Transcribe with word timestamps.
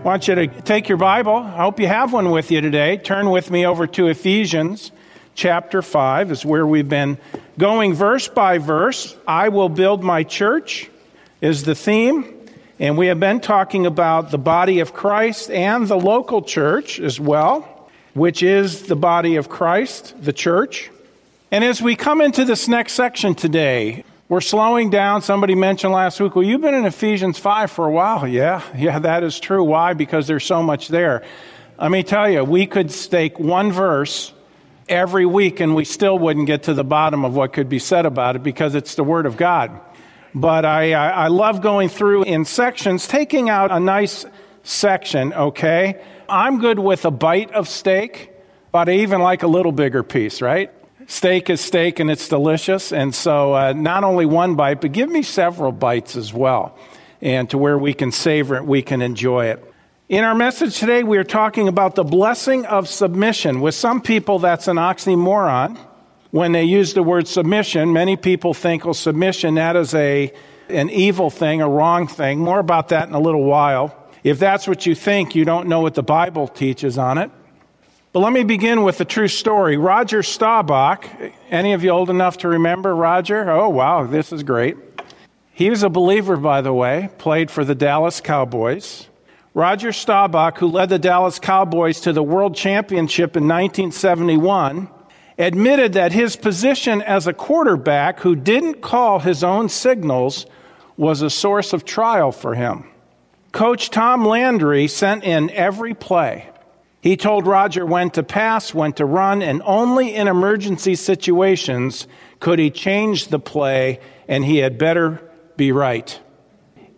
I 0.00 0.02
want 0.02 0.28
you 0.28 0.34
to 0.34 0.46
take 0.62 0.88
your 0.88 0.96
Bible. 0.96 1.34
I 1.34 1.58
hope 1.58 1.78
you 1.78 1.86
have 1.86 2.14
one 2.14 2.30
with 2.30 2.50
you 2.50 2.62
today. 2.62 2.96
Turn 2.96 3.28
with 3.28 3.50
me 3.50 3.66
over 3.66 3.86
to 3.88 4.06
Ephesians 4.06 4.92
chapter 5.34 5.82
5, 5.82 6.30
is 6.30 6.42
where 6.42 6.66
we've 6.66 6.88
been 6.88 7.18
going 7.58 7.92
verse 7.92 8.26
by 8.26 8.56
verse. 8.56 9.14
I 9.28 9.50
will 9.50 9.68
build 9.68 10.02
my 10.02 10.22
church 10.22 10.88
is 11.42 11.64
the 11.64 11.74
theme. 11.74 12.34
And 12.78 12.96
we 12.96 13.08
have 13.08 13.20
been 13.20 13.40
talking 13.40 13.84
about 13.84 14.30
the 14.30 14.38
body 14.38 14.80
of 14.80 14.94
Christ 14.94 15.50
and 15.50 15.86
the 15.86 15.98
local 15.98 16.40
church 16.40 16.98
as 16.98 17.20
well, 17.20 17.90
which 18.14 18.42
is 18.42 18.84
the 18.84 18.96
body 18.96 19.36
of 19.36 19.50
Christ, 19.50 20.14
the 20.18 20.32
church. 20.32 20.90
And 21.50 21.62
as 21.62 21.82
we 21.82 21.94
come 21.94 22.22
into 22.22 22.46
this 22.46 22.68
next 22.68 22.94
section 22.94 23.34
today, 23.34 24.04
we're 24.30 24.40
slowing 24.40 24.90
down. 24.90 25.22
Somebody 25.22 25.56
mentioned 25.56 25.92
last 25.92 26.20
week, 26.20 26.36
well, 26.36 26.44
you've 26.44 26.60
been 26.60 26.72
in 26.72 26.84
Ephesians 26.86 27.36
5 27.36 27.68
for 27.68 27.86
a 27.86 27.90
while. 27.90 28.28
Yeah, 28.28 28.62
yeah, 28.76 29.00
that 29.00 29.24
is 29.24 29.40
true. 29.40 29.64
Why? 29.64 29.92
Because 29.92 30.28
there's 30.28 30.44
so 30.44 30.62
much 30.62 30.86
there. 30.86 31.24
Let 31.80 31.90
me 31.90 32.04
tell 32.04 32.30
you, 32.30 32.44
we 32.44 32.66
could 32.66 32.92
stake 32.92 33.40
one 33.40 33.72
verse 33.72 34.32
every 34.88 35.26
week 35.26 35.58
and 35.58 35.74
we 35.74 35.84
still 35.84 36.16
wouldn't 36.16 36.46
get 36.46 36.62
to 36.64 36.74
the 36.74 36.84
bottom 36.84 37.24
of 37.24 37.34
what 37.34 37.52
could 37.52 37.68
be 37.68 37.80
said 37.80 38.06
about 38.06 38.36
it 38.36 38.44
because 38.44 38.76
it's 38.76 38.94
the 38.94 39.02
Word 39.02 39.26
of 39.26 39.36
God. 39.36 39.80
But 40.32 40.64
I, 40.64 40.92
I 40.92 41.26
love 41.26 41.60
going 41.60 41.88
through 41.88 42.22
in 42.22 42.44
sections, 42.44 43.08
taking 43.08 43.50
out 43.50 43.72
a 43.72 43.80
nice 43.80 44.24
section, 44.62 45.32
okay? 45.32 46.00
I'm 46.28 46.60
good 46.60 46.78
with 46.78 47.04
a 47.04 47.10
bite 47.10 47.50
of 47.50 47.68
steak, 47.68 48.30
but 48.70 48.88
I 48.88 48.92
even 48.98 49.22
like 49.22 49.42
a 49.42 49.48
little 49.48 49.72
bigger 49.72 50.04
piece, 50.04 50.40
right? 50.40 50.72
Steak 51.10 51.50
is 51.50 51.60
steak 51.60 51.98
and 51.98 52.10
it's 52.10 52.28
delicious. 52.28 52.92
And 52.92 53.14
so, 53.14 53.54
uh, 53.54 53.72
not 53.72 54.04
only 54.04 54.26
one 54.26 54.54
bite, 54.54 54.80
but 54.80 54.92
give 54.92 55.10
me 55.10 55.22
several 55.22 55.72
bites 55.72 56.16
as 56.16 56.32
well. 56.32 56.78
And 57.20 57.50
to 57.50 57.58
where 57.58 57.76
we 57.76 57.92
can 57.92 58.12
savor 58.12 58.56
it, 58.56 58.64
we 58.64 58.80
can 58.80 59.02
enjoy 59.02 59.46
it. 59.46 59.64
In 60.08 60.24
our 60.24 60.34
message 60.34 60.78
today, 60.78 61.02
we 61.02 61.18
are 61.18 61.24
talking 61.24 61.68
about 61.68 61.94
the 61.94 62.04
blessing 62.04 62.64
of 62.66 62.88
submission. 62.88 63.60
With 63.60 63.74
some 63.74 64.00
people, 64.00 64.38
that's 64.38 64.68
an 64.68 64.76
oxymoron. 64.76 65.78
When 66.30 66.52
they 66.52 66.64
use 66.64 66.94
the 66.94 67.02
word 67.02 67.26
submission, 67.26 67.92
many 67.92 68.16
people 68.16 68.54
think, 68.54 68.84
well, 68.84 68.94
submission, 68.94 69.56
that 69.56 69.76
is 69.76 69.94
a, 69.94 70.32
an 70.68 70.90
evil 70.90 71.28
thing, 71.28 71.60
a 71.60 71.68
wrong 71.68 72.06
thing. 72.06 72.38
More 72.38 72.60
about 72.60 72.88
that 72.88 73.08
in 73.08 73.14
a 73.14 73.20
little 73.20 73.44
while. 73.44 73.96
If 74.22 74.38
that's 74.38 74.68
what 74.68 74.86
you 74.86 74.94
think, 74.94 75.34
you 75.34 75.44
don't 75.44 75.68
know 75.68 75.80
what 75.80 75.94
the 75.94 76.02
Bible 76.02 76.46
teaches 76.46 76.98
on 76.98 77.18
it. 77.18 77.30
But 78.12 78.20
let 78.20 78.32
me 78.32 78.42
begin 78.42 78.82
with 78.82 79.00
a 79.00 79.04
true 79.04 79.28
story. 79.28 79.76
Roger 79.76 80.24
Staubach, 80.24 81.06
any 81.48 81.74
of 81.74 81.84
you 81.84 81.90
old 81.90 82.10
enough 82.10 82.38
to 82.38 82.48
remember 82.48 82.94
Roger? 82.96 83.48
Oh, 83.48 83.68
wow, 83.68 84.04
this 84.04 84.32
is 84.32 84.42
great. 84.42 84.76
He 85.52 85.70
was 85.70 85.84
a 85.84 85.88
believer, 85.88 86.36
by 86.36 86.60
the 86.60 86.72
way, 86.72 87.10
played 87.18 87.52
for 87.52 87.64
the 87.64 87.76
Dallas 87.76 88.20
Cowboys. 88.20 89.06
Roger 89.54 89.92
Staubach, 89.92 90.58
who 90.58 90.66
led 90.66 90.88
the 90.88 90.98
Dallas 90.98 91.38
Cowboys 91.38 92.00
to 92.00 92.12
the 92.12 92.22
World 92.22 92.56
Championship 92.56 93.36
in 93.36 93.44
1971, 93.44 94.88
admitted 95.38 95.92
that 95.92 96.10
his 96.10 96.34
position 96.34 97.02
as 97.02 97.28
a 97.28 97.32
quarterback 97.32 98.18
who 98.20 98.34
didn't 98.34 98.80
call 98.80 99.20
his 99.20 99.44
own 99.44 99.68
signals 99.68 100.46
was 100.96 101.22
a 101.22 101.30
source 101.30 101.72
of 101.72 101.84
trial 101.84 102.32
for 102.32 102.56
him. 102.56 102.90
Coach 103.52 103.90
Tom 103.90 104.26
Landry 104.26 104.88
sent 104.88 105.22
in 105.22 105.48
every 105.50 105.94
play. 105.94 106.49
He 107.00 107.16
told 107.16 107.46
Roger 107.46 107.86
when 107.86 108.10
to 108.10 108.22
pass, 108.22 108.74
when 108.74 108.92
to 108.94 109.06
run, 109.06 109.40
and 109.42 109.62
only 109.64 110.14
in 110.14 110.28
emergency 110.28 110.94
situations 110.94 112.06
could 112.40 112.58
he 112.58 112.70
change 112.70 113.28
the 113.28 113.38
play, 113.38 114.00
and 114.28 114.44
he 114.44 114.58
had 114.58 114.76
better 114.76 115.22
be 115.56 115.72
right. 115.72 116.20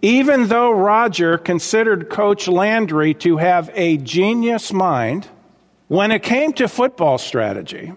Even 0.01 0.49
though 0.49 0.73
Roger 0.73 1.39
considered 1.39 2.11
Coach 2.11 2.49
Landry 2.49 3.15
to 3.15 3.37
have 3.37 3.71
a 3.75 3.97
genius 3.99 4.73
mind, 4.73 5.29
when 5.87 6.11
it 6.11 6.25
came 6.25 6.53
to 6.55 6.67
football 6.67 7.19
strategy, 7.19 7.93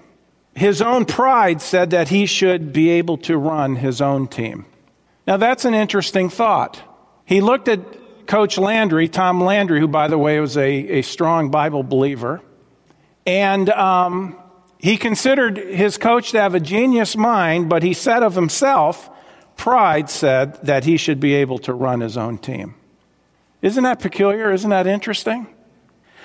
his 0.54 0.82
own 0.84 1.06
pride 1.06 1.62
said 1.62 1.90
that 1.90 2.10
he 2.10 2.28
should 2.28 2.72
be 2.72 2.90
able 2.92 3.18
to 3.18 3.38
run 3.38 3.78
his 3.78 4.00
own 4.02 4.28
team. 4.28 4.66
Now, 5.26 5.38
that's 5.38 5.66
an 5.66 5.74
interesting 5.74 6.30
thought. 6.30 6.82
He 7.26 7.42
looked 7.42 7.68
at 7.68 7.80
Coach 8.28 8.58
Landry, 8.58 9.08
Tom 9.08 9.44
Landry, 9.44 9.80
who, 9.80 9.88
by 9.88 10.08
the 10.08 10.18
way, 10.18 10.40
was 10.40 10.58
a, 10.58 10.70
a 10.70 11.02
strong 11.02 11.52
Bible 11.52 11.84
believer. 11.84 12.42
And 13.26 13.70
um, 13.70 14.38
he 14.78 14.98
considered 14.98 15.58
his 15.58 15.98
coach 15.98 16.32
to 16.32 16.42
have 16.42 16.56
a 16.56 16.60
genius 16.60 17.16
mind, 17.16 17.70
but 17.70 17.84
he 17.84 17.94
said 17.94 18.24
of 18.24 18.36
himself, 18.36 19.10
pride 19.58 20.10
said 20.10 20.56
that 20.64 20.84
he 20.84 20.98
should 20.98 21.20
be 21.20 21.34
able 21.36 21.60
to 21.60 21.74
run 21.74 22.02
his 22.02 22.18
own 22.18 22.38
team. 22.38 22.76
Isn't 23.62 23.84
that 23.84 24.00
peculiar? 24.00 24.52
Isn't 24.52 24.70
that 24.70 24.88
interesting? 24.88 25.48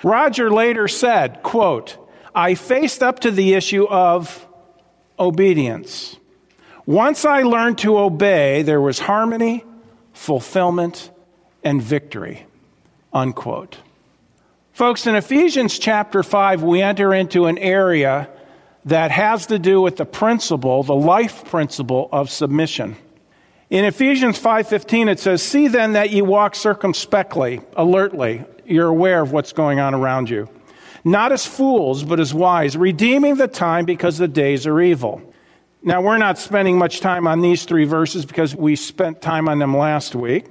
Roger 0.02 0.50
later 0.50 0.88
said, 0.88 1.42
quote, 1.42 1.96
I 2.34 2.54
faced 2.54 3.02
up 3.02 3.20
to 3.20 3.30
the 3.30 3.54
issue 3.54 3.86
of 3.86 4.46
obedience. 5.18 6.16
Once 6.86 7.24
I 7.24 7.42
learned 7.42 7.78
to 7.78 7.98
obey, 7.98 8.62
there 8.62 8.80
was 8.80 8.98
harmony, 9.00 9.64
fulfillment, 10.12 11.10
and 11.64 11.82
victory. 11.82 12.46
Unquote. 13.12 13.78
Folks, 14.72 15.06
in 15.06 15.14
Ephesians 15.14 15.78
chapter 15.78 16.22
5, 16.22 16.62
we 16.62 16.80
enter 16.80 17.12
into 17.12 17.46
an 17.46 17.58
area 17.58 18.28
that 18.84 19.10
has 19.10 19.46
to 19.46 19.58
do 19.58 19.80
with 19.80 19.96
the 19.96 20.06
principle, 20.06 20.82
the 20.82 20.94
life 20.94 21.44
principle 21.44 22.08
of 22.12 22.30
submission. 22.30 22.96
In 23.68 23.84
Ephesians 23.84 24.38
5:15 24.38 25.08
it 25.08 25.20
says, 25.20 25.42
"See 25.42 25.68
then 25.68 25.92
that 25.92 26.10
ye 26.10 26.22
walk 26.22 26.56
circumspectly, 26.56 27.60
alertly, 27.76 28.44
you're 28.64 28.88
aware 28.88 29.20
of 29.20 29.32
what's 29.32 29.52
going 29.52 29.78
on 29.78 29.94
around 29.94 30.30
you, 30.30 30.48
not 31.04 31.30
as 31.30 31.46
fools, 31.46 32.02
but 32.02 32.18
as 32.18 32.34
wise, 32.34 32.76
redeeming 32.76 33.36
the 33.36 33.48
time 33.48 33.84
because 33.84 34.18
the 34.18 34.28
days 34.28 34.66
are 34.66 34.80
evil." 34.80 35.22
Now, 35.82 36.02
we're 36.02 36.18
not 36.18 36.36
spending 36.36 36.78
much 36.78 37.00
time 37.00 37.26
on 37.26 37.40
these 37.40 37.64
three 37.64 37.84
verses 37.84 38.26
because 38.26 38.54
we 38.54 38.76
spent 38.76 39.22
time 39.22 39.48
on 39.48 39.58
them 39.58 39.76
last 39.76 40.14
week. 40.14 40.46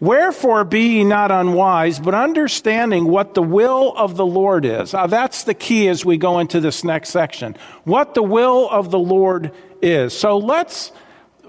Wherefore 0.00 0.64
be 0.64 0.96
ye 0.96 1.04
not 1.04 1.30
unwise, 1.30 1.98
but 2.00 2.14
understanding 2.14 3.04
what 3.04 3.34
the 3.34 3.42
will 3.42 3.92
of 3.96 4.16
the 4.16 4.24
Lord 4.24 4.64
is. 4.64 4.94
Now 4.94 5.06
that's 5.06 5.44
the 5.44 5.54
key 5.54 5.88
as 5.88 6.04
we 6.04 6.16
go 6.16 6.38
into 6.38 6.58
this 6.58 6.82
next 6.82 7.10
section. 7.10 7.54
What 7.84 8.14
the 8.14 8.22
will 8.22 8.68
of 8.70 8.90
the 8.90 8.98
Lord 8.98 9.52
is. 9.82 10.18
So 10.18 10.38
let's 10.38 10.92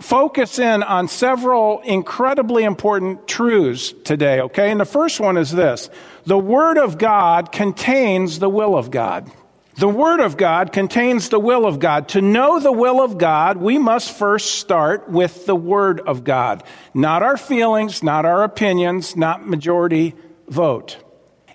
focus 0.01 0.59
in 0.59 0.83
on 0.83 1.07
several 1.07 1.79
incredibly 1.81 2.63
important 2.63 3.27
truths 3.27 3.93
today, 4.03 4.41
okay? 4.41 4.71
And 4.71 4.79
the 4.79 4.85
first 4.85 5.19
one 5.19 5.37
is 5.37 5.51
this. 5.51 5.89
The 6.25 6.37
Word 6.37 6.77
of 6.77 6.97
God 6.97 7.51
contains 7.51 8.39
the 8.39 8.49
will 8.49 8.75
of 8.75 8.91
God. 8.91 9.31
The 9.75 9.87
Word 9.87 10.19
of 10.19 10.37
God 10.37 10.71
contains 10.71 11.29
the 11.29 11.39
will 11.39 11.65
of 11.65 11.79
God. 11.79 12.09
To 12.09 12.21
know 12.21 12.59
the 12.59 12.71
will 12.71 13.01
of 13.01 13.17
God, 13.17 13.57
we 13.57 13.77
must 13.77 14.11
first 14.11 14.55
start 14.55 15.09
with 15.09 15.45
the 15.45 15.55
Word 15.55 16.01
of 16.01 16.23
God. 16.23 16.63
Not 16.93 17.23
our 17.23 17.37
feelings, 17.37 18.03
not 18.03 18.25
our 18.25 18.43
opinions, 18.43 19.15
not 19.15 19.47
majority 19.47 20.13
vote. 20.47 20.97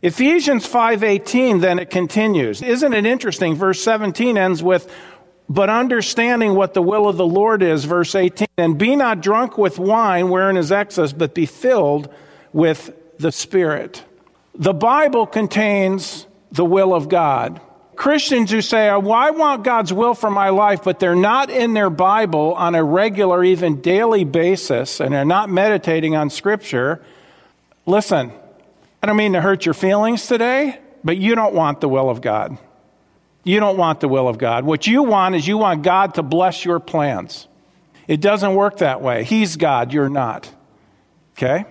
Ephesians 0.02 0.66
5:18 0.66 1.60
then 1.60 1.78
it 1.78 1.90
continues. 1.90 2.62
Isn't 2.62 2.94
it 2.94 3.06
interesting? 3.06 3.54
Verse 3.54 3.82
17 3.82 4.38
ends 4.38 4.62
with 4.62 4.90
but 5.48 5.70
understanding 5.70 6.54
what 6.54 6.74
the 6.74 6.82
will 6.82 7.08
of 7.08 7.16
the 7.16 7.26
Lord 7.26 7.62
is, 7.62 7.84
verse 7.84 8.14
18, 8.14 8.48
and 8.56 8.76
be 8.76 8.96
not 8.96 9.20
drunk 9.20 9.56
with 9.56 9.78
wine 9.78 10.28
wherein 10.28 10.56
is 10.56 10.72
excess, 10.72 11.12
but 11.12 11.34
be 11.34 11.46
filled 11.46 12.08
with 12.52 12.90
the 13.18 13.30
Spirit. 13.30 14.04
The 14.54 14.74
Bible 14.74 15.26
contains 15.26 16.26
the 16.50 16.64
will 16.64 16.94
of 16.94 17.08
God. 17.08 17.60
Christians 17.96 18.50
who 18.50 18.60
say, 18.60 18.90
well, 18.90 19.12
I 19.12 19.30
want 19.30 19.64
God's 19.64 19.92
will 19.92 20.14
for 20.14 20.30
my 20.30 20.50
life, 20.50 20.84
but 20.84 21.00
they're 21.00 21.16
not 21.16 21.50
in 21.50 21.72
their 21.72 21.90
Bible 21.90 22.54
on 22.54 22.74
a 22.74 22.84
regular, 22.84 23.42
even 23.42 23.80
daily 23.80 24.24
basis, 24.24 25.00
and 25.00 25.14
they're 25.14 25.24
not 25.24 25.48
meditating 25.48 26.14
on 26.14 26.28
Scripture, 26.30 27.02
listen, 27.86 28.32
I 29.02 29.06
don't 29.06 29.16
mean 29.16 29.32
to 29.32 29.40
hurt 29.40 29.64
your 29.64 29.74
feelings 29.74 30.26
today, 30.26 30.78
but 31.02 31.16
you 31.16 31.34
don't 31.34 31.54
want 31.54 31.80
the 31.80 31.88
will 31.88 32.10
of 32.10 32.20
God. 32.20 32.58
You 33.44 33.60
don't 33.60 33.76
want 33.76 34.00
the 34.00 34.08
will 34.08 34.28
of 34.28 34.38
God. 34.38 34.64
What 34.64 34.86
you 34.86 35.02
want 35.04 35.34
is 35.34 35.46
you 35.46 35.56
want 35.56 35.82
God 35.82 36.14
to 36.14 36.22
bless 36.22 36.64
your 36.64 36.80
plans. 36.80 37.46
It 38.08 38.20
doesn't 38.20 38.54
work 38.54 38.78
that 38.78 39.00
way. 39.00 39.24
He's 39.24 39.56
God, 39.56 39.92
you're 39.92 40.08
not. 40.08 40.52
Okay? 41.36 41.64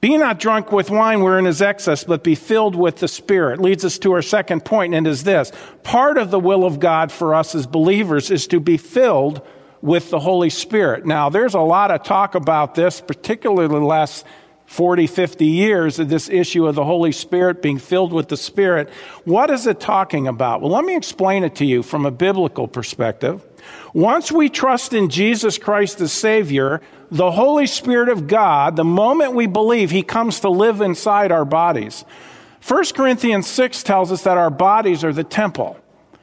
Be 0.00 0.16
not 0.16 0.38
drunk 0.38 0.72
with 0.72 0.90
wine 0.90 1.22
wherein 1.22 1.46
is 1.46 1.62
excess, 1.62 2.04
but 2.04 2.22
be 2.22 2.34
filled 2.34 2.76
with 2.76 2.96
the 2.96 3.08
Spirit. 3.08 3.60
Leads 3.60 3.84
us 3.84 3.98
to 4.00 4.12
our 4.12 4.22
second 4.22 4.64
point, 4.64 4.94
and 4.94 5.06
it 5.06 5.10
is 5.10 5.24
this. 5.24 5.50
Part 5.82 6.18
of 6.18 6.30
the 6.30 6.38
will 6.38 6.64
of 6.64 6.80
God 6.80 7.10
for 7.10 7.34
us 7.34 7.54
as 7.54 7.66
believers 7.66 8.30
is 8.30 8.46
to 8.48 8.60
be 8.60 8.76
filled 8.76 9.40
with 9.80 10.10
the 10.10 10.18
Holy 10.18 10.50
Spirit. 10.50 11.06
Now, 11.06 11.28
there's 11.28 11.54
a 11.54 11.60
lot 11.60 11.90
of 11.90 12.02
talk 12.02 12.34
about 12.34 12.74
this, 12.74 13.00
particularly 13.00 13.68
the 13.68 13.80
last 13.80 14.26
40, 14.66 15.06
50 15.06 15.46
years 15.46 15.98
of 15.98 16.08
this 16.08 16.28
issue 16.28 16.66
of 16.66 16.74
the 16.74 16.84
Holy 16.84 17.12
Spirit 17.12 17.62
being 17.62 17.78
filled 17.78 18.12
with 18.12 18.28
the 18.28 18.36
Spirit. 18.36 18.90
What 19.24 19.48
is 19.48 19.66
it 19.66 19.80
talking 19.80 20.26
about? 20.26 20.60
Well, 20.60 20.72
let 20.72 20.84
me 20.84 20.96
explain 20.96 21.44
it 21.44 21.54
to 21.56 21.64
you 21.64 21.82
from 21.82 22.04
a 22.04 22.10
biblical 22.10 22.66
perspective. 22.66 23.44
Once 23.96 24.30
we 24.30 24.50
trust 24.50 24.92
in 24.92 25.08
Jesus 25.08 25.56
Christ 25.56 26.02
as 26.02 26.12
Savior, 26.12 26.82
the 27.10 27.30
Holy 27.30 27.66
Spirit 27.66 28.10
of 28.10 28.26
God, 28.26 28.76
the 28.76 28.84
moment 28.84 29.32
we 29.32 29.46
believe, 29.46 29.90
He 29.90 30.02
comes 30.02 30.40
to 30.40 30.50
live 30.50 30.82
inside 30.82 31.32
our 31.32 31.46
bodies. 31.46 32.04
1 32.68 32.84
Corinthians 32.94 33.46
6 33.46 33.82
tells 33.84 34.12
us 34.12 34.24
that 34.24 34.36
our 34.36 34.50
bodies 34.50 35.02
are 35.02 35.14
the 35.14 35.24
temple 35.24 35.78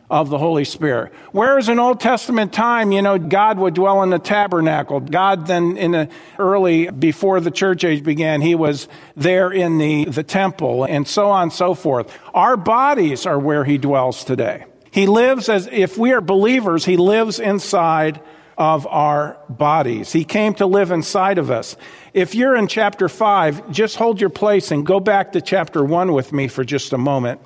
of 0.07 0.29
the 0.29 0.37
Holy 0.37 0.65
Spirit. 0.65 1.13
Whereas 1.31 1.67
in 1.67 1.79
Old 1.79 1.99
Testament 1.99 2.53
time, 2.53 2.91
you 2.91 3.01
know, 3.01 3.17
God 3.17 3.57
would 3.57 3.73
dwell 3.73 4.03
in 4.03 4.11
the 4.11 4.19
tabernacle. 4.19 4.99
God 4.99 5.47
then 5.47 5.75
in 5.75 5.93
the 5.93 6.09
early, 6.37 6.91
before 6.91 7.39
the 7.39 7.49
church 7.49 7.83
age 7.83 8.03
began, 8.03 8.41
he 8.41 8.53
was 8.53 8.87
there 9.15 9.51
in 9.51 9.79
the, 9.79 10.05
the 10.05 10.21
temple 10.21 10.83
and 10.83 11.07
so 11.07 11.31
on 11.31 11.41
and 11.41 11.51
so 11.51 11.73
forth. 11.73 12.15
Our 12.35 12.55
bodies 12.55 13.25
are 13.25 13.39
where 13.39 13.63
he 13.63 13.79
dwells 13.79 14.23
today. 14.23 14.65
He 14.93 15.07
lives 15.07 15.49
as, 15.49 15.67
if 15.71 15.97
we 15.97 16.11
are 16.11 16.21
believers, 16.21 16.85
he 16.85 16.97
lives 16.97 17.39
inside 17.39 18.21
of 18.59 18.85
our 18.85 19.37
bodies. 19.49 20.11
He 20.11 20.23
came 20.23 20.53
to 20.55 20.67
live 20.67 20.91
inside 20.91 21.39
of 21.39 21.49
us. 21.49 21.75
If 22.13 22.35
you're 22.35 22.55
in 22.55 22.67
chapter 22.67 23.09
5, 23.09 23.71
just 23.71 23.95
hold 23.95 24.21
your 24.21 24.29
place 24.29 24.69
and 24.69 24.85
go 24.85 24.99
back 24.99 25.31
to 25.31 25.41
chapter 25.41 25.83
1 25.83 26.13
with 26.13 26.31
me 26.31 26.47
for 26.47 26.63
just 26.63 26.93
a 26.93 26.99
moment. 26.99 27.41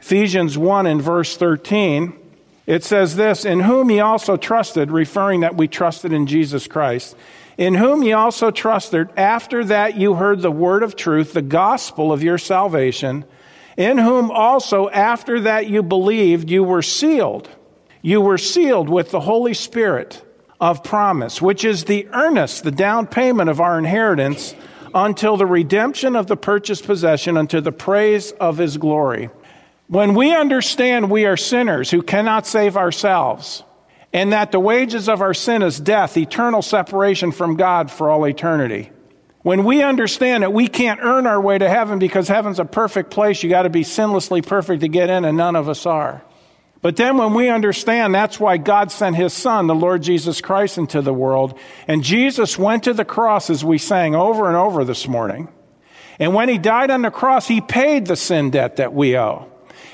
Ephesians 0.00 0.58
1 0.58 0.86
and 0.86 1.00
verse 1.00 1.36
13, 1.36 2.18
it 2.66 2.82
says 2.82 3.14
this 3.14 3.44
In 3.44 3.60
whom 3.60 3.92
ye 3.92 4.00
also 4.00 4.36
trusted, 4.36 4.90
referring 4.90 5.40
that 5.40 5.56
we 5.56 5.68
trusted 5.68 6.12
in 6.12 6.26
Jesus 6.26 6.66
Christ, 6.66 7.14
in 7.56 7.76
whom 7.76 8.02
ye 8.02 8.12
also 8.12 8.50
trusted, 8.50 9.08
after 9.16 9.64
that 9.66 9.96
you 9.96 10.14
heard 10.14 10.42
the 10.42 10.50
word 10.50 10.82
of 10.82 10.96
truth, 10.96 11.32
the 11.32 11.42
gospel 11.42 12.12
of 12.12 12.24
your 12.24 12.38
salvation, 12.38 13.24
in 13.78 13.96
whom 13.96 14.30
also 14.32 14.88
after 14.90 15.40
that 15.40 15.68
you 15.68 15.84
believed, 15.84 16.50
you 16.50 16.64
were 16.64 16.82
sealed. 16.82 17.48
You 18.02 18.20
were 18.20 18.36
sealed 18.36 18.88
with 18.88 19.12
the 19.12 19.20
Holy 19.20 19.54
Spirit 19.54 20.22
of 20.60 20.82
promise, 20.82 21.40
which 21.40 21.64
is 21.64 21.84
the 21.84 22.08
earnest, 22.08 22.64
the 22.64 22.72
down 22.72 23.06
payment 23.06 23.48
of 23.48 23.60
our 23.60 23.78
inheritance 23.78 24.56
until 24.92 25.36
the 25.36 25.46
redemption 25.46 26.16
of 26.16 26.26
the 26.26 26.36
purchased 26.36 26.86
possession 26.86 27.36
unto 27.36 27.60
the 27.60 27.70
praise 27.70 28.32
of 28.32 28.58
his 28.58 28.76
glory. 28.78 29.30
When 29.86 30.14
we 30.14 30.34
understand 30.34 31.08
we 31.08 31.24
are 31.24 31.36
sinners 31.36 31.88
who 31.88 32.02
cannot 32.02 32.48
save 32.48 32.76
ourselves, 32.76 33.62
and 34.12 34.32
that 34.32 34.50
the 34.50 34.58
wages 34.58 35.08
of 35.08 35.22
our 35.22 35.34
sin 35.34 35.62
is 35.62 35.78
death, 35.78 36.16
eternal 36.16 36.62
separation 36.62 37.30
from 37.30 37.56
God 37.56 37.92
for 37.92 38.10
all 38.10 38.26
eternity. 38.26 38.90
When 39.48 39.64
we 39.64 39.82
understand 39.82 40.42
that 40.42 40.52
we 40.52 40.68
can't 40.68 41.00
earn 41.02 41.26
our 41.26 41.40
way 41.40 41.56
to 41.56 41.70
heaven 41.70 41.98
because 41.98 42.28
heaven's 42.28 42.58
a 42.58 42.66
perfect 42.66 43.10
place, 43.10 43.42
you 43.42 43.48
got 43.48 43.62
to 43.62 43.70
be 43.70 43.80
sinlessly 43.80 44.46
perfect 44.46 44.82
to 44.82 44.88
get 44.88 45.08
in, 45.08 45.24
and 45.24 45.38
none 45.38 45.56
of 45.56 45.70
us 45.70 45.86
are. 45.86 46.22
But 46.82 46.96
then 46.96 47.16
when 47.16 47.32
we 47.32 47.48
understand 47.48 48.14
that's 48.14 48.38
why 48.38 48.58
God 48.58 48.92
sent 48.92 49.16
his 49.16 49.32
son, 49.32 49.66
the 49.66 49.74
Lord 49.74 50.02
Jesus 50.02 50.42
Christ, 50.42 50.76
into 50.76 51.00
the 51.00 51.14
world, 51.14 51.58
and 51.86 52.04
Jesus 52.04 52.58
went 52.58 52.84
to 52.84 52.92
the 52.92 53.06
cross 53.06 53.48
as 53.48 53.64
we 53.64 53.78
sang 53.78 54.14
over 54.14 54.48
and 54.48 54.54
over 54.54 54.84
this 54.84 55.08
morning. 55.08 55.48
And 56.18 56.34
when 56.34 56.50
he 56.50 56.58
died 56.58 56.90
on 56.90 57.00
the 57.00 57.10
cross, 57.10 57.48
he 57.48 57.62
paid 57.62 58.04
the 58.04 58.16
sin 58.16 58.50
debt 58.50 58.76
that 58.76 58.92
we 58.92 59.16
owe. 59.16 59.50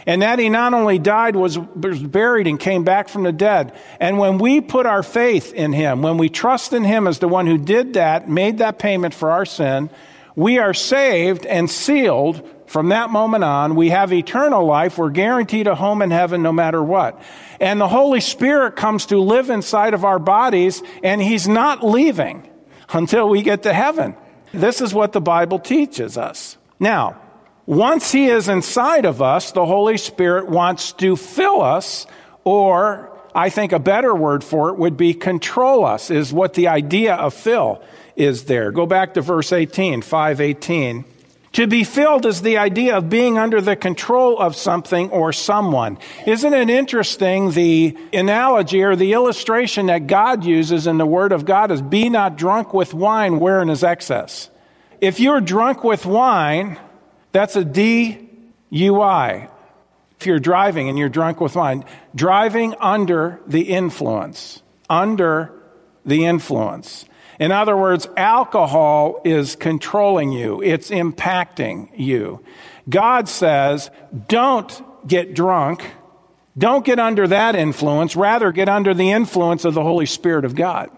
And 0.07 0.23
that 0.23 0.39
he 0.39 0.49
not 0.49 0.75
only 0.75 0.99
died, 0.99 1.35
was, 1.35 1.57
buried, 1.57 2.47
and 2.47 2.61
came 2.61 2.85
back 2.85 3.09
from 3.09 3.23
the 3.23 3.33
dead. 3.33 3.73
And 3.99 4.19
when 4.19 4.39
we 4.39 4.61
put 4.61 4.85
our 4.85 5.03
faith 5.03 5.53
in 5.53 5.73
him, 5.73 6.03
when 6.03 6.19
we 6.19 6.29
trust 6.29 6.73
in 6.73 6.85
him 6.85 7.07
as 7.07 7.21
the 7.21 7.29
one 7.29 7.47
who 7.47 7.57
did 7.57 7.95
that, 7.95 8.29
made 8.29 8.59
that 8.59 8.79
payment 8.79 9.15
for 9.15 9.31
our 9.31 9.47
sin, 9.47 9.89
we 10.37 10.59
are 10.59 10.75
saved 10.75 11.47
and 11.47 11.71
sealed 11.71 12.49
from 12.67 12.89
that 12.89 13.09
moment 13.09 13.45
on. 13.45 13.77
We 13.77 13.91
have 13.91 14.13
eternal 14.13 14.67
life. 14.67 14.99
We're 14.99 15.11
guaranteed 15.11 15.69
a 15.69 15.75
home 15.75 16.03
in 16.03 16.11
heaven 16.11 16.43
no 16.43 16.53
matter 16.53 16.83
what. 16.83 17.23
And 17.61 17.81
the 17.81 17.89
Holy 17.89 18.21
Spirit 18.21 18.77
comes 18.77 19.07
to 19.07 19.19
live 19.19 19.49
inside 19.49 19.95
of 19.95 20.05
our 20.05 20.19
bodies, 20.19 20.83
and 21.03 21.23
he's 21.23 21.47
not 21.47 21.85
leaving 21.85 22.49
until 22.93 23.29
we 23.29 23.43
get 23.43 23.63
to 23.63 23.73
heaven. 23.73 24.17
This 24.53 24.81
is 24.81 24.93
what 24.93 25.13
the 25.13 25.21
Bible 25.21 25.59
teaches 25.59 26.19
us. 26.19 26.59
Now, 26.79 27.21
once 27.67 28.13
He 28.13 28.27
is 28.27 28.49
inside 28.49 29.05
of 29.05 29.23
us, 29.23 29.53
the 29.53 29.67
Holy 29.67 29.97
Spirit 29.97 30.49
wants 30.49 30.93
to 30.93 31.17
fill 31.17 31.63
us, 31.63 32.07
or 32.45 33.11
I 33.35 33.51
think 33.51 33.73
a 33.73 33.79
better 33.79 34.15
word 34.15 34.45
for 34.45 34.69
it 34.71 34.79
would 34.79 34.97
be 34.97 35.15
control 35.15 35.85
us, 35.85 36.11
is 36.11 36.33
what 36.33 36.55
the 36.55 36.69
idea 36.69 37.15
of 37.15 37.35
fill 37.35 37.83
is 38.17 38.45
there. 38.45 38.71
Go 38.71 38.87
back 38.87 39.15
to 39.15 39.23
verse 39.23 39.53
18, 39.53 40.03
518. 40.03 41.05
To 41.55 41.69
be 41.69 41.85
filled 41.85 42.27
is 42.27 42.43
the 42.43 42.59
idea 42.59 42.97
of 42.97 43.09
being 43.09 43.39
under 43.39 43.61
the 43.61 43.77
control 43.77 44.41
of 44.41 44.57
something 44.57 45.09
or 45.11 45.33
someone. 45.33 45.99
Isn't 46.27 46.53
it 46.53 46.69
interesting 46.69 47.53
the 47.53 47.97
analogy 48.13 48.83
or 48.83 48.97
the 48.97 49.13
illustration 49.13 49.87
that 49.87 50.09
God 50.09 50.45
uses 50.45 50.89
in 50.89 50.99
the 50.99 51.07
Word 51.07 51.31
of 51.31 51.45
God 51.45 51.71
is 51.71 51.81
be 51.81 52.09
not 52.09 52.37
drunk 52.37 52.75
with 52.75 52.93
wine 52.93 53.39
wherein 53.39 53.71
is 53.71 53.85
excess. 53.85 54.51
If 55.01 55.21
you're 55.21 55.41
drunk 55.41 55.85
with 55.85 56.05
wine, 56.05 56.77
that's 57.35 57.57
a 57.57 57.65
DUI. 57.65 59.49
If 60.21 60.27
you're 60.27 60.39
driving 60.39 60.89
and 60.89 60.97
you're 60.97 61.09
drunk 61.09 61.41
with 61.41 61.57
wine, 61.57 61.85
driving 62.15 62.77
under 62.79 63.41
the 63.49 63.63
influence. 63.63 64.63
Under 64.89 65.53
the 66.07 66.27
influence. 66.27 67.07
In 67.41 67.51
other 67.51 67.77
words, 67.77 68.07
alcohol 68.17 69.21
is 69.25 69.57
controlling 69.57 70.31
you, 70.31 70.63
it's 70.63 70.91
impacting 70.91 71.89
you. 71.99 72.45
God 72.89 73.29
says, 73.29 73.91
don't 74.29 75.09
get 75.09 75.35
drunk. 75.35 75.85
Don't 76.57 76.85
get 76.85 77.01
under 77.01 77.27
that 77.27 77.57
influence. 77.57 78.15
Rather, 78.15 78.53
get 78.53 78.69
under 78.69 78.95
the 78.95 79.11
influence 79.11 79.65
of 79.65 79.75
the 79.75 79.83
Holy 79.83 80.07
Spirit 80.07 80.45
of 80.45 80.55
God 80.55 80.89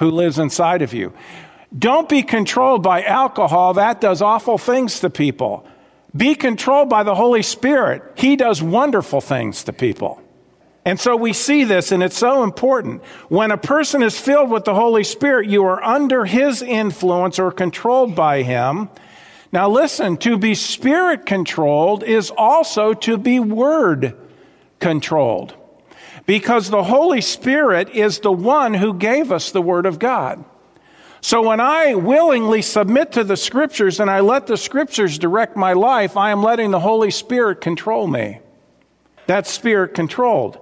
who 0.00 0.10
lives 0.10 0.40
inside 0.40 0.82
of 0.82 0.92
you. 0.92 1.12
Don't 1.78 2.08
be 2.08 2.24
controlled 2.24 2.82
by 2.82 3.04
alcohol. 3.04 3.74
That 3.74 4.00
does 4.00 4.20
awful 4.20 4.58
things 4.58 4.98
to 5.00 5.10
people. 5.10 5.64
Be 6.16 6.34
controlled 6.34 6.88
by 6.88 7.02
the 7.02 7.14
Holy 7.14 7.42
Spirit. 7.42 8.02
He 8.14 8.36
does 8.36 8.62
wonderful 8.62 9.20
things 9.20 9.64
to 9.64 9.72
people. 9.72 10.20
And 10.84 11.00
so 11.00 11.16
we 11.16 11.32
see 11.32 11.64
this, 11.64 11.90
and 11.90 12.00
it's 12.00 12.16
so 12.16 12.44
important. 12.44 13.02
When 13.28 13.50
a 13.50 13.56
person 13.56 14.04
is 14.04 14.18
filled 14.18 14.50
with 14.50 14.64
the 14.64 14.74
Holy 14.74 15.02
Spirit, 15.02 15.48
you 15.48 15.64
are 15.64 15.82
under 15.82 16.24
his 16.24 16.62
influence 16.62 17.40
or 17.40 17.50
controlled 17.50 18.14
by 18.14 18.42
him. 18.42 18.88
Now, 19.50 19.68
listen, 19.68 20.16
to 20.18 20.38
be 20.38 20.54
spirit 20.54 21.26
controlled 21.26 22.04
is 22.04 22.30
also 22.30 22.94
to 22.94 23.18
be 23.18 23.40
word 23.40 24.16
controlled. 24.78 25.54
Because 26.24 26.70
the 26.70 26.84
Holy 26.84 27.20
Spirit 27.20 27.90
is 27.90 28.20
the 28.20 28.32
one 28.32 28.74
who 28.74 28.94
gave 28.94 29.32
us 29.32 29.50
the 29.50 29.62
Word 29.62 29.86
of 29.86 29.98
God. 29.98 30.44
So 31.26 31.42
when 31.42 31.58
I 31.58 31.96
willingly 31.96 32.62
submit 32.62 33.10
to 33.14 33.24
the 33.24 33.36
scriptures 33.36 33.98
and 33.98 34.08
I 34.08 34.20
let 34.20 34.46
the 34.46 34.56
scriptures 34.56 35.18
direct 35.18 35.56
my 35.56 35.72
life, 35.72 36.16
I 36.16 36.30
am 36.30 36.40
letting 36.40 36.70
the 36.70 36.78
Holy 36.78 37.10
Spirit 37.10 37.60
control 37.60 38.06
me. 38.06 38.38
That's 39.26 39.50
spirit 39.50 39.92
controlled. 39.92 40.56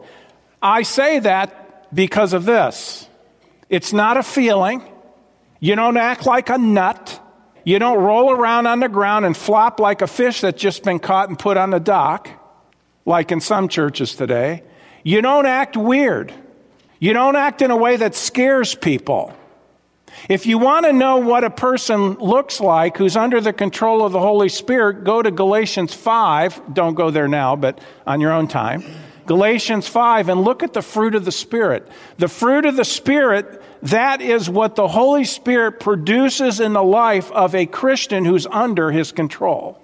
I 0.62 0.80
say 0.80 1.18
that 1.18 1.94
because 1.94 2.33
of 2.33 2.47
this. 2.47 3.06
It's 3.68 3.92
not 3.92 4.16
a 4.16 4.23
feeling. 4.23 4.83
You 5.61 5.76
don't 5.76 5.99
act 5.99 6.25
like 6.25 6.49
a 6.49 6.56
nut. 6.56 7.21
You 7.64 7.78
don't 7.78 7.99
roll 8.02 8.30
around 8.30 8.66
on 8.66 8.80
the 8.80 8.88
ground 8.88 9.26
and 9.26 9.37
flop 9.37 9.80
like 9.80 10.00
a 10.00 10.06
fish 10.06 10.40
that's 10.40 10.59
just 10.59 10.83
been 10.83 10.99
caught 10.99 11.28
and 11.28 11.38
put 11.38 11.59
on 11.59 11.68
the 11.68 11.78
dock, 11.78 12.30
like 13.04 13.30
in 13.30 13.42
some 13.42 13.68
churches 13.68 14.14
today. 14.14 14.62
You 15.02 15.21
don't 15.21 15.44
act 15.44 15.76
weird. 15.76 16.33
You 17.00 17.12
don't 17.12 17.37
act 17.37 17.61
in 17.61 17.71
a 17.71 17.76
way 17.76 17.99
that 17.99 18.14
scares 18.14 18.75
people. 18.75 19.35
If 20.28 20.47
you 20.47 20.59
want 20.59 20.87
to 20.87 20.92
know 20.92 21.18
what 21.18 21.44
a 21.44 21.50
person 21.50 22.14
looks 22.14 22.61
like 22.61 22.97
who's 22.97 23.16
under 23.16 23.40
the 23.40 23.52
control 23.52 24.04
of 24.04 24.12
the 24.12 24.21
Holy 24.21 24.49
Spirit, 24.49 25.04
go 25.04 25.23
to 25.23 25.30
Galatians 25.30 25.94
5. 25.94 26.75
Don't 26.75 26.94
go 26.94 27.11
there 27.11 27.28
now, 27.28 27.56
but 27.56 27.80
on 28.06 28.21
your 28.21 28.33
own 28.33 28.49
time. 28.49 28.85
Galatians 29.26 29.88
5 29.88 30.28
and 30.28 30.42
look 30.42 30.62
at 30.62 30.73
the 30.73 30.83
fruit 30.83 31.14
of 31.14 31.25
the 31.25 31.33
Spirit. 31.33 31.88
The 32.18 32.28
fruit 32.28 32.66
of 32.66 32.76
the 32.76 32.85
Spirit, 32.85 33.62
that 33.83 34.21
is 34.21 34.50
what 34.50 34.76
the 34.76 34.88
Holy 34.88 35.25
Spirit 35.25 35.80
produces 35.80 36.61
in 36.61 36.75
the 36.75 36.83
life 36.83 37.30
of 37.33 37.54
a 37.54 37.66
Christian 37.66 38.25
who's 38.25 38.47
under 38.47 38.90
his 38.90 39.12
control. 39.12 39.80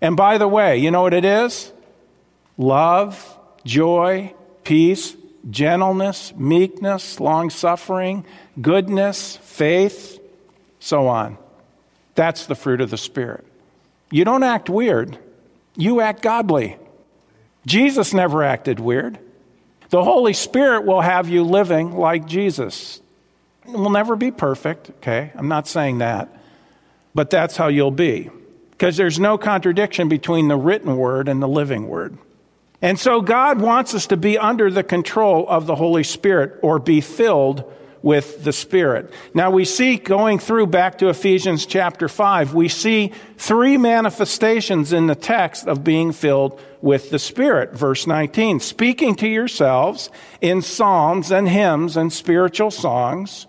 And 0.00 0.16
by 0.16 0.38
the 0.38 0.48
way, 0.48 0.78
you 0.78 0.90
know 0.90 1.02
what 1.02 1.14
it 1.14 1.24
is? 1.24 1.72
Love, 2.56 3.38
joy, 3.64 4.34
peace, 4.64 5.16
gentleness, 5.48 6.34
meekness, 6.36 7.20
long 7.20 7.50
suffering, 7.50 8.24
goodness, 8.60 9.36
faith, 9.38 10.20
so 10.78 11.06
on. 11.06 11.38
That's 12.14 12.46
the 12.46 12.54
fruit 12.54 12.80
of 12.80 12.90
the 12.90 12.98
Spirit. 12.98 13.46
You 14.10 14.24
don't 14.24 14.42
act 14.42 14.68
weird, 14.68 15.18
you 15.76 16.00
act 16.00 16.22
godly. 16.22 16.76
Jesus 17.66 18.12
never 18.14 18.42
acted 18.42 18.80
weird. 18.80 19.18
The 19.90 20.04
Holy 20.04 20.32
Spirit 20.32 20.86
will 20.86 21.00
have 21.00 21.28
you 21.28 21.42
living 21.42 21.96
like 21.96 22.26
Jesus. 22.26 23.00
It 23.66 23.72
will 23.72 23.90
never 23.90 24.16
be 24.16 24.30
perfect, 24.30 24.90
okay? 24.90 25.32
I'm 25.34 25.48
not 25.48 25.68
saying 25.68 25.98
that. 25.98 26.28
But 27.14 27.30
that's 27.30 27.56
how 27.56 27.68
you'll 27.68 27.90
be. 27.90 28.30
Because 28.70 28.96
there's 28.96 29.20
no 29.20 29.36
contradiction 29.36 30.08
between 30.08 30.48
the 30.48 30.56
written 30.56 30.96
word 30.96 31.28
and 31.28 31.42
the 31.42 31.48
living 31.48 31.86
word. 31.86 32.16
And 32.82 32.98
so 32.98 33.20
God 33.20 33.60
wants 33.60 33.94
us 33.94 34.06
to 34.06 34.16
be 34.16 34.38
under 34.38 34.70
the 34.70 34.82
control 34.82 35.46
of 35.48 35.66
the 35.66 35.74
Holy 35.74 36.04
Spirit 36.04 36.58
or 36.62 36.78
be 36.78 37.00
filled 37.00 37.70
with 38.02 38.44
the 38.44 38.52
Spirit. 38.52 39.12
Now 39.34 39.50
we 39.50 39.66
see 39.66 39.96
going 39.96 40.38
through 40.38 40.68
back 40.68 40.98
to 40.98 41.08
Ephesians 41.08 41.66
chapter 41.66 42.08
5, 42.08 42.54
we 42.54 42.68
see 42.68 43.12
three 43.36 43.76
manifestations 43.76 44.92
in 44.92 45.06
the 45.06 45.14
text 45.14 45.66
of 45.66 45.84
being 45.84 46.12
filled 46.12 46.58
with 46.80 47.10
the 47.10 47.18
Spirit. 47.18 47.74
Verse 47.74 48.06
19, 48.06 48.60
speaking 48.60 49.14
to 49.16 49.28
yourselves 49.28 50.08
in 50.40 50.62
psalms 50.62 51.30
and 51.30 51.48
hymns 51.48 51.96
and 51.96 52.10
spiritual 52.10 52.70
songs 52.70 53.46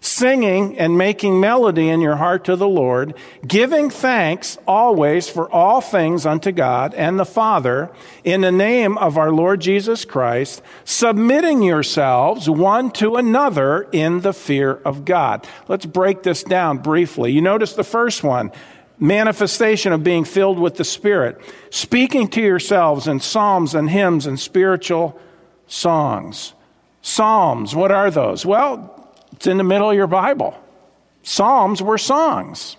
singing 0.00 0.78
and 0.78 0.98
making 0.98 1.40
melody 1.40 1.88
in 1.88 2.00
your 2.00 2.16
heart 2.16 2.44
to 2.44 2.56
the 2.56 2.68
Lord, 2.68 3.14
giving 3.46 3.90
thanks 3.90 4.58
always 4.66 5.28
for 5.28 5.50
all 5.50 5.80
things 5.80 6.26
unto 6.26 6.52
God 6.52 6.94
and 6.94 7.18
the 7.18 7.24
Father 7.24 7.90
in 8.24 8.40
the 8.40 8.52
name 8.52 8.98
of 8.98 9.18
our 9.18 9.30
Lord 9.30 9.60
Jesus 9.60 10.04
Christ, 10.04 10.62
submitting 10.84 11.62
yourselves 11.62 12.48
one 12.48 12.90
to 12.92 13.16
another 13.16 13.88
in 13.92 14.20
the 14.20 14.32
fear 14.32 14.72
of 14.84 15.04
God. 15.04 15.46
Let's 15.68 15.86
break 15.86 16.22
this 16.22 16.42
down 16.42 16.78
briefly. 16.78 17.32
You 17.32 17.40
notice 17.40 17.74
the 17.74 17.84
first 17.84 18.22
one 18.22 18.52
manifestation 18.98 19.92
of 19.92 20.02
being 20.02 20.24
filled 20.24 20.58
with 20.58 20.76
the 20.76 20.84
Spirit, 20.84 21.40
speaking 21.70 22.28
to 22.28 22.40
yourselves 22.40 23.06
in 23.06 23.20
psalms 23.20 23.74
and 23.74 23.90
hymns 23.90 24.26
and 24.26 24.40
spiritual 24.40 25.18
songs. 25.66 26.54
Psalms, 27.02 27.74
what 27.74 27.92
are 27.92 28.10
those? 28.10 28.46
Well, 28.46 28.95
it's 29.36 29.46
in 29.46 29.58
the 29.58 29.64
middle 29.64 29.90
of 29.90 29.96
your 29.96 30.06
Bible. 30.06 30.58
Psalms 31.22 31.82
were 31.82 31.98
songs. 31.98 32.76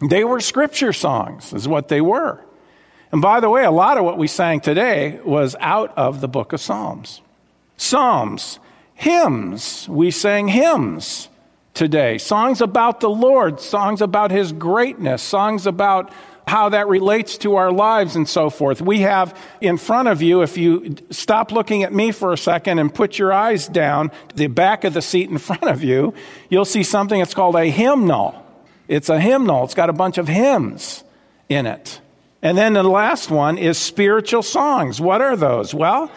They 0.00 0.24
were 0.24 0.40
scripture 0.40 0.92
songs, 0.92 1.52
is 1.52 1.66
what 1.66 1.88
they 1.88 2.00
were. 2.00 2.40
And 3.12 3.22
by 3.22 3.40
the 3.40 3.48
way, 3.48 3.64
a 3.64 3.70
lot 3.70 3.96
of 3.96 4.04
what 4.04 4.18
we 4.18 4.26
sang 4.26 4.60
today 4.60 5.20
was 5.24 5.56
out 5.60 5.96
of 5.96 6.20
the 6.20 6.28
book 6.28 6.52
of 6.52 6.60
Psalms. 6.60 7.22
Psalms, 7.76 8.58
hymns, 8.94 9.88
we 9.88 10.10
sang 10.10 10.48
hymns 10.48 11.28
today. 11.76 12.18
Songs 12.18 12.60
about 12.60 13.00
the 13.00 13.10
Lord, 13.10 13.60
songs 13.60 14.00
about 14.00 14.32
his 14.32 14.50
greatness, 14.50 15.22
songs 15.22 15.66
about 15.66 16.12
how 16.48 16.68
that 16.68 16.88
relates 16.88 17.38
to 17.38 17.56
our 17.56 17.72
lives 17.72 18.16
and 18.16 18.28
so 18.28 18.50
forth. 18.50 18.80
We 18.80 19.00
have 19.00 19.36
in 19.60 19.76
front 19.76 20.08
of 20.08 20.22
you, 20.22 20.42
if 20.42 20.56
you 20.56 20.96
stop 21.10 21.52
looking 21.52 21.82
at 21.82 21.92
me 21.92 22.12
for 22.12 22.32
a 22.32 22.38
second 22.38 22.78
and 22.78 22.92
put 22.92 23.18
your 23.18 23.32
eyes 23.32 23.66
down 23.66 24.10
to 24.28 24.36
the 24.36 24.46
back 24.46 24.84
of 24.84 24.94
the 24.94 25.02
seat 25.02 25.28
in 25.28 25.38
front 25.38 25.64
of 25.64 25.82
you, 25.82 26.14
you'll 26.48 26.64
see 26.64 26.82
something 26.82 27.18
that's 27.18 27.34
called 27.34 27.56
a 27.56 27.66
hymnal. 27.66 28.42
It's 28.88 29.08
a 29.08 29.20
hymnal. 29.20 29.64
It's 29.64 29.74
got 29.74 29.90
a 29.90 29.92
bunch 29.92 30.18
of 30.18 30.28
hymns 30.28 31.02
in 31.48 31.66
it. 31.66 32.00
And 32.42 32.56
then 32.56 32.74
the 32.74 32.84
last 32.84 33.30
one 33.30 33.58
is 33.58 33.76
spiritual 33.76 34.42
songs. 34.42 35.00
What 35.00 35.20
are 35.20 35.36
those? 35.36 35.74
Well, 35.74 36.12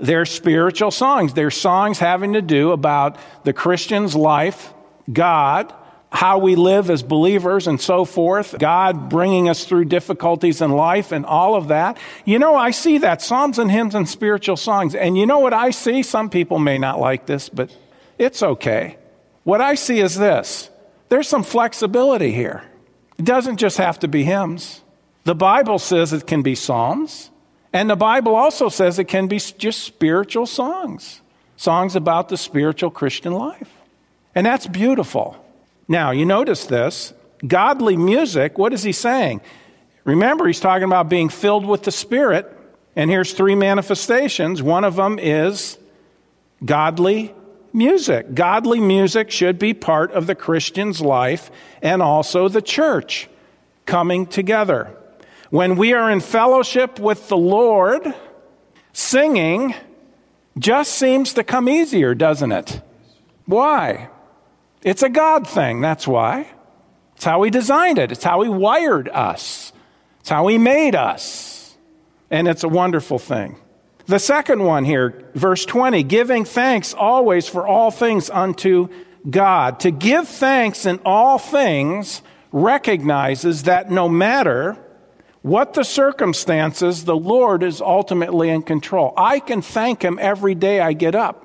they're 0.00 0.24
spiritual 0.24 0.90
songs. 0.90 1.34
They're 1.34 1.50
songs 1.50 1.98
having 1.98 2.32
to 2.32 2.42
do 2.42 2.72
about 2.72 3.18
the 3.44 3.52
Christian's 3.52 4.16
life, 4.16 4.72
God, 5.12 5.72
how 6.14 6.38
we 6.38 6.54
live 6.54 6.90
as 6.90 7.02
believers 7.02 7.66
and 7.66 7.80
so 7.80 8.04
forth, 8.04 8.56
God 8.58 9.08
bringing 9.08 9.48
us 9.48 9.64
through 9.64 9.86
difficulties 9.86 10.62
in 10.62 10.70
life 10.70 11.10
and 11.10 11.26
all 11.26 11.56
of 11.56 11.68
that. 11.68 11.98
You 12.24 12.38
know, 12.38 12.54
I 12.54 12.70
see 12.70 12.98
that 12.98 13.20
Psalms 13.20 13.58
and 13.58 13.70
hymns 13.70 13.96
and 13.96 14.08
spiritual 14.08 14.56
songs. 14.56 14.94
And 14.94 15.18
you 15.18 15.26
know 15.26 15.40
what 15.40 15.52
I 15.52 15.70
see? 15.70 16.04
Some 16.04 16.30
people 16.30 16.60
may 16.60 16.78
not 16.78 17.00
like 17.00 17.26
this, 17.26 17.48
but 17.48 17.76
it's 18.16 18.42
okay. 18.42 18.96
What 19.42 19.60
I 19.60 19.74
see 19.74 19.98
is 19.98 20.16
this 20.16 20.70
there's 21.08 21.28
some 21.28 21.42
flexibility 21.42 22.30
here. 22.30 22.62
It 23.18 23.24
doesn't 23.24 23.56
just 23.56 23.78
have 23.78 23.98
to 24.00 24.08
be 24.08 24.24
hymns. 24.24 24.82
The 25.24 25.34
Bible 25.34 25.78
says 25.78 26.12
it 26.12 26.26
can 26.26 26.42
be 26.42 26.54
psalms, 26.54 27.30
and 27.72 27.90
the 27.90 27.96
Bible 27.96 28.36
also 28.36 28.68
says 28.68 28.98
it 28.98 29.08
can 29.08 29.26
be 29.26 29.38
just 29.38 29.82
spiritual 29.82 30.46
songs, 30.46 31.22
songs 31.56 31.96
about 31.96 32.28
the 32.28 32.36
spiritual 32.36 32.90
Christian 32.90 33.32
life. 33.32 33.73
And 34.34 34.46
that's 34.46 34.66
beautiful. 34.66 35.36
Now, 35.86 36.10
you 36.10 36.24
notice 36.24 36.66
this 36.66 37.12
godly 37.46 37.96
music, 37.96 38.58
what 38.58 38.72
is 38.72 38.82
he 38.82 38.92
saying? 38.92 39.40
Remember, 40.04 40.46
he's 40.46 40.60
talking 40.60 40.84
about 40.84 41.08
being 41.08 41.28
filled 41.28 41.64
with 41.66 41.82
the 41.82 41.92
Spirit, 41.92 42.50
and 42.96 43.10
here's 43.10 43.32
three 43.32 43.54
manifestations. 43.54 44.62
One 44.62 44.84
of 44.84 44.96
them 44.96 45.18
is 45.18 45.78
godly 46.64 47.34
music. 47.72 48.34
Godly 48.34 48.80
music 48.80 49.30
should 49.30 49.58
be 49.58 49.74
part 49.74 50.12
of 50.12 50.26
the 50.26 50.34
Christian's 50.34 51.00
life 51.00 51.50
and 51.82 52.02
also 52.02 52.48
the 52.48 52.62
church 52.62 53.28
coming 53.86 54.26
together. 54.26 54.96
When 55.50 55.76
we 55.76 55.92
are 55.92 56.10
in 56.10 56.20
fellowship 56.20 56.98
with 56.98 57.28
the 57.28 57.36
Lord, 57.36 58.14
singing 58.92 59.74
just 60.58 60.92
seems 60.92 61.34
to 61.34 61.44
come 61.44 61.68
easier, 61.68 62.14
doesn't 62.14 62.52
it? 62.52 62.80
Why? 63.46 64.08
It's 64.84 65.02
a 65.02 65.08
God 65.08 65.48
thing, 65.48 65.80
that's 65.80 66.06
why. 66.06 66.46
It's 67.16 67.24
how 67.24 67.42
He 67.42 67.50
designed 67.50 67.98
it, 67.98 68.12
it's 68.12 68.22
how 68.22 68.42
He 68.42 68.48
wired 68.48 69.08
us, 69.08 69.72
it's 70.20 70.28
how 70.28 70.46
He 70.46 70.58
made 70.58 70.94
us. 70.94 71.76
And 72.30 72.48
it's 72.48 72.64
a 72.64 72.68
wonderful 72.68 73.18
thing. 73.18 73.56
The 74.06 74.18
second 74.18 74.62
one 74.62 74.84
here, 74.84 75.30
verse 75.34 75.64
20, 75.64 76.02
giving 76.02 76.44
thanks 76.44 76.92
always 76.92 77.48
for 77.48 77.66
all 77.66 77.90
things 77.90 78.28
unto 78.28 78.88
God. 79.28 79.80
To 79.80 79.90
give 79.90 80.28
thanks 80.28 80.84
in 80.84 81.00
all 81.04 81.38
things 81.38 82.22
recognizes 82.52 83.62
that 83.62 83.90
no 83.90 84.08
matter 84.08 84.76
what 85.42 85.74
the 85.74 85.84
circumstances, 85.84 87.04
the 87.04 87.16
Lord 87.16 87.62
is 87.62 87.80
ultimately 87.80 88.48
in 88.48 88.62
control. 88.62 89.14
I 89.16 89.40
can 89.40 89.62
thank 89.62 90.02
Him 90.02 90.18
every 90.20 90.54
day 90.54 90.80
I 90.80 90.92
get 90.92 91.14
up 91.14 91.44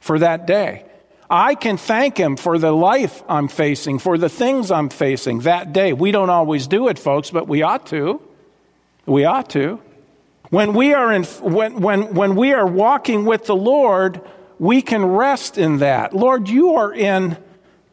for 0.00 0.18
that 0.18 0.46
day. 0.46 0.84
I 1.32 1.54
can 1.54 1.78
thank 1.78 2.18
Him 2.18 2.36
for 2.36 2.58
the 2.58 2.72
life 2.72 3.22
I'm 3.26 3.48
facing, 3.48 3.98
for 4.00 4.18
the 4.18 4.28
things 4.28 4.70
I'm 4.70 4.90
facing 4.90 5.40
that 5.40 5.72
day. 5.72 5.94
We 5.94 6.12
don't 6.12 6.28
always 6.28 6.66
do 6.66 6.88
it, 6.88 6.98
folks, 6.98 7.30
but 7.30 7.48
we 7.48 7.62
ought 7.62 7.86
to. 7.86 8.20
We 9.06 9.24
ought 9.24 9.48
to. 9.50 9.80
When 10.50 10.74
we 10.74 10.92
are, 10.92 11.10
in, 11.10 11.24
when, 11.24 11.80
when, 11.80 12.12
when 12.14 12.36
we 12.36 12.52
are 12.52 12.66
walking 12.66 13.24
with 13.24 13.46
the 13.46 13.56
Lord, 13.56 14.20
we 14.58 14.82
can 14.82 15.06
rest 15.06 15.56
in 15.56 15.78
that. 15.78 16.14
Lord, 16.14 16.50
you 16.50 16.74
are 16.74 16.92
in 16.92 17.38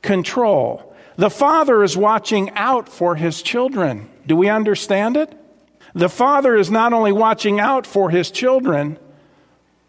control. 0.02 0.94
The 1.16 1.30
Father 1.30 1.82
is 1.82 1.96
watching 1.96 2.50
out 2.52 2.90
for 2.90 3.16
His 3.16 3.42
children. 3.42 4.10
Do 4.28 4.36
we 4.36 4.50
understand 4.50 5.16
it? 5.16 5.34
The 5.96 6.10
Father 6.10 6.58
is 6.58 6.70
not 6.70 6.92
only 6.92 7.14
watching 7.14 7.62
out 7.62 7.88
for 7.88 8.10
His 8.10 8.32
children, 8.32 9.00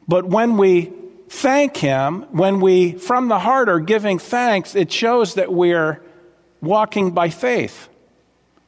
but 0.07 0.25
when 0.25 0.57
we 0.57 0.93
thank 1.31 1.79
Him, 1.79 2.23
when 2.31 2.61
we 2.61 2.93
from 2.93 3.29
the 3.29 3.39
heart 3.39 3.69
are 3.71 3.81
giving 3.81 4.19
thanks, 4.19 4.75
it 4.75 4.93
shows 4.93 5.35
that 5.35 5.51
we're 5.53 6.03
walking 6.61 7.13
by 7.13 7.31
faith. 7.31 7.89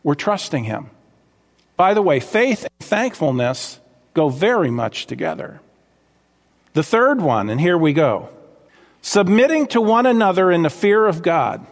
We're 0.02 0.14
trusting 0.14 0.64
Him. 0.64 0.90
By 1.76 1.92
the 1.92 2.02
way, 2.02 2.20
faith 2.20 2.62
and 2.62 2.88
thankfulness 2.88 3.80
go 4.14 4.28
very 4.28 4.70
much 4.70 5.06
together. 5.06 5.60
The 6.72 6.82
third 6.82 7.20
one, 7.20 7.50
and 7.50 7.60
here 7.60 7.76
we 7.76 7.92
go 7.92 8.30
submitting 9.02 9.66
to 9.66 9.80
one 9.80 10.06
another 10.06 10.50
in 10.50 10.62
the 10.62 10.70
fear 10.70 11.06
of 11.06 11.22
God. 11.22 11.66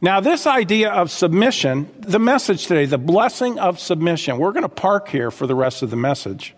Now, 0.00 0.20
this 0.20 0.46
idea 0.46 0.90
of 0.90 1.10
submission, 1.10 1.88
the 2.00 2.18
message 2.18 2.66
today, 2.66 2.84
the 2.84 2.98
blessing 2.98 3.58
of 3.58 3.78
submission, 3.78 4.38
we're 4.38 4.52
going 4.52 4.62
to 4.62 4.68
park 4.68 5.08
here 5.08 5.30
for 5.30 5.46
the 5.46 5.54
rest 5.54 5.82
of 5.82 5.90
the 5.90 5.96
message. 5.96 6.54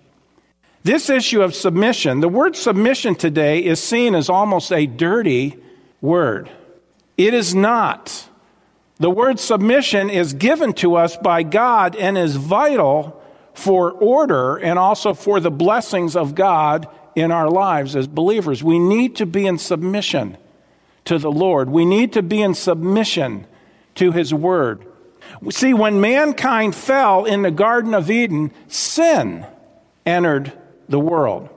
This 0.82 1.10
issue 1.10 1.42
of 1.42 1.54
submission, 1.54 2.20
the 2.20 2.28
word 2.28 2.56
submission 2.56 3.14
today 3.14 3.62
is 3.64 3.82
seen 3.82 4.14
as 4.14 4.30
almost 4.30 4.72
a 4.72 4.86
dirty 4.86 5.56
word. 6.00 6.50
It 7.18 7.34
is 7.34 7.54
not. 7.54 8.28
The 8.98 9.10
word 9.10 9.38
submission 9.38 10.08
is 10.08 10.32
given 10.32 10.72
to 10.74 10.96
us 10.96 11.16
by 11.16 11.42
God 11.42 11.96
and 11.96 12.16
is 12.16 12.36
vital 12.36 13.22
for 13.52 13.92
order 13.92 14.56
and 14.56 14.78
also 14.78 15.12
for 15.12 15.38
the 15.38 15.50
blessings 15.50 16.16
of 16.16 16.34
God 16.34 16.88
in 17.14 17.30
our 17.30 17.50
lives 17.50 17.94
as 17.94 18.06
believers. 18.06 18.62
We 18.62 18.78
need 18.78 19.16
to 19.16 19.26
be 19.26 19.46
in 19.46 19.58
submission 19.58 20.38
to 21.04 21.18
the 21.18 21.30
Lord. 21.30 21.68
We 21.68 21.84
need 21.84 22.14
to 22.14 22.22
be 22.22 22.40
in 22.40 22.54
submission 22.54 23.46
to 23.96 24.12
His 24.12 24.32
Word. 24.32 24.86
See, 25.50 25.74
when 25.74 26.00
mankind 26.00 26.74
fell 26.74 27.24
in 27.24 27.42
the 27.42 27.50
Garden 27.50 27.94
of 27.94 28.10
Eden, 28.10 28.52
sin 28.68 29.46
entered 30.06 30.52
the 30.90 31.00
world. 31.00 31.48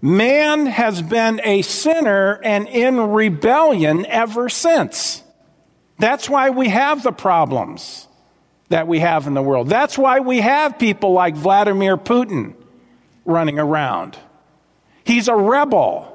Man 0.00 0.66
has 0.66 1.02
been 1.02 1.40
a 1.42 1.62
sinner 1.62 2.40
and 2.42 2.68
in 2.68 2.98
rebellion 2.98 4.06
ever 4.06 4.48
since. 4.48 5.22
That's 5.98 6.28
why 6.28 6.50
we 6.50 6.68
have 6.68 7.02
the 7.02 7.12
problems 7.12 8.06
that 8.68 8.86
we 8.86 9.00
have 9.00 9.26
in 9.26 9.34
the 9.34 9.42
world. 9.42 9.68
That's 9.68 9.96
why 9.96 10.20
we 10.20 10.40
have 10.40 10.78
people 10.78 11.12
like 11.12 11.34
Vladimir 11.34 11.96
Putin 11.96 12.54
running 13.24 13.58
around. 13.58 14.18
He's 15.04 15.28
a 15.28 15.36
rebel. 15.36 16.12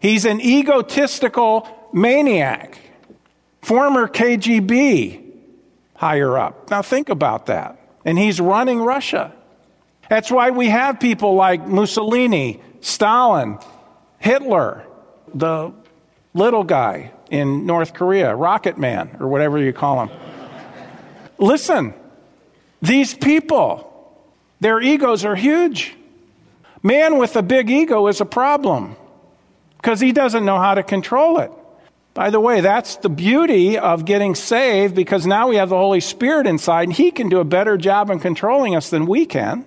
He's 0.00 0.24
an 0.24 0.40
egotistical 0.40 1.68
maniac, 1.92 2.78
former 3.62 4.08
KGB 4.08 5.32
higher 5.94 6.38
up. 6.38 6.70
Now 6.70 6.82
think 6.82 7.08
about 7.08 7.46
that. 7.46 7.78
And 8.04 8.18
he's 8.18 8.40
running 8.40 8.80
Russia. 8.80 9.32
That's 10.08 10.30
why 10.30 10.50
we 10.50 10.68
have 10.68 11.00
people 11.00 11.34
like 11.34 11.66
Mussolini, 11.66 12.60
Stalin, 12.80 13.58
Hitler, 14.18 14.86
the 15.34 15.72
little 16.34 16.64
guy 16.64 17.12
in 17.30 17.66
North 17.66 17.94
Korea, 17.94 18.34
Rocket 18.34 18.78
Man, 18.78 19.16
or 19.20 19.28
whatever 19.28 19.58
you 19.58 19.72
call 19.72 20.06
him. 20.06 20.16
Listen, 21.38 21.92
these 22.80 23.14
people, 23.14 24.22
their 24.60 24.80
egos 24.80 25.24
are 25.24 25.34
huge. 25.34 25.94
Man 26.82 27.18
with 27.18 27.36
a 27.36 27.42
big 27.42 27.68
ego 27.68 28.06
is 28.06 28.20
a 28.20 28.24
problem 28.24 28.96
because 29.78 30.00
he 30.00 30.12
doesn't 30.12 30.44
know 30.44 30.58
how 30.58 30.74
to 30.74 30.82
control 30.82 31.38
it. 31.40 31.50
By 32.16 32.30
the 32.30 32.40
way, 32.40 32.62
that's 32.62 32.96
the 32.96 33.10
beauty 33.10 33.76
of 33.76 34.06
getting 34.06 34.34
saved 34.34 34.94
because 34.94 35.26
now 35.26 35.48
we 35.48 35.56
have 35.56 35.68
the 35.68 35.76
Holy 35.76 36.00
Spirit 36.00 36.46
inside 36.46 36.84
and 36.84 36.92
He 36.94 37.10
can 37.10 37.28
do 37.28 37.40
a 37.40 37.44
better 37.44 37.76
job 37.76 38.08
in 38.08 38.20
controlling 38.20 38.74
us 38.74 38.88
than 38.88 39.04
we 39.04 39.26
can. 39.26 39.66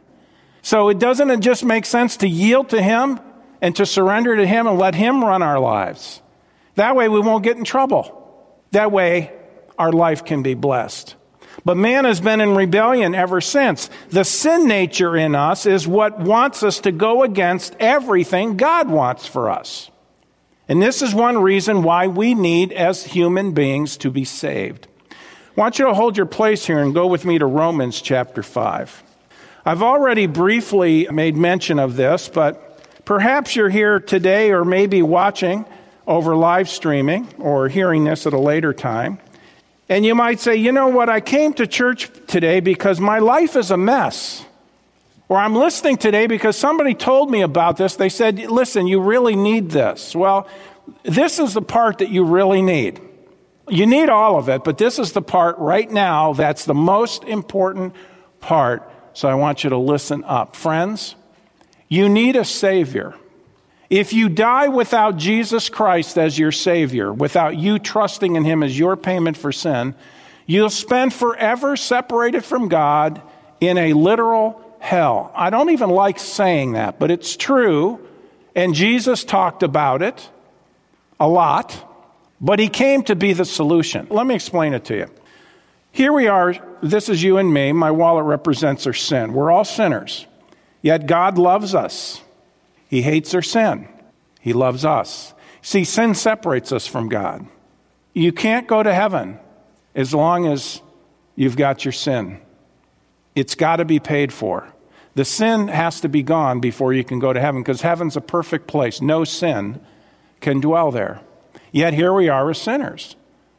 So 0.62 0.90
it 0.90 1.00
doesn't 1.00 1.42
just 1.42 1.64
make 1.64 1.86
sense 1.86 2.18
to 2.18 2.28
yield 2.28 2.70
to 2.70 2.82
Him 2.82 3.20
and 3.62 3.76
to 3.76 3.86
surrender 3.86 4.36
to 4.36 4.46
Him 4.46 4.68
and 4.68 4.78
let 4.78 4.96
Him 4.96 5.24
run 5.24 5.42
our 5.42 5.60
lives. 5.60 6.22
That 6.76 6.96
way 6.96 7.10
we 7.10 7.20
won't 7.20 7.44
get 7.44 7.58
in 7.58 7.64
trouble. 7.64 8.16
That 8.72 8.92
way 8.92 9.34
our 9.78 9.92
life 9.92 10.26
can 10.26 10.44
be 10.44 10.54
blessed. 10.54 11.16
But 11.66 11.76
man 11.76 12.06
has 12.06 12.22
been 12.22 12.42
in 12.42 12.56
rebellion 12.56 13.14
ever 13.16 13.42
since. 13.42 13.90
The 14.10 14.24
sin 14.24 14.68
nature 14.68 15.16
in 15.18 15.36
us 15.36 15.66
is 15.66 15.88
what 15.88 16.20
wants 16.20 16.64
us 16.64 16.80
to 16.82 16.92
go 16.92 17.24
against 17.24 17.76
everything 17.80 18.58
God 18.58 18.90
wants 18.90 19.26
for 19.26 19.50
us. 19.50 19.90
And 20.68 20.82
this 20.82 21.02
is 21.02 21.14
one 21.14 21.40
reason 21.40 21.82
why 21.84 22.08
we 22.08 22.36
need, 22.36 22.72
as 22.72 23.04
human 23.04 23.54
beings, 23.54 23.98
to 23.98 24.12
be 24.12 24.24
saved. 24.24 24.88
I 25.12 25.16
want 25.60 25.80
you 25.80 25.86
to 25.86 25.94
hold 25.94 26.16
your 26.16 26.28
place 26.28 26.66
here 26.66 26.80
and 26.80 26.94
go 26.94 27.08
with 27.08 27.26
me 27.26 27.40
to 27.40 27.46
Romans 27.46 28.02
chapter 28.02 28.44
5. 28.44 29.04
I've 29.66 29.84
already 29.84 30.26
briefly 30.26 31.08
made 31.12 31.36
mention 31.36 31.80
of 31.80 31.96
this, 31.96 32.30
but 32.30 33.06
perhaps 33.06 33.56
you're 33.56 33.70
here 33.70 34.00
today 34.00 34.52
or 34.52 34.64
maybe 34.64 35.02
watching 35.02 35.66
over 36.08 36.36
live 36.36 36.70
streaming 36.70 37.28
or 37.38 37.68
hearing 37.68 38.04
this 38.04 38.26
at 38.26 38.34
a 38.34 38.40
later 38.40 38.74
time. 38.74 39.20
And 39.90 40.06
you 40.06 40.16
might 40.16 40.40
say, 40.40 40.56
you 40.56 40.72
know 40.72 40.88
what, 40.88 41.10
I 41.10 41.20
came 41.20 41.54
to 41.54 41.68
church 41.68 42.10
today 42.28 42.60
because 42.60 43.00
my 43.00 43.20
life 43.20 43.56
is 43.56 43.72
a 43.72 43.78
mess. 43.78 44.46
Or 45.28 45.38
I'm 45.38 45.56
listening 45.56 45.98
today 45.98 46.26
because 46.26 46.58
somebody 46.58 46.96
told 46.96 47.30
me 47.30 47.42
about 47.42 47.78
this. 47.78 47.96
They 47.96 48.10
said, 48.10 48.40
listen, 48.40 48.88
you 48.88 49.00
really 49.00 49.36
need 49.36 49.70
this. 49.70 50.16
Well, 50.16 50.48
this 51.04 51.38
is 51.38 51.54
the 51.54 51.62
part 51.62 52.00
that 52.00 52.10
you 52.10 52.24
really 52.24 52.62
need. 52.62 53.00
You 53.68 53.86
need 53.86 54.10
all 54.10 54.38
of 54.38 54.50
it, 54.50 54.64
but 54.64 54.80
this 54.80 54.98
is 54.98 55.12
the 55.12 55.22
part 55.22 55.58
right 55.60 55.90
now 55.90 56.34
that's 56.34 56.66
the 56.66 56.74
most 56.74 57.24
important 57.24 57.94
part. 58.40 58.90
So 59.20 59.28
I 59.28 59.36
want 59.36 59.66
you 59.66 59.72
to 59.72 59.78
listen 59.78 60.24
up. 60.24 60.56
Friends, 60.56 61.16
you 61.90 62.08
need 62.08 62.38
a 62.38 62.46
Savior. 62.46 63.16
If 63.90 64.14
you 64.14 64.30
die 64.30 64.70
without 64.70 65.18
Jesus 65.18 65.68
Christ 65.68 66.18
as 66.18 66.40
your 66.40 66.54
Savior, 66.54 67.12
without 67.12 67.58
you 67.58 67.80
trusting 67.80 68.38
in 68.38 68.46
Him 68.46 68.64
as 68.64 68.80
your 68.80 68.96
payment 68.96 69.36
for 69.36 69.52
sin, 69.52 69.94
you'll 70.46 70.70
spend 70.70 71.14
forever 71.14 71.76
separated 71.76 72.46
from 72.46 72.70
God 72.70 73.22
in 73.60 73.78
a 73.78 73.92
literal 73.92 74.62
hell. 74.80 75.34
I 75.36 75.50
don't 75.50 75.72
even 75.72 75.90
like 75.90 76.18
saying 76.18 76.72
that, 76.72 76.98
but 76.98 77.12
it's 77.12 77.36
true. 77.36 78.00
And 78.56 78.74
Jesus 78.74 79.26
talked 79.26 79.64
about 79.64 80.02
it 80.02 80.30
a 81.20 81.28
lot, 81.28 81.76
but 82.40 82.58
he 82.58 82.70
came 82.70 83.04
to 83.04 83.18
be 83.18 83.34
the 83.34 83.44
solution. 83.44 84.08
Let 84.10 84.26
me 84.26 84.34
explain 84.34 84.74
it 84.74 84.86
to 84.86 84.96
you. 84.96 85.10
Here 85.92 86.14
we 86.14 86.28
are. 86.28 86.56
This 86.82 87.10
is 87.10 87.24
you 87.24 87.38
and 87.38 87.54
me. 87.54 87.72
My 87.72 87.92
wallet 87.92 88.26
represents 88.26 88.86
our 88.88 88.94
sin. 88.94 89.34
We're 89.34 89.52
all 89.52 89.66
sinners. 89.66 90.28
Yet 90.82 91.08
God 91.08 91.38
loves 91.38 91.76
us. 91.76 92.22
He 92.88 93.02
hates 93.02 93.34
our 93.34 93.42
sin. 93.42 93.88
He 94.40 94.54
loves 94.54 94.86
us. 94.86 95.34
See, 95.62 95.84
sin 95.84 96.16
separates 96.16 96.72
us 96.72 96.88
from 96.88 97.10
God. 97.10 97.46
You 98.14 98.32
can't 98.32 98.68
go 98.68 98.82
to 98.82 98.94
heaven 98.94 99.40
as 99.94 100.14
long 100.14 100.48
as 100.48 100.82
you've 101.36 101.58
got 101.58 101.86
your 101.86 101.92
sin. 101.92 102.40
It's 103.36 103.56
got 103.56 103.78
to 103.78 103.86
be 103.86 104.00
paid 104.00 104.32
for. 104.32 104.68
The 105.16 105.26
sin 105.26 105.68
has 105.68 106.02
to 106.02 106.10
be 106.10 106.24
gone 106.24 106.60
before 106.60 106.94
you 106.94 107.04
can 107.04 107.20
go 107.20 107.34
to 107.34 107.40
heaven 107.42 107.62
because 107.62 107.82
heaven's 107.82 108.16
a 108.16 108.22
perfect 108.22 108.68
place. 108.68 109.02
No 109.02 109.24
sin 109.24 109.82
can 110.40 110.62
dwell 110.62 110.92
there. 110.92 111.22
Yet 111.72 111.94
here 111.94 112.14
we 112.14 112.30
are 112.30 112.50
as 112.50 112.62
sinners. 112.62 113.16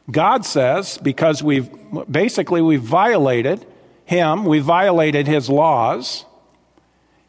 God 0.09 0.45
says, 0.45 0.97
because 0.97 1.43
we've 1.43 1.69
basically 2.09 2.61
we've 2.61 2.81
violated 2.81 3.65
him, 4.05 4.45
we 4.45 4.59
violated 4.59 5.27
his 5.27 5.49
laws, 5.49 6.25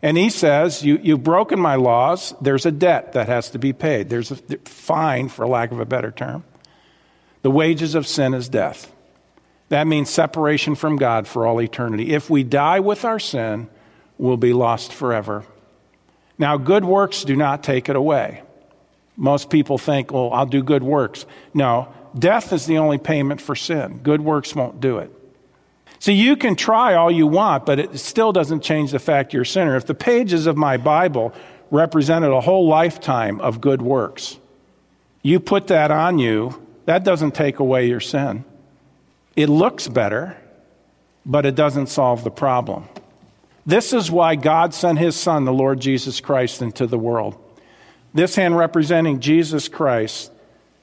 and 0.03 0.17
he 0.17 0.31
says, 0.31 0.85
you, 0.85 0.99
You've 1.03 1.23
broken 1.23 1.61
my 1.61 1.77
laws, 1.77 2.35
there's 2.41 2.67
a 2.67 2.73
debt 2.73 3.13
that 3.13 3.29
has 3.29 3.51
to 3.51 3.59
be 3.59 3.73
paid. 3.73 4.11
There's 4.11 4.31
a 4.31 4.37
fine, 4.65 5.29
for 5.29 5.47
lack 5.47 5.71
of 5.71 5.79
a 5.79 5.85
better 5.85 6.11
term. 6.11 6.45
The 7.43 7.51
wages 7.51 7.95
of 7.95 8.07
sin 8.07 8.35
is 8.35 8.49
death. 8.49 8.93
That 9.69 9.87
means 9.87 10.11
separation 10.11 10.75
from 10.75 10.97
God 10.97 11.27
for 11.27 11.47
all 11.47 11.61
eternity. 11.61 12.13
If 12.13 12.29
we 12.29 12.43
die 12.43 12.81
with 12.81 13.05
our 13.05 13.19
sin, 13.19 13.69
we'll 14.19 14.37
be 14.37 14.53
lost 14.53 14.93
forever. 14.93 15.45
Now, 16.39 16.57
good 16.57 16.85
works 16.85 17.25
do 17.25 17.37
not 17.37 17.63
take 17.63 17.89
it 17.89 17.97
away. 17.97 18.43
Most 19.17 19.51
people 19.51 19.79
think, 19.79 20.13
well, 20.13 20.33
I'll 20.33 20.47
do 20.47 20.63
good 20.63 20.83
works. 20.83 21.27
No, 21.55 21.93
death 22.19 22.53
is 22.53 22.67
the 22.67 22.79
only 22.79 22.99
payment 22.99 23.41
for 23.41 23.55
sin. 23.55 24.01
Good 24.03 24.21
works 24.21 24.55
won't 24.55 24.81
do 24.81 24.99
it. 24.99 25.11
See, 25.99 26.15
you 26.15 26.37
can 26.37 26.57
try 26.57 26.95
all 26.95 27.11
you 27.11 27.29
want, 27.29 27.65
but 27.65 27.79
it 27.79 27.99
still 27.99 28.33
doesn't 28.33 28.63
change 28.63 28.91
the 28.91 28.99
fact 28.99 29.33
you're 29.33 29.43
a 29.43 29.47
sinner. 29.47 29.77
If 29.77 29.87
the 29.87 29.95
pages 29.95 30.47
of 30.47 30.57
my 30.57 30.77
Bible 30.77 31.33
represented 31.71 32.33
a 32.33 32.41
whole 32.41 32.67
lifetime 32.67 33.41
of 33.41 33.61
good 33.61 33.81
works, 33.81 34.37
you 35.23 35.39
put 35.39 35.69
that 35.69 35.93
on 35.93 36.19
you, 36.19 36.61
that 36.87 37.05
doesn't 37.05 37.37
take 37.37 37.61
away 37.61 37.87
your 37.87 38.01
sin. 38.01 38.45
It 39.37 39.49
looks 39.49 39.87
better, 39.87 40.37
but 41.25 41.47
it 41.47 41.55
doesn't 41.55 41.87
solve 41.87 42.25
the 42.25 42.33
problem. 42.33 42.89
This 43.65 43.93
is 43.93 44.11
why 44.11 44.35
God 44.35 44.75
sent 44.75 44.99
his 44.99 45.15
Son, 45.15 45.45
the 45.45 45.53
Lord 45.53 45.79
Jesus 45.79 46.21
Christ, 46.21 46.63
into 46.63 46.89
the 46.89 46.99
world. 46.99 47.37
This 48.13 48.35
hand 48.35 48.57
representing 48.57 49.21
Jesus 49.21 49.69
Christ. 49.69 50.32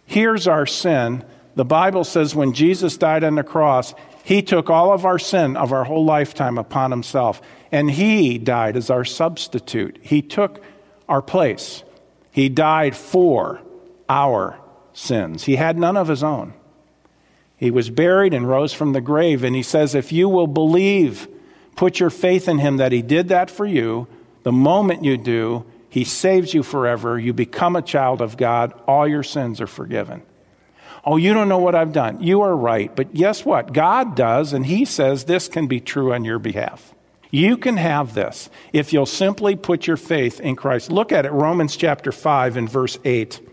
Here's 0.10 0.48
our 0.48 0.66
sin. 0.66 1.24
The 1.54 1.64
Bible 1.64 2.04
says 2.04 2.34
when 2.34 2.54
Jesus 2.54 2.98
died 2.98 3.24
on 3.24 3.36
the 3.36 3.44
cross, 3.44 3.94
he 4.24 4.42
took 4.42 4.68
all 4.68 4.92
of 4.92 5.06
our 5.06 5.20
sin 5.20 5.56
of 5.56 5.72
our 5.72 5.84
whole 5.84 6.04
lifetime 6.04 6.58
upon 6.58 6.90
himself, 6.90 7.44
and 7.72 7.92
he 7.92 8.40
died 8.40 8.76
as 8.76 8.90
our 8.90 9.06
substitute. 9.06 10.00
He 10.02 10.24
took 10.24 10.64
our 11.08 11.22
place. 11.22 11.84
He 12.32 12.50
died 12.50 12.96
for 12.96 13.62
our 14.10 14.60
sins. 14.94 15.44
He 15.44 15.58
had 15.58 15.78
none 15.78 15.96
of 15.96 16.08
his 16.08 16.24
own. 16.24 16.56
He 17.56 17.70
was 17.70 17.92
buried 17.92 18.34
and 18.34 18.50
rose 18.50 18.74
from 18.74 18.94
the 18.94 19.02
grave. 19.02 19.44
And 19.44 19.56
he 19.56 19.62
says, 19.62 19.94
if 19.94 20.12
you 20.12 20.28
will 20.28 20.48
believe, 20.48 21.28
put 21.76 22.00
your 22.00 22.10
faith 22.10 22.48
in 22.48 22.58
him 22.58 22.78
that 22.78 22.92
he 22.92 23.04
did 23.04 23.28
that 23.28 23.52
for 23.52 23.68
you, 23.68 24.08
the 24.42 24.52
moment 24.52 25.06
you 25.06 25.18
do, 25.18 25.66
he 25.90 26.04
saves 26.04 26.54
you 26.54 26.64
forever. 26.64 27.18
You 27.20 27.34
become 27.34 27.76
a 27.76 27.82
child 27.82 28.22
of 28.22 28.38
God. 28.38 28.74
All 28.88 29.08
your 29.08 29.24
sins 29.24 29.60
are 29.60 29.68
forgiven. 29.68 30.24
Oh, 31.04 31.18
you 31.18 31.34
don't 31.34 31.50
know 31.50 31.60
what 31.60 31.76
I've 31.76 31.94
done. 31.94 32.22
You 32.22 32.42
are 32.42 32.56
right. 32.56 32.96
But 32.96 33.14
guess 33.14 33.46
what? 33.46 33.74
God 33.74 34.16
does, 34.16 34.54
and 34.54 34.66
he 34.66 34.86
says 34.86 35.26
this 35.26 35.48
can 35.48 35.68
be 35.68 35.80
true 35.80 36.14
on 36.14 36.26
your 36.26 36.40
behalf. 36.40 36.94
You 37.32 37.58
can 37.58 37.78
have 37.78 38.14
this 38.14 38.50
if 38.74 38.92
you'll 38.92 39.06
simply 39.06 39.56
put 39.56 39.88
your 39.88 39.98
faith 39.98 40.40
in 40.40 40.56
Christ. 40.56 40.92
Look 40.92 41.12
at 41.12 41.26
it, 41.26 41.32
Romans 41.32 41.76
chapter 41.76 42.12
5 42.12 42.58
and 42.58 42.70
verse 42.70 42.98
8. 43.06 43.48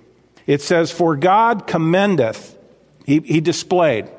It 0.46 0.62
says, 0.62 0.90
For 0.90 1.16
God 1.16 1.66
commendeth 1.66 2.56
he, 3.04 3.20
he 3.20 3.40
displayed. 3.40 4.10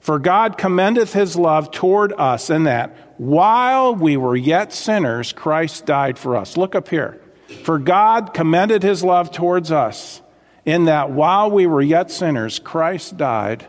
For 0.00 0.18
God 0.18 0.56
commendeth 0.56 1.14
his 1.14 1.36
love 1.36 1.72
toward 1.72 2.12
us 2.12 2.48
in 2.48 2.64
that 2.64 2.96
while 3.18 3.94
we 3.94 4.16
were 4.16 4.36
yet 4.36 4.72
sinners, 4.72 5.32
Christ 5.32 5.86
died 5.86 6.18
for 6.18 6.36
us. 6.36 6.56
Look 6.56 6.74
up 6.74 6.88
here. 6.88 7.20
For 7.62 7.78
God 7.78 8.34
commended 8.34 8.82
his 8.82 9.04
love 9.04 9.30
towards 9.30 9.70
us 9.70 10.20
in 10.64 10.86
that 10.86 11.10
while 11.10 11.50
we 11.50 11.66
were 11.66 11.82
yet 11.82 12.10
sinners, 12.10 12.58
Christ 12.58 13.16
died 13.16 13.66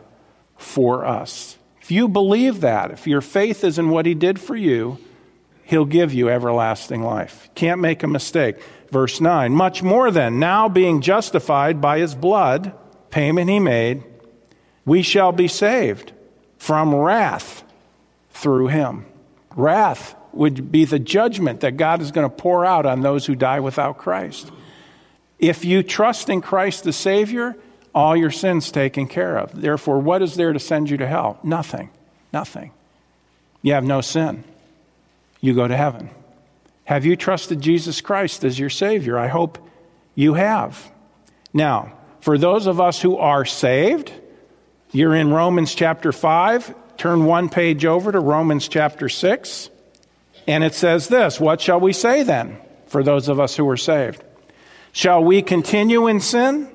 for 0.58 1.06
us. 1.06 1.58
If 1.82 1.92
you 1.92 2.08
believe 2.08 2.62
that, 2.62 2.92
if 2.92 3.08
your 3.08 3.22
faith 3.22 3.64
is 3.64 3.80
in 3.80 3.90
what 3.90 4.06
he 4.06 4.14
did 4.14 4.40
for 4.40 4.56
you, 4.56 4.98
he'll 5.64 5.86
give 5.86 6.14
you 6.14 6.30
everlasting 6.30 7.04
life. 7.04 7.50
Can't 7.56 7.80
make 7.80 8.04
a 8.04 8.08
mistake. 8.08 8.58
Verse 8.90 9.22
9, 9.22 9.54
much 9.54 9.84
more 9.84 10.12
than 10.12 10.40
now 10.40 10.68
being 10.68 11.02
justified 11.02 11.80
by 11.80 12.00
his 12.00 12.16
blood, 12.16 12.74
payment 13.10 13.50
he 13.50 13.60
made, 13.60 14.04
we 14.86 15.02
shall 15.02 15.32
be 15.32 15.48
saved 15.48 16.14
from 16.58 16.96
wrath 16.96 17.64
through 18.32 18.68
him. 18.68 19.06
Wrath 19.56 20.16
would 20.38 20.72
be 20.72 20.86
the 20.86 21.00
judgment 21.00 21.62
that 21.62 21.78
God 21.78 22.02
is 22.02 22.12
going 22.12 22.30
to 22.30 22.36
pour 22.36 22.66
out 22.66 22.86
on 22.86 23.02
those 23.02 23.26
who 23.26 23.36
die 23.36 23.60
without 23.60 23.98
Christ. 23.98 24.52
If 25.40 25.66
you 25.66 25.84
trust 25.84 26.30
in 26.30 26.42
Christ 26.42 26.84
the 26.84 26.94
Savior, 26.94 27.56
all 27.94 28.16
your 28.16 28.32
sins 28.32 28.72
taken 28.72 29.08
care 29.08 29.38
of. 29.38 29.60
Therefore, 29.60 30.00
what 30.00 30.22
is 30.22 30.36
there 30.36 30.54
to 30.54 30.60
send 30.60 30.90
you 30.90 30.98
to 30.98 31.08
hell? 31.08 31.40
Nothing. 31.44 31.90
Nothing. 32.32 32.72
You 33.62 33.74
have 33.74 33.84
no 33.84 34.02
sin. 34.02 34.44
You 35.42 35.54
go 35.54 35.68
to 35.68 35.78
heaven. 35.78 36.10
Have 36.86 37.06
you 37.06 37.16
trusted 37.16 37.62
Jesus 37.62 38.02
Christ 38.02 38.44
as 38.44 38.58
your 38.58 38.70
Savior? 38.70 39.18
I 39.18 39.28
hope 39.28 39.58
you 40.16 40.36
have. 40.36 40.92
Now, 41.54 41.94
for 42.22 42.38
those 42.38 42.68
of 42.68 42.80
us 42.80 43.02
who 43.02 43.18
are 43.18 43.46
saved, 43.46 44.12
you're 44.92 45.16
in 45.16 45.32
Romans 45.32 45.76
chapter 45.76 46.12
5. 46.12 46.74
Turn 46.98 47.26
one 47.26 47.50
page 47.50 47.86
over 47.86 48.12
to 48.12 48.20
Romans 48.20 48.68
chapter 48.68 49.10
6. 49.10 49.70
And 50.48 50.64
it 50.64 50.74
says 50.74 51.10
this 51.10 51.40
What 51.40 51.62
shall 51.62 51.80
we 51.80 51.94
say 51.94 52.24
then 52.24 52.58
for 52.88 53.04
those 53.04 53.28
of 53.28 53.40
us 53.40 53.56
who 53.56 53.68
are 53.70 53.78
saved? 53.78 54.24
Shall 54.92 55.24
we 55.24 55.42
continue 55.42 56.08
in 56.08 56.22
sin 56.22 56.70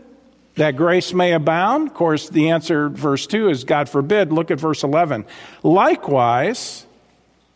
that 0.54 0.76
grace 0.76 1.12
may 1.12 1.32
abound? 1.32 1.88
Of 1.88 1.94
course, 1.94 2.28
the 2.28 2.50
answer, 2.50 2.88
verse 2.88 3.26
2, 3.26 3.48
is 3.48 3.64
God 3.64 3.88
forbid. 3.88 4.32
Look 4.32 4.50
at 4.50 4.60
verse 4.60 4.84
11. 4.84 5.24
Likewise, 5.62 6.86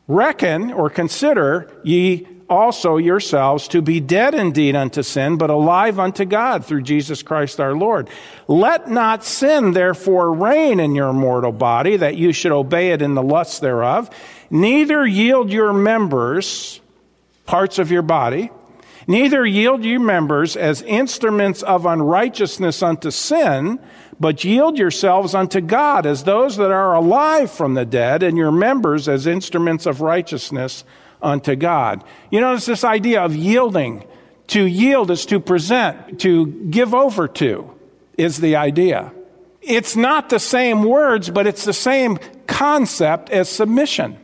reckon 0.09 0.73
or 0.73 0.91
consider 0.91 1.71
ye 1.85 2.27
also 2.49 2.97
yourselves 2.97 3.69
to 3.69 3.83
be 3.83 4.01
dead 4.01 4.35
indeed 4.35 4.77
unto 4.77 5.03
sin, 5.03 5.37
but 5.37 5.51
alive 5.51 5.99
unto 5.99 6.25
God 6.25 6.65
through 6.65 6.83
Jesus 6.83 7.23
Christ 7.23 7.61
our 7.61 7.75
Lord. 7.75 8.09
Let 8.49 8.89
not 8.89 9.25
sin 9.25 9.73
therefore 9.73 10.33
reign 10.33 10.81
in 10.81 10.95
your 10.95 11.13
mortal 11.13 11.53
body, 11.53 11.97
that 11.97 12.17
you 12.17 12.33
should 12.33 12.53
obey 12.53 12.93
it 12.93 13.03
in 13.03 13.15
the 13.15 13.23
lusts 13.23 13.59
thereof. 13.59 14.11
Neither 14.51 15.07
yield 15.07 15.51
your 15.51 15.73
members, 15.73 16.81
parts 17.47 17.79
of 17.79 17.91
your 17.91 18.03
body, 18.03 18.51
Neither 19.07 19.47
yield 19.47 19.85
you 19.85 20.01
members 20.01 20.57
as 20.57 20.83
instruments 20.83 21.63
of 21.63 21.87
unrighteousness 21.87 22.83
unto 22.83 23.11
sin, 23.13 23.79
but 24.19 24.43
yield 24.43 24.79
yourselves 24.79 25.35
unto 25.35 25.61
God 25.61 26.07
as 26.07 26.25
those 26.25 26.57
that 26.57 26.73
are 26.73 26.95
alive 26.95 27.51
from 27.51 27.75
the 27.75 27.85
dead, 27.85 28.23
and 28.23 28.37
your 28.37 28.51
members 28.51 29.09
as 29.09 29.27
instruments 29.27 29.87
of 29.87 30.01
righteousness 30.01 30.83
unto 31.23 31.55
God. 31.55 32.03
You 32.31 32.41
notice 32.41 32.67
this 32.67 32.85
idea 32.85 33.23
of 33.23 33.37
yielding. 33.37 34.05
To 34.49 34.65
yield 34.65 35.11
is 35.11 35.27
to 35.27 35.41
present, 35.41 36.21
to 36.21 36.47
give 36.47 36.95
over 36.95 37.27
to, 37.29 37.75
is 38.17 38.39
the 38.39 38.57
idea. 38.57 39.13
It's 39.61 39.97
not 39.97 40.31
the 40.31 40.39
same 40.39 40.85
words, 40.85 41.31
but 41.31 41.49
it's 41.49 41.65
the 41.65 41.73
same 41.73 42.19
concept 42.47 43.31
as 43.31 43.49
submission. 43.49 44.19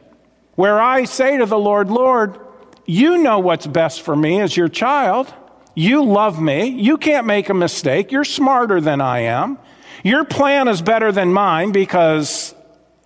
Where 0.54 0.80
I 0.80 1.04
say 1.04 1.38
to 1.38 1.46
the 1.46 1.58
Lord, 1.58 1.90
Lord, 1.90 2.38
you 2.84 3.18
know 3.18 3.38
what's 3.38 3.66
best 3.66 4.02
for 4.02 4.14
me 4.14 4.40
as 4.40 4.56
your 4.56 4.68
child. 4.68 5.32
You 5.74 6.04
love 6.04 6.40
me. 6.40 6.66
You 6.66 6.98
can't 6.98 7.26
make 7.26 7.48
a 7.48 7.54
mistake. 7.54 8.12
You're 8.12 8.24
smarter 8.24 8.80
than 8.80 9.00
I 9.00 9.20
am. 9.20 9.58
Your 10.02 10.24
plan 10.24 10.68
is 10.68 10.82
better 10.82 11.12
than 11.12 11.32
mine 11.32 11.72
because 11.72 12.54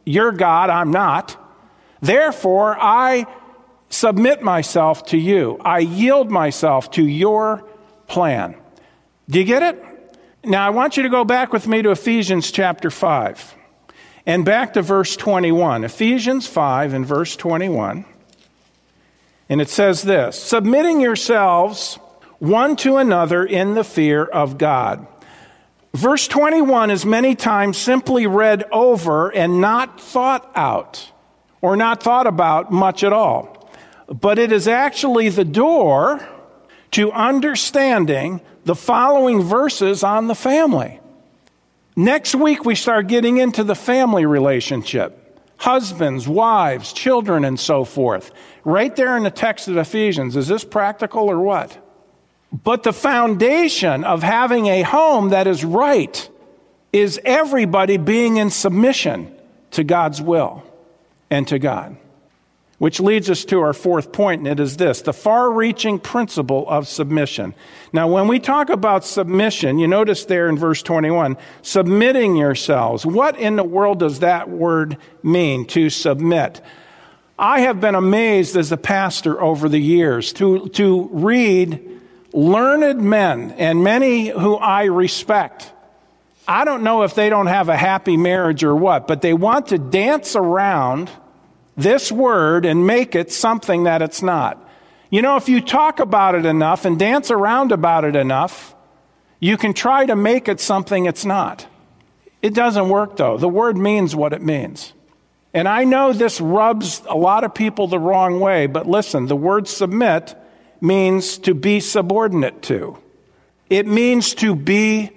you're 0.04 0.32
God, 0.32 0.70
I'm 0.70 0.90
not. 0.90 1.36
Therefore, 2.00 2.76
I 2.80 3.26
submit 3.88 4.42
myself 4.42 5.06
to 5.06 5.18
you. 5.18 5.58
I 5.60 5.80
yield 5.80 6.30
myself 6.30 6.90
to 6.92 7.06
your 7.06 7.68
plan. 8.08 8.56
Do 9.28 9.38
you 9.38 9.44
get 9.44 9.62
it? 9.62 9.82
Now, 10.44 10.66
I 10.66 10.70
want 10.70 10.96
you 10.96 11.02
to 11.02 11.08
go 11.08 11.24
back 11.24 11.52
with 11.52 11.66
me 11.66 11.82
to 11.82 11.90
Ephesians 11.90 12.50
chapter 12.50 12.90
5 12.90 13.54
and 14.26 14.44
back 14.44 14.74
to 14.74 14.82
verse 14.82 15.16
21. 15.16 15.84
Ephesians 15.84 16.46
5 16.46 16.92
and 16.92 17.06
verse 17.06 17.36
21. 17.36 18.04
And 19.48 19.60
it 19.60 19.70
says 19.70 20.02
this 20.02 20.40
submitting 20.40 21.00
yourselves 21.00 21.98
one 22.38 22.76
to 22.76 22.96
another 22.96 23.44
in 23.44 23.74
the 23.74 23.84
fear 23.84 24.24
of 24.24 24.58
God. 24.58 25.06
Verse 25.94 26.28
21 26.28 26.90
is 26.90 27.06
many 27.06 27.34
times 27.34 27.78
simply 27.78 28.26
read 28.26 28.64
over 28.70 29.30
and 29.30 29.62
not 29.62 29.98
thought 29.98 30.50
out 30.54 31.10
or 31.62 31.76
not 31.76 32.02
thought 32.02 32.26
about 32.26 32.70
much 32.70 33.02
at 33.02 33.14
all. 33.14 33.70
But 34.08 34.38
it 34.38 34.52
is 34.52 34.68
actually 34.68 35.30
the 35.30 35.44
door 35.44 36.26
to 36.92 37.10
understanding 37.12 38.40
the 38.64 38.74
following 38.74 39.42
verses 39.42 40.02
on 40.02 40.26
the 40.26 40.34
family. 40.34 41.00
Next 41.96 42.34
week, 42.34 42.66
we 42.66 42.74
start 42.74 43.06
getting 43.06 43.38
into 43.38 43.64
the 43.64 43.74
family 43.74 44.26
relationship 44.26 45.22
husbands, 45.58 46.28
wives, 46.28 46.92
children, 46.92 47.42
and 47.42 47.58
so 47.58 47.82
forth. 47.82 48.30
Right 48.62 48.94
there 48.94 49.16
in 49.16 49.22
the 49.22 49.30
text 49.30 49.68
of 49.68 49.78
Ephesians. 49.78 50.36
Is 50.36 50.48
this 50.48 50.64
practical 50.64 51.30
or 51.30 51.40
what? 51.40 51.78
But 52.52 52.82
the 52.82 52.92
foundation 52.92 54.04
of 54.04 54.22
having 54.22 54.66
a 54.66 54.82
home 54.82 55.30
that 55.30 55.46
is 55.46 55.64
right 55.64 56.28
is 56.92 57.18
everybody 57.24 57.96
being 57.96 58.36
in 58.36 58.50
submission 58.50 59.34
to 59.72 59.82
God's 59.82 60.20
will 60.20 60.62
and 61.30 61.48
to 61.48 61.58
God. 61.58 61.96
Which 62.78 63.00
leads 63.00 63.30
us 63.30 63.46
to 63.46 63.60
our 63.60 63.72
fourth 63.72 64.12
point, 64.12 64.40
and 64.40 64.48
it 64.48 64.60
is 64.60 64.76
this 64.76 65.00
the 65.00 65.14
far 65.14 65.50
reaching 65.50 65.98
principle 65.98 66.68
of 66.68 66.86
submission. 66.86 67.54
Now, 67.92 68.06
when 68.08 68.28
we 68.28 68.38
talk 68.38 68.68
about 68.68 69.04
submission, 69.04 69.78
you 69.78 69.88
notice 69.88 70.26
there 70.26 70.48
in 70.48 70.58
verse 70.58 70.82
21, 70.82 71.38
submitting 71.62 72.36
yourselves. 72.36 73.06
What 73.06 73.38
in 73.38 73.56
the 73.56 73.64
world 73.64 74.00
does 74.00 74.20
that 74.20 74.50
word 74.50 74.98
mean, 75.22 75.66
to 75.68 75.88
submit? 75.88 76.60
I 77.38 77.60
have 77.60 77.80
been 77.80 77.94
amazed 77.94 78.56
as 78.56 78.72
a 78.72 78.76
pastor 78.76 79.40
over 79.40 79.68
the 79.68 79.80
years 79.80 80.32
to, 80.34 80.68
to 80.70 81.08
read 81.12 82.00
learned 82.32 83.00
men 83.00 83.52
and 83.52 83.82
many 83.84 84.28
who 84.28 84.56
I 84.56 84.84
respect. 84.84 85.72
I 86.48 86.64
don't 86.64 86.82
know 86.82 87.02
if 87.02 87.14
they 87.14 87.28
don't 87.28 87.46
have 87.46 87.68
a 87.68 87.76
happy 87.76 88.16
marriage 88.16 88.62
or 88.62 88.76
what, 88.76 89.08
but 89.08 89.20
they 89.20 89.34
want 89.34 89.68
to 89.68 89.78
dance 89.78 90.36
around 90.36 91.10
this 91.76 92.10
word 92.10 92.64
and 92.64 92.86
make 92.86 93.14
it 93.14 93.30
something 93.30 93.84
that 93.84 94.02
it's 94.02 94.22
not. 94.22 94.62
You 95.10 95.22
know, 95.22 95.36
if 95.36 95.48
you 95.48 95.60
talk 95.60 96.00
about 96.00 96.34
it 96.34 96.46
enough 96.46 96.84
and 96.84 96.98
dance 96.98 97.30
around 97.30 97.72
about 97.72 98.04
it 98.04 98.16
enough, 98.16 98.74
you 99.38 99.56
can 99.56 99.74
try 99.74 100.06
to 100.06 100.16
make 100.16 100.48
it 100.48 100.60
something 100.60 101.06
it's 101.06 101.24
not. 101.24 101.66
It 102.42 102.54
doesn't 102.54 102.88
work 102.88 103.16
though. 103.16 103.38
The 103.38 103.48
word 103.48 103.76
means 103.76 104.16
what 104.16 104.32
it 104.32 104.42
means. 104.42 104.92
And 105.54 105.68
I 105.68 105.84
know 105.84 106.12
this 106.12 106.40
rubs 106.40 107.02
a 107.08 107.16
lot 107.16 107.44
of 107.44 107.54
people 107.54 107.86
the 107.86 107.98
wrong 107.98 108.40
way, 108.40 108.66
but 108.66 108.86
listen, 108.86 109.26
the 109.26 109.36
word 109.36 109.68
submit 109.68 110.34
means 110.80 111.38
to 111.38 111.54
be 111.54 111.80
subordinate 111.80 112.62
to. 112.62 112.98
It 113.70 113.86
means 113.86 114.34
to 114.34 114.54
be 114.54 115.10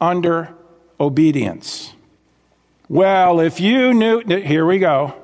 under 0.00 0.52
obedience. 0.98 1.92
Well, 2.88 3.40
if 3.40 3.60
you 3.60 3.94
knew, 3.94 4.20
here 4.20 4.66
we 4.66 4.78
go. 4.78 5.14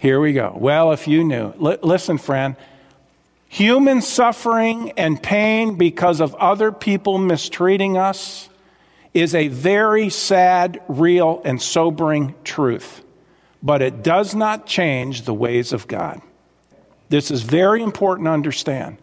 Here 0.00 0.18
we 0.18 0.32
go. 0.32 0.56
Well, 0.56 0.92
if 0.92 1.06
you 1.06 1.24
knew. 1.24 1.52
L- 1.62 1.76
listen, 1.82 2.16
friend. 2.16 2.56
Human 3.48 4.00
suffering 4.00 4.92
and 4.92 5.22
pain 5.22 5.74
because 5.74 6.20
of 6.20 6.34
other 6.36 6.72
people 6.72 7.18
mistreating 7.18 7.98
us 7.98 8.48
is 9.12 9.34
a 9.34 9.48
very 9.48 10.08
sad, 10.08 10.80
real, 10.88 11.42
and 11.44 11.60
sobering 11.60 12.34
truth. 12.44 13.02
But 13.62 13.82
it 13.82 14.02
does 14.02 14.34
not 14.34 14.66
change 14.66 15.22
the 15.22 15.34
ways 15.34 15.74
of 15.74 15.86
God. 15.86 16.22
This 17.10 17.30
is 17.30 17.42
very 17.42 17.82
important 17.82 18.24
to 18.24 18.30
understand. 18.30 18.96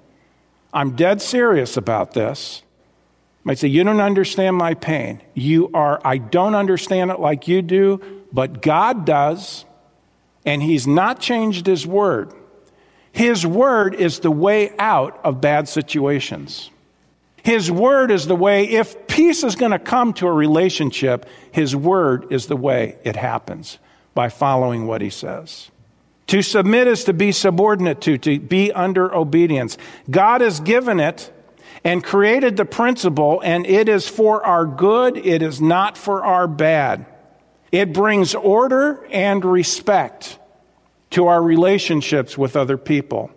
I'm 0.73 0.95
dead 0.95 1.21
serious 1.21 1.77
about 1.77 2.13
this. 2.13 2.63
I 2.65 3.41
might 3.43 3.59
say, 3.59 3.67
You 3.67 3.83
don't 3.83 4.01
understand 4.01 4.55
my 4.55 4.73
pain. 4.73 5.21
You 5.35 5.69
are, 5.75 6.01
I 6.03 6.17
don't 6.17 6.55
understand 6.55 7.11
it 7.11 7.19
like 7.19 7.47
you 7.47 7.61
do, 7.61 8.01
but 8.33 8.63
God 8.63 9.05
does 9.05 9.63
and 10.47 10.63
he's 10.63 10.87
not 10.87 11.19
changed 11.19 11.67
his 11.67 11.85
word. 11.85 12.33
His 13.11 13.45
word 13.45 13.93
is 13.93 14.19
the 14.19 14.31
way 14.31 14.71
out 14.79 15.19
of 15.23 15.41
bad 15.41 15.67
situations. 15.67 16.71
His 17.43 17.69
word 17.69 18.11
is 18.11 18.27
the 18.27 18.35
way, 18.35 18.67
if 18.69 19.07
peace 19.07 19.43
is 19.43 19.55
going 19.55 19.71
to 19.71 19.79
come 19.79 20.13
to 20.13 20.27
a 20.27 20.31
relationship, 20.31 21.25
his 21.51 21.75
word 21.75 22.31
is 22.31 22.47
the 22.47 22.55
way 22.55 22.97
it 23.03 23.15
happens 23.17 23.77
by 24.13 24.29
following 24.29 24.87
what 24.87 25.01
he 25.01 25.09
says. 25.09 25.69
To 26.27 26.41
submit 26.41 26.87
is 26.87 27.03
to 27.05 27.13
be 27.13 27.31
subordinate 27.31 28.01
to, 28.01 28.17
to 28.17 28.39
be 28.39 28.71
under 28.71 29.13
obedience. 29.13 29.77
God 30.09 30.41
has 30.41 30.59
given 30.59 30.99
it 30.99 31.31
and 31.83 32.03
created 32.03 32.57
the 32.57 32.65
principle, 32.65 33.41
and 33.43 33.65
it 33.65 33.89
is 33.89 34.07
for 34.07 34.45
our 34.45 34.65
good, 34.65 35.17
it 35.17 35.41
is 35.41 35.61
not 35.61 35.97
for 35.97 36.23
our 36.23 36.47
bad. 36.47 37.05
It 37.71 37.93
brings 37.93 38.33
order 38.35 39.05
and 39.11 39.43
respect 39.43 40.39
to 41.11 41.27
our 41.27 41.41
relationships 41.41 42.37
with 42.37 42.55
other 42.55 42.77
people. 42.77 43.31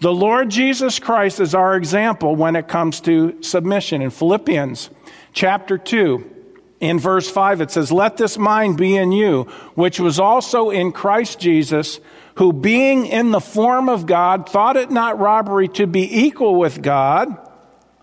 The 0.00 0.12
Lord 0.12 0.50
Jesus 0.50 0.98
Christ 0.98 1.40
is 1.40 1.54
our 1.54 1.76
example 1.76 2.36
when 2.36 2.56
it 2.56 2.68
comes 2.68 3.00
to 3.02 3.42
submission. 3.42 4.02
In 4.02 4.10
Philippians 4.10 4.90
chapter 5.32 5.78
2, 5.78 6.36
in 6.80 6.98
verse 6.98 7.28
5, 7.28 7.60
it 7.60 7.70
says, 7.70 7.90
Let 7.90 8.16
this 8.16 8.38
mind 8.38 8.76
be 8.76 8.96
in 8.96 9.10
you, 9.10 9.44
which 9.74 9.98
was 9.98 10.20
also 10.20 10.70
in 10.70 10.92
Christ 10.92 11.40
Jesus, 11.40 11.98
who 12.36 12.52
being 12.52 13.06
in 13.06 13.32
the 13.32 13.40
form 13.40 13.88
of 13.88 14.06
God, 14.06 14.48
thought 14.48 14.76
it 14.76 14.90
not 14.90 15.18
robbery 15.18 15.68
to 15.68 15.86
be 15.86 16.24
equal 16.24 16.54
with 16.54 16.82
God, 16.82 17.36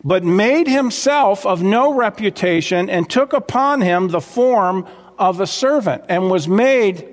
but 0.03 0.25
made 0.25 0.67
himself 0.67 1.45
of 1.45 1.63
no 1.63 1.93
reputation 1.93 2.89
and 2.89 3.09
took 3.09 3.31
upon 3.31 3.81
him 3.81 4.09
the 4.09 4.21
form 4.21 4.85
of 5.17 5.39
a 5.39 5.47
servant 5.47 6.03
and 6.09 6.29
was 6.29 6.47
made 6.47 7.07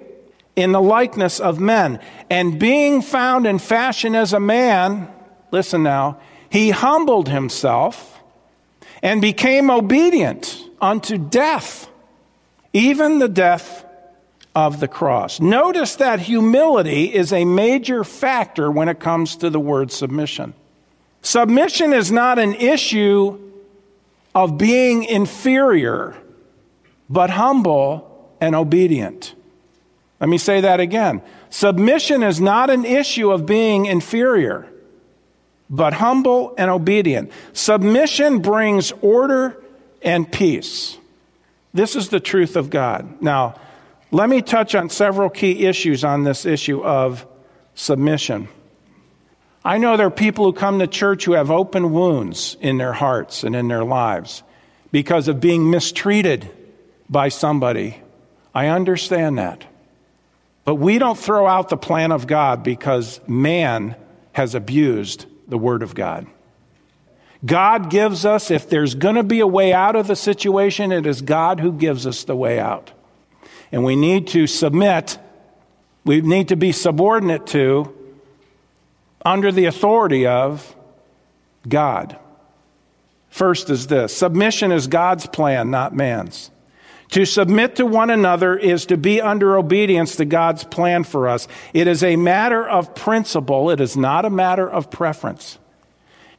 in 0.57 0.73
the 0.73 0.81
likeness 0.81 1.41
of 1.41 1.59
men. 1.59 2.01
And 2.29 2.59
being 2.59 3.03
found 3.03 3.47
in 3.47 3.59
fashion 3.59 4.15
as 4.15 4.33
a 4.33 4.41
man, 4.41 5.09
listen 5.51 5.83
now, 5.83 6.19
he 6.51 6.71
humbled 6.71 7.29
himself 7.29 8.21
and 9.03 9.21
became 9.21 9.71
obedient 9.71 10.63
unto 10.81 11.17
death, 11.19 11.89
even 12.73 13.19
the 13.19 13.29
death 13.29 13.85
of 14.55 14.81
the 14.81 14.89
cross. 14.89 15.41
Notice 15.41 15.97
that 15.97 16.21
humility 16.21 17.13
is 17.13 17.33
a 17.33 17.45
major 17.45 18.05
factor 18.05 18.71
when 18.71 18.89
it 18.89 19.01
comes 19.01 19.37
to 19.37 19.51
the 19.51 19.61
word 19.61 19.91
submission. 19.91 20.53
Submission 21.23 21.93
is 21.93 22.13
not 22.13 22.39
an 22.39 22.55
issue 22.55 23.39
of 24.35 24.59
being 24.59 25.05
inferior, 25.05 26.17
but 27.13 27.29
humble 27.29 28.35
and 28.41 28.55
obedient. 28.55 29.35
Let 30.19 30.31
me 30.31 30.39
say 30.39 30.63
that 30.63 30.81
again. 30.81 31.21
Submission 31.51 32.23
is 32.23 32.41
not 32.41 32.71
an 32.71 32.87
issue 32.87 33.31
of 33.31 33.45
being 33.45 33.85
inferior, 33.85 34.67
but 35.69 35.93
humble 35.93 36.55
and 36.57 36.71
obedient. 36.71 37.31
Submission 37.53 38.39
brings 38.39 38.93
order 39.03 39.63
and 40.01 40.31
peace. 40.33 40.97
This 41.75 41.97
is 41.97 42.09
the 42.09 42.21
truth 42.21 42.57
of 42.57 42.71
God. 42.71 43.21
Now, 43.21 43.57
let 44.11 44.31
me 44.31 44.41
touch 44.41 44.75
on 44.75 44.89
several 44.89 45.29
key 45.29 45.67
issues 45.67 46.05
on 46.05 46.25
this 46.25 46.47
issue 46.47 46.83
of 46.83 47.27
submission. 47.75 48.49
I 49.63 49.77
know 49.77 49.99
there 49.99 50.07
are 50.07 50.11
people 50.11 50.47
who 50.47 50.55
come 50.55 50.79
to 50.79 50.87
church 50.87 51.27
who 51.27 51.33
have 51.33 51.51
open 51.51 51.93
wounds 51.93 52.57
in 52.63 52.79
their 52.79 52.95
hearts 52.95 53.45
and 53.45 53.55
in 53.55 53.69
their 53.69 53.85
lives 53.85 54.43
because 54.93 55.29
of 55.29 55.41
being 55.41 55.71
mistreated 55.71 56.49
by 57.13 57.29
somebody. 57.29 58.03
I 58.55 58.69
understand 58.69 59.39
that. 59.39 59.65
But 60.65 60.77
we 60.77 60.99
don't 60.99 61.19
throw 61.19 61.47
out 61.47 61.69
the 61.69 61.77
plan 61.77 62.13
of 62.13 62.27
God 62.27 62.63
because 62.63 63.21
man 63.27 63.97
has 64.33 64.55
abused 64.55 65.27
the 65.47 65.59
Word 65.59 65.83
of 65.83 65.95
God. 65.95 66.27
God 67.45 67.91
gives 67.91 68.25
us, 68.25 68.51
if 68.51 68.69
there's 68.69 68.95
going 68.95 69.17
to 69.17 69.25
be 69.25 69.41
a 69.41 69.47
way 69.47 69.73
out 69.73 69.97
of 69.97 70.07
the 70.07 70.15
situation, 70.15 70.93
it 70.93 71.07
is 71.07 71.23
God 71.23 71.59
who 71.61 71.73
gives 71.73 72.07
us 72.07 72.25
the 72.25 72.37
way 72.37 72.61
out. 72.61 72.93
And 73.73 73.85
we 73.85 73.97
need 73.97 74.29
to 74.29 74.47
submit, 74.47 75.19
we 76.05 76.21
need 76.21 76.49
to 76.49 76.57
be 76.57 76.73
subordinate 76.73 77.47
to, 77.49 77.93
under 79.25 79.51
the 79.51 79.67
authority 79.67 80.27
of 80.27 80.77
God. 81.69 82.17
First 83.29 83.71
is 83.71 83.89
this 83.89 84.17
submission 84.17 84.71
is 84.71 84.87
God's 84.87 85.27
plan, 85.27 85.71
not 85.71 85.95
man's. 85.95 86.51
To 87.13 87.27
submit 87.27 87.77
to 87.77 87.85
one 87.85 88.09
another 88.09 88.57
is 88.57 88.87
to 88.87 88.97
be 88.97 89.21
under 89.21 89.59
obedience 89.59 90.17
to 90.17 90.25
God's 90.25 90.65
plan 90.65 91.05
for 91.05 91.29
us. 91.29 91.47
It 91.75 91.87
is 91.87 92.03
a 92.03 92.17
matter 92.17 92.67
of 92.67 92.95
principle, 92.95 93.71
it 93.71 93.81
is 93.81 93.99
not 93.99 94.25
a 94.25 94.31
matter 94.31 94.69
of 94.69 94.91
preference. 94.91 95.59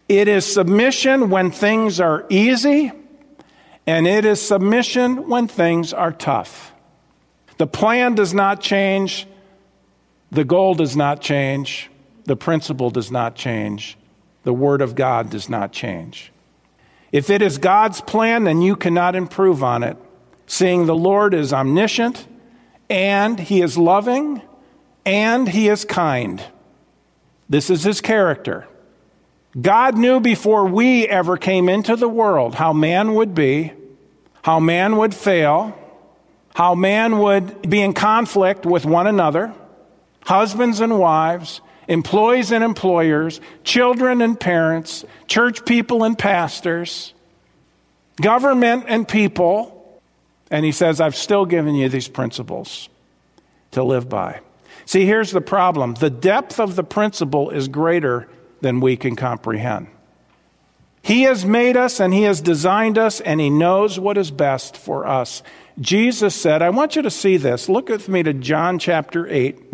It 0.10 0.28
is 0.28 0.52
submission 0.52 1.30
when 1.30 1.52
things 1.52 2.00
are 2.00 2.26
easy, 2.28 2.92
and 3.86 4.08
it 4.08 4.26
is 4.26 4.42
submission 4.42 5.30
when 5.30 5.48
things 5.48 5.94
are 5.94 6.12
tough. 6.12 6.74
The 7.60 7.68
plan 7.68 8.16
does 8.16 8.34
not 8.34 8.60
change, 8.60 9.28
the 10.32 10.44
goal 10.44 10.74
does 10.74 10.96
not 10.96 11.22
change, 11.22 11.92
the 12.26 12.36
principle 12.36 12.90
does 12.90 13.12
not 13.12 13.36
change, 13.36 13.96
the 14.42 14.54
Word 14.54 14.82
of 14.82 14.96
God 14.96 15.30
does 15.30 15.50
not 15.50 15.72
change. 15.72 16.32
If 17.12 17.30
it 17.30 17.44
is 17.44 17.60
God's 17.60 18.02
plan, 18.02 18.46
then 18.46 18.64
you 18.64 18.76
cannot 18.76 19.16
improve 19.16 19.64
on 19.64 19.84
it, 19.84 19.98
seeing 20.48 20.86
the 20.86 20.96
Lord 20.96 21.34
is 21.34 21.54
omniscient, 21.54 22.28
and 22.90 23.40
He 23.40 23.62
is 23.62 23.78
loving, 23.78 24.42
and 25.06 25.50
He 25.50 25.68
is 25.70 25.86
kind. 25.86 26.44
This 27.50 27.70
is 27.70 27.84
His 27.84 28.02
character. 28.02 28.68
God 29.60 29.98
knew 29.98 30.20
before 30.20 30.66
we 30.66 31.08
ever 31.08 31.38
came 31.38 31.70
into 31.70 31.96
the 31.96 32.10
world 32.10 32.56
how 32.56 32.74
man 32.74 33.14
would 33.14 33.36
be, 33.36 33.74
how 34.42 34.60
man 34.60 34.98
would 34.98 35.14
fail, 35.14 35.78
how 36.56 36.76
man 36.76 37.20
would 37.20 37.70
be 37.70 37.82
in 37.82 37.94
conflict 37.94 38.66
with 38.66 38.86
one 38.86 39.08
another, 39.08 39.54
husbands 40.26 40.80
and 40.80 40.98
wives, 40.98 41.62
employees 41.88 42.52
and 42.52 42.64
employers, 42.64 43.42
children 43.64 44.22
and 44.22 44.40
parents, 44.40 45.06
church 45.28 45.66
people 45.66 46.04
and 46.04 46.18
pastors, 46.18 47.14
government 48.22 48.86
and 48.88 49.08
people. 49.08 49.73
And 50.54 50.64
he 50.64 50.72
says, 50.72 51.02
I've 51.02 51.16
still 51.16 51.48
given 51.48 51.74
you 51.74 51.90
these 51.90 52.08
principles 52.08 52.88
to 53.72 53.84
live 53.84 54.08
by. 54.08 54.42
See, 54.86 55.04
here's 55.04 55.32
the 55.32 55.42
problem 55.42 55.96
the 55.96 56.12
depth 56.12 56.60
of 56.60 56.76
the 56.76 56.84
principle 56.84 57.50
is 57.50 57.68
greater 57.68 58.30
than 58.62 58.80
we 58.80 58.96
can 58.96 59.16
comprehend. 59.16 59.88
He 61.02 61.24
has 61.24 61.44
made 61.44 61.76
us 61.76 62.00
and 62.00 62.14
He 62.14 62.22
has 62.24 62.40
designed 62.40 63.00
us 63.00 63.20
and 63.20 63.40
He 63.42 63.50
knows 63.50 64.00
what 64.00 64.16
is 64.16 64.30
best 64.30 64.78
for 64.78 65.08
us. 65.08 65.42
Jesus 65.82 66.36
said, 66.36 66.62
I 66.62 66.70
want 66.70 66.96
you 66.96 67.02
to 67.02 67.10
see 67.10 67.38
this. 67.38 67.68
Look 67.68 67.90
with 67.90 68.08
me 68.08 68.22
to 68.22 68.32
John 68.32 68.78
chapter 68.78 69.28
8. 69.28 69.74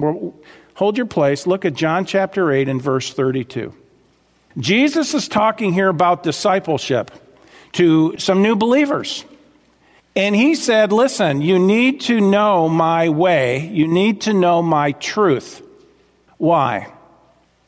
Hold 0.75 0.95
your 0.95 1.07
place. 1.07 1.45
Look 1.45 1.65
at 1.65 1.73
John 1.73 2.05
chapter 2.05 2.53
8 2.53 2.69
and 2.69 2.81
verse 2.81 3.13
32. 3.13 3.75
Jesus 4.57 5.13
is 5.13 5.27
talking 5.27 5.73
here 5.73 5.89
about 5.89 6.23
discipleship 6.23 7.11
to 7.73 8.17
some 8.17 8.41
new 8.41 8.55
believers. 8.55 9.25
And 10.19 10.35
he 10.35 10.53
said, 10.53 10.91
Listen, 10.91 11.41
you 11.41 11.57
need 11.57 12.01
to 12.01 12.19
know 12.19 12.67
my 12.67 13.07
way, 13.07 13.69
you 13.69 13.87
need 13.87 14.19
to 14.21 14.33
know 14.33 14.61
my 14.61 14.91
truth. 14.91 15.61
Why? 16.37 16.91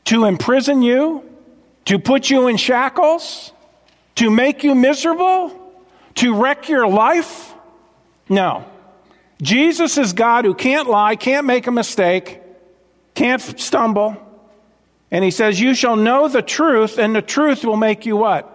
To 0.04 0.26
imprison 0.26 0.82
you? 0.82 1.24
To 1.86 1.98
put 1.98 2.28
you 2.28 2.48
in 2.48 2.58
shackles? 2.58 3.52
To 4.16 4.30
make 4.30 4.64
you 4.64 4.74
miserable? 4.74 5.58
To 6.16 6.34
wreck 6.34 6.68
your 6.68 6.86
life? 6.86 7.54
No. 8.28 8.66
Jesus 9.40 9.96
is 9.96 10.12
God 10.12 10.44
who 10.44 10.52
can't 10.52 10.90
lie, 10.90 11.16
can't 11.16 11.46
make 11.46 11.66
a 11.66 11.72
mistake, 11.72 12.38
can't 13.14 13.40
stumble. 13.58 14.14
And 15.10 15.24
he 15.24 15.30
says, 15.30 15.58
You 15.58 15.72
shall 15.72 15.96
know 15.96 16.28
the 16.28 16.42
truth, 16.42 16.98
and 16.98 17.16
the 17.16 17.22
truth 17.22 17.64
will 17.64 17.78
make 17.78 18.04
you 18.04 18.18
what? 18.18 18.46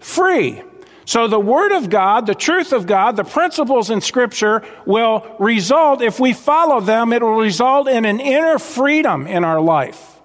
Free. 0.00 0.62
So 1.06 1.28
the 1.28 1.40
Word 1.40 1.72
of 1.72 1.90
God, 1.90 2.26
the 2.26 2.34
truth 2.34 2.72
of 2.72 2.86
God, 2.86 3.16
the 3.16 3.24
principles 3.24 3.90
in 3.90 4.00
Scripture 4.00 4.62
will 4.86 5.36
result, 5.38 6.00
if 6.00 6.18
we 6.18 6.32
follow 6.32 6.80
them, 6.80 7.12
it 7.12 7.22
will 7.22 7.34
result 7.34 7.88
in 7.88 8.04
an 8.04 8.20
inner 8.20 8.58
freedom 8.58 9.26
in 9.26 9.44
our 9.44 9.60
life. 9.60 10.20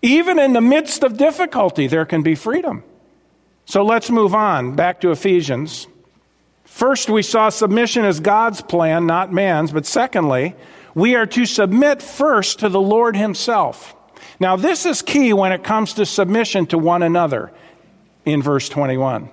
Even 0.00 0.38
in 0.38 0.52
the 0.52 0.60
midst 0.60 1.02
of 1.02 1.16
difficulty, 1.16 1.86
there 1.86 2.06
can 2.06 2.22
be 2.22 2.34
freedom. 2.34 2.84
So 3.66 3.84
let's 3.84 4.08
move 4.08 4.34
on 4.34 4.74
back 4.76 5.00
to 5.02 5.10
Ephesians. 5.10 5.88
First, 6.64 7.10
we 7.10 7.22
saw 7.22 7.48
submission 7.48 8.04
as 8.04 8.20
God's 8.20 8.62
plan, 8.62 9.06
not 9.06 9.32
man's. 9.32 9.72
But 9.72 9.84
secondly, 9.84 10.54
we 10.94 11.16
are 11.16 11.26
to 11.26 11.44
submit 11.44 12.00
first 12.00 12.60
to 12.60 12.68
the 12.68 12.80
Lord 12.80 13.16
Himself. 13.16 13.94
Now, 14.40 14.56
this 14.56 14.86
is 14.86 15.02
key 15.02 15.32
when 15.32 15.52
it 15.52 15.64
comes 15.64 15.94
to 15.94 16.06
submission 16.06 16.66
to 16.66 16.78
one 16.78 17.02
another 17.02 17.52
in 18.24 18.40
verse 18.40 18.68
21. 18.68 19.30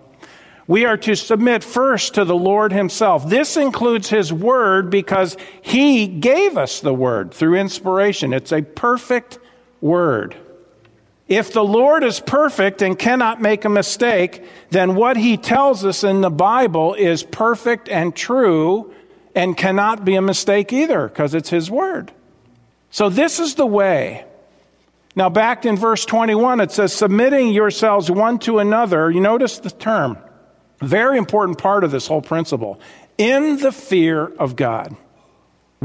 We 0.67 0.85
are 0.85 0.97
to 0.97 1.15
submit 1.15 1.63
first 1.63 2.15
to 2.15 2.25
the 2.25 2.35
Lord 2.35 2.73
Himself. 2.73 3.29
This 3.29 3.55
includes 3.55 4.09
His 4.09 4.33
Word 4.33 4.89
because 4.89 5.37
He 5.61 6.07
gave 6.07 6.57
us 6.57 6.79
the 6.79 6.93
Word 6.93 7.33
through 7.33 7.55
inspiration. 7.55 8.33
It's 8.33 8.51
a 8.51 8.61
perfect 8.61 9.37
Word. 9.81 10.35
If 11.27 11.53
the 11.53 11.63
Lord 11.63 12.03
is 12.03 12.19
perfect 12.19 12.81
and 12.81 12.97
cannot 12.97 13.41
make 13.41 13.65
a 13.65 13.69
mistake, 13.69 14.43
then 14.69 14.93
what 14.95 15.17
he 15.17 15.37
tells 15.37 15.83
us 15.83 16.03
in 16.03 16.21
the 16.21 16.29
Bible 16.29 16.93
is 16.93 17.23
perfect 17.23 17.89
and 17.89 18.15
true 18.15 18.93
and 19.33 19.57
cannot 19.57 20.05
be 20.05 20.15
a 20.15 20.21
mistake 20.21 20.71
either 20.71 21.07
because 21.07 21.33
it's 21.33 21.49
his 21.49 21.69
word. 21.71 22.11
So 22.91 23.09
this 23.09 23.39
is 23.39 23.55
the 23.55 23.65
way. 23.65 24.25
Now, 25.15 25.29
back 25.29 25.65
in 25.65 25.77
verse 25.77 26.05
21, 26.05 26.59
it 26.59 26.71
says, 26.71 26.93
submitting 26.93 27.49
yourselves 27.49 28.11
one 28.11 28.37
to 28.39 28.59
another. 28.59 29.09
You 29.09 29.21
notice 29.21 29.59
the 29.59 29.71
term. 29.71 30.17
Very 30.81 31.17
important 31.17 31.57
part 31.57 31.83
of 31.83 31.91
this 31.91 32.07
whole 32.07 32.21
principle. 32.21 32.79
In 33.17 33.57
the 33.57 33.71
fear 33.71 34.25
of 34.25 34.55
God 34.55 34.95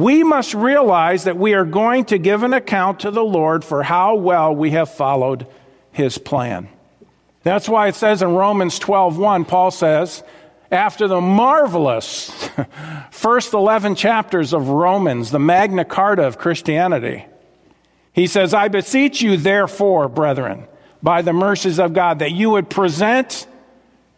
we 0.00 0.22
must 0.22 0.54
realize 0.54 1.24
that 1.24 1.36
we 1.36 1.54
are 1.54 1.64
going 1.64 2.06
to 2.06 2.18
give 2.18 2.42
an 2.42 2.54
account 2.54 3.00
to 3.00 3.10
the 3.10 3.24
Lord 3.24 3.64
for 3.64 3.82
how 3.82 4.14
well 4.14 4.54
we 4.54 4.70
have 4.70 4.92
followed 4.94 5.46
his 5.92 6.16
plan. 6.16 6.68
That's 7.42 7.68
why 7.68 7.88
it 7.88 7.94
says 7.94 8.22
in 8.22 8.34
Romans 8.34 8.78
12:1 8.78 9.46
Paul 9.46 9.70
says, 9.70 10.22
after 10.70 11.08
the 11.08 11.20
marvelous 11.20 12.30
first 13.10 13.52
11 13.52 13.96
chapters 13.96 14.52
of 14.52 14.68
Romans, 14.68 15.32
the 15.32 15.38
Magna 15.38 15.84
Carta 15.84 16.22
of 16.22 16.38
Christianity, 16.38 17.26
he 18.12 18.26
says, 18.26 18.54
I 18.54 18.68
beseech 18.68 19.20
you, 19.20 19.36
therefore, 19.36 20.08
brethren, 20.08 20.66
by 21.02 21.22
the 21.22 21.32
mercies 21.32 21.78
of 21.78 21.92
God, 21.92 22.20
that 22.20 22.32
you 22.32 22.50
would 22.50 22.70
present 22.70 23.46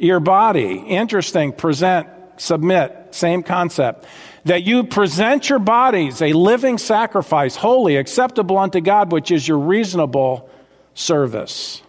your 0.02 0.20
body. 0.20 0.74
Interesting, 0.74 1.52
present, 1.52 2.08
submit, 2.36 3.08
same 3.12 3.42
concept 3.42 4.06
that 4.44 4.64
you 4.64 4.84
present 4.84 5.48
your 5.48 5.58
bodies 5.58 6.20
a 6.20 6.32
living 6.32 6.78
sacrifice, 6.78 7.56
holy, 7.56 7.96
acceptable 7.96 8.58
unto 8.58 8.80
God, 8.80 9.12
which 9.12 9.30
is 9.30 9.46
your 9.46 9.58
reasonable 9.58 10.48
service. 10.94 11.82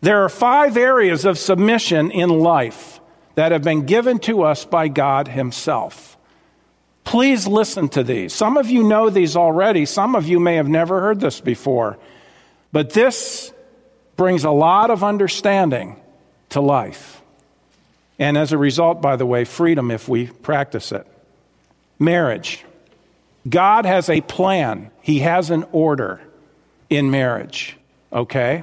There 0.00 0.22
are 0.24 0.28
five 0.28 0.76
areas 0.76 1.24
of 1.24 1.38
submission 1.38 2.10
in 2.10 2.28
life 2.28 3.00
that 3.36 3.52
have 3.52 3.62
been 3.62 3.86
given 3.86 4.18
to 4.20 4.42
us 4.42 4.64
by 4.64 4.88
God 4.88 5.28
Himself. 5.28 6.18
Please 7.04 7.46
listen 7.46 7.88
to 7.90 8.02
these. 8.02 8.32
Some 8.32 8.56
of 8.56 8.70
you 8.70 8.82
know 8.82 9.10
these 9.10 9.36
already, 9.36 9.86
some 9.86 10.14
of 10.14 10.28
you 10.28 10.38
may 10.38 10.56
have 10.56 10.68
never 10.68 11.00
heard 11.00 11.20
this 11.20 11.40
before, 11.40 11.98
but 12.72 12.90
this 12.90 13.52
brings 14.16 14.44
a 14.44 14.50
lot 14.50 14.90
of 14.90 15.02
understanding 15.02 16.00
to 16.50 16.60
life. 16.60 17.13
And 18.18 18.38
as 18.38 18.52
a 18.52 18.58
result, 18.58 19.02
by 19.02 19.16
the 19.16 19.26
way, 19.26 19.44
freedom 19.44 19.90
if 19.90 20.08
we 20.08 20.26
practice 20.26 20.92
it. 20.92 21.06
Marriage. 21.98 22.64
God 23.48 23.84
has 23.84 24.08
a 24.08 24.20
plan, 24.22 24.90
He 25.02 25.20
has 25.20 25.50
an 25.50 25.64
order 25.72 26.20
in 26.88 27.10
marriage, 27.10 27.76
okay? 28.12 28.62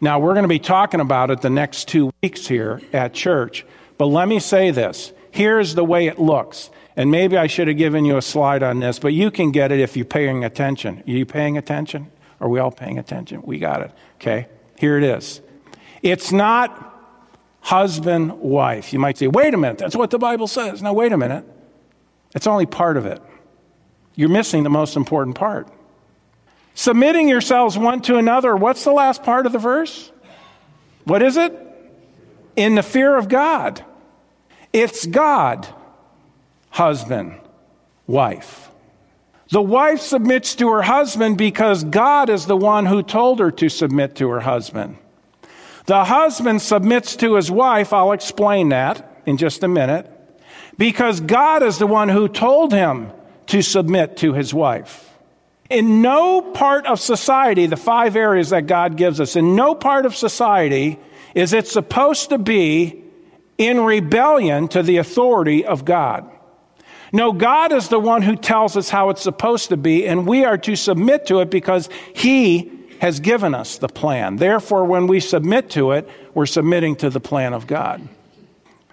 Now, 0.00 0.18
we're 0.18 0.34
going 0.34 0.44
to 0.44 0.48
be 0.48 0.58
talking 0.58 1.00
about 1.00 1.30
it 1.30 1.40
the 1.40 1.50
next 1.50 1.88
two 1.88 2.12
weeks 2.22 2.46
here 2.46 2.82
at 2.92 3.14
church, 3.14 3.64
but 3.96 4.06
let 4.06 4.28
me 4.28 4.38
say 4.38 4.70
this. 4.70 5.12
Here's 5.30 5.74
the 5.74 5.84
way 5.84 6.06
it 6.06 6.18
looks. 6.18 6.70
And 6.96 7.10
maybe 7.10 7.36
I 7.36 7.46
should 7.46 7.68
have 7.68 7.76
given 7.76 8.04
you 8.04 8.16
a 8.16 8.22
slide 8.22 8.62
on 8.62 8.80
this, 8.80 8.98
but 8.98 9.12
you 9.12 9.30
can 9.30 9.50
get 9.50 9.72
it 9.72 9.80
if 9.80 9.96
you're 9.96 10.04
paying 10.04 10.44
attention. 10.44 11.02
Are 11.06 11.10
you 11.10 11.26
paying 11.26 11.58
attention? 11.58 12.10
Are 12.40 12.48
we 12.48 12.60
all 12.60 12.70
paying 12.70 12.98
attention? 12.98 13.42
We 13.42 13.58
got 13.58 13.80
it. 13.80 13.90
Okay, 14.16 14.46
here 14.78 14.96
it 14.96 15.04
is. 15.04 15.40
It's 16.02 16.30
not 16.30 16.93
husband, 17.64 18.30
wife. 18.40 18.92
You 18.92 18.98
might 18.98 19.16
say, 19.16 19.26
wait 19.26 19.54
a 19.54 19.56
minute, 19.56 19.78
that's 19.78 19.96
what 19.96 20.10
the 20.10 20.18
Bible 20.18 20.46
says. 20.46 20.82
Now, 20.82 20.92
wait 20.92 21.12
a 21.12 21.16
minute. 21.16 21.46
It's 22.34 22.46
only 22.46 22.66
part 22.66 22.98
of 22.98 23.06
it. 23.06 23.22
You're 24.14 24.28
missing 24.28 24.64
the 24.64 24.70
most 24.70 24.96
important 24.96 25.34
part. 25.34 25.68
Submitting 26.74 27.26
yourselves 27.26 27.78
one 27.78 28.02
to 28.02 28.18
another. 28.18 28.54
What's 28.54 28.84
the 28.84 28.92
last 28.92 29.22
part 29.22 29.46
of 29.46 29.52
the 29.52 29.58
verse? 29.58 30.12
What 31.04 31.22
is 31.22 31.38
it? 31.38 31.58
In 32.54 32.74
the 32.74 32.82
fear 32.82 33.16
of 33.16 33.28
God. 33.28 33.82
It's 34.72 35.06
God, 35.06 35.66
husband, 36.68 37.40
wife. 38.06 38.68
The 39.50 39.62
wife 39.62 40.00
submits 40.00 40.54
to 40.56 40.68
her 40.70 40.82
husband 40.82 41.38
because 41.38 41.82
God 41.84 42.28
is 42.28 42.44
the 42.44 42.56
one 42.56 42.84
who 42.86 43.02
told 43.02 43.38
her 43.38 43.50
to 43.52 43.68
submit 43.70 44.16
to 44.16 44.28
her 44.28 44.40
husband. 44.40 44.98
The 45.86 46.04
husband 46.04 46.62
submits 46.62 47.16
to 47.16 47.34
his 47.34 47.50
wife. 47.50 47.92
I'll 47.92 48.12
explain 48.12 48.70
that 48.70 49.20
in 49.26 49.36
just 49.36 49.62
a 49.62 49.68
minute. 49.68 50.10
Because 50.78 51.20
God 51.20 51.62
is 51.62 51.78
the 51.78 51.86
one 51.86 52.08
who 52.08 52.28
told 52.28 52.72
him 52.72 53.12
to 53.46 53.62
submit 53.62 54.16
to 54.18 54.32
his 54.32 54.52
wife. 54.54 55.10
In 55.70 56.02
no 56.02 56.40
part 56.40 56.86
of 56.86 57.00
society, 57.00 57.66
the 57.66 57.76
five 57.76 58.16
areas 58.16 58.50
that 58.50 58.66
God 58.66 58.96
gives 58.96 59.20
us, 59.20 59.36
in 59.36 59.56
no 59.56 59.74
part 59.74 60.06
of 60.06 60.16
society 60.16 60.98
is 61.34 61.52
it 61.52 61.66
supposed 61.66 62.30
to 62.30 62.38
be 62.38 63.02
in 63.58 63.80
rebellion 63.80 64.68
to 64.68 64.82
the 64.82 64.96
authority 64.98 65.64
of 65.64 65.84
God. 65.84 66.30
No, 67.12 67.32
God 67.32 67.72
is 67.72 67.88
the 67.88 68.00
one 68.00 68.22
who 68.22 68.34
tells 68.34 68.76
us 68.76 68.90
how 68.90 69.10
it's 69.10 69.22
supposed 69.22 69.68
to 69.68 69.76
be, 69.76 70.06
and 70.06 70.26
we 70.26 70.44
are 70.44 70.58
to 70.58 70.74
submit 70.74 71.26
to 71.26 71.40
it 71.40 71.50
because 71.50 71.88
He 72.14 72.72
has 73.00 73.20
given 73.20 73.54
us 73.54 73.78
the 73.78 73.88
plan. 73.88 74.36
Therefore, 74.36 74.84
when 74.84 75.06
we 75.06 75.20
submit 75.20 75.70
to 75.70 75.92
it, 75.92 76.08
we're 76.34 76.46
submitting 76.46 76.96
to 76.96 77.10
the 77.10 77.20
plan 77.20 77.52
of 77.54 77.66
God. 77.66 78.06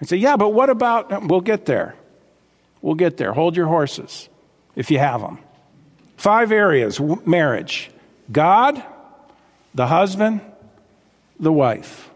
I 0.00 0.04
say, 0.04 0.16
yeah, 0.16 0.36
but 0.36 0.50
what 0.50 0.70
about, 0.70 1.26
we'll 1.28 1.40
get 1.40 1.66
there. 1.66 1.94
We'll 2.80 2.96
get 2.96 3.16
there. 3.16 3.32
Hold 3.32 3.56
your 3.56 3.66
horses 3.66 4.28
if 4.74 4.90
you 4.90 4.98
have 4.98 5.20
them. 5.20 5.38
Five 6.16 6.52
areas 6.52 7.00
marriage 7.24 7.90
God, 8.30 8.82
the 9.74 9.86
husband, 9.86 10.40
the 11.38 11.52
wife. 11.52 12.10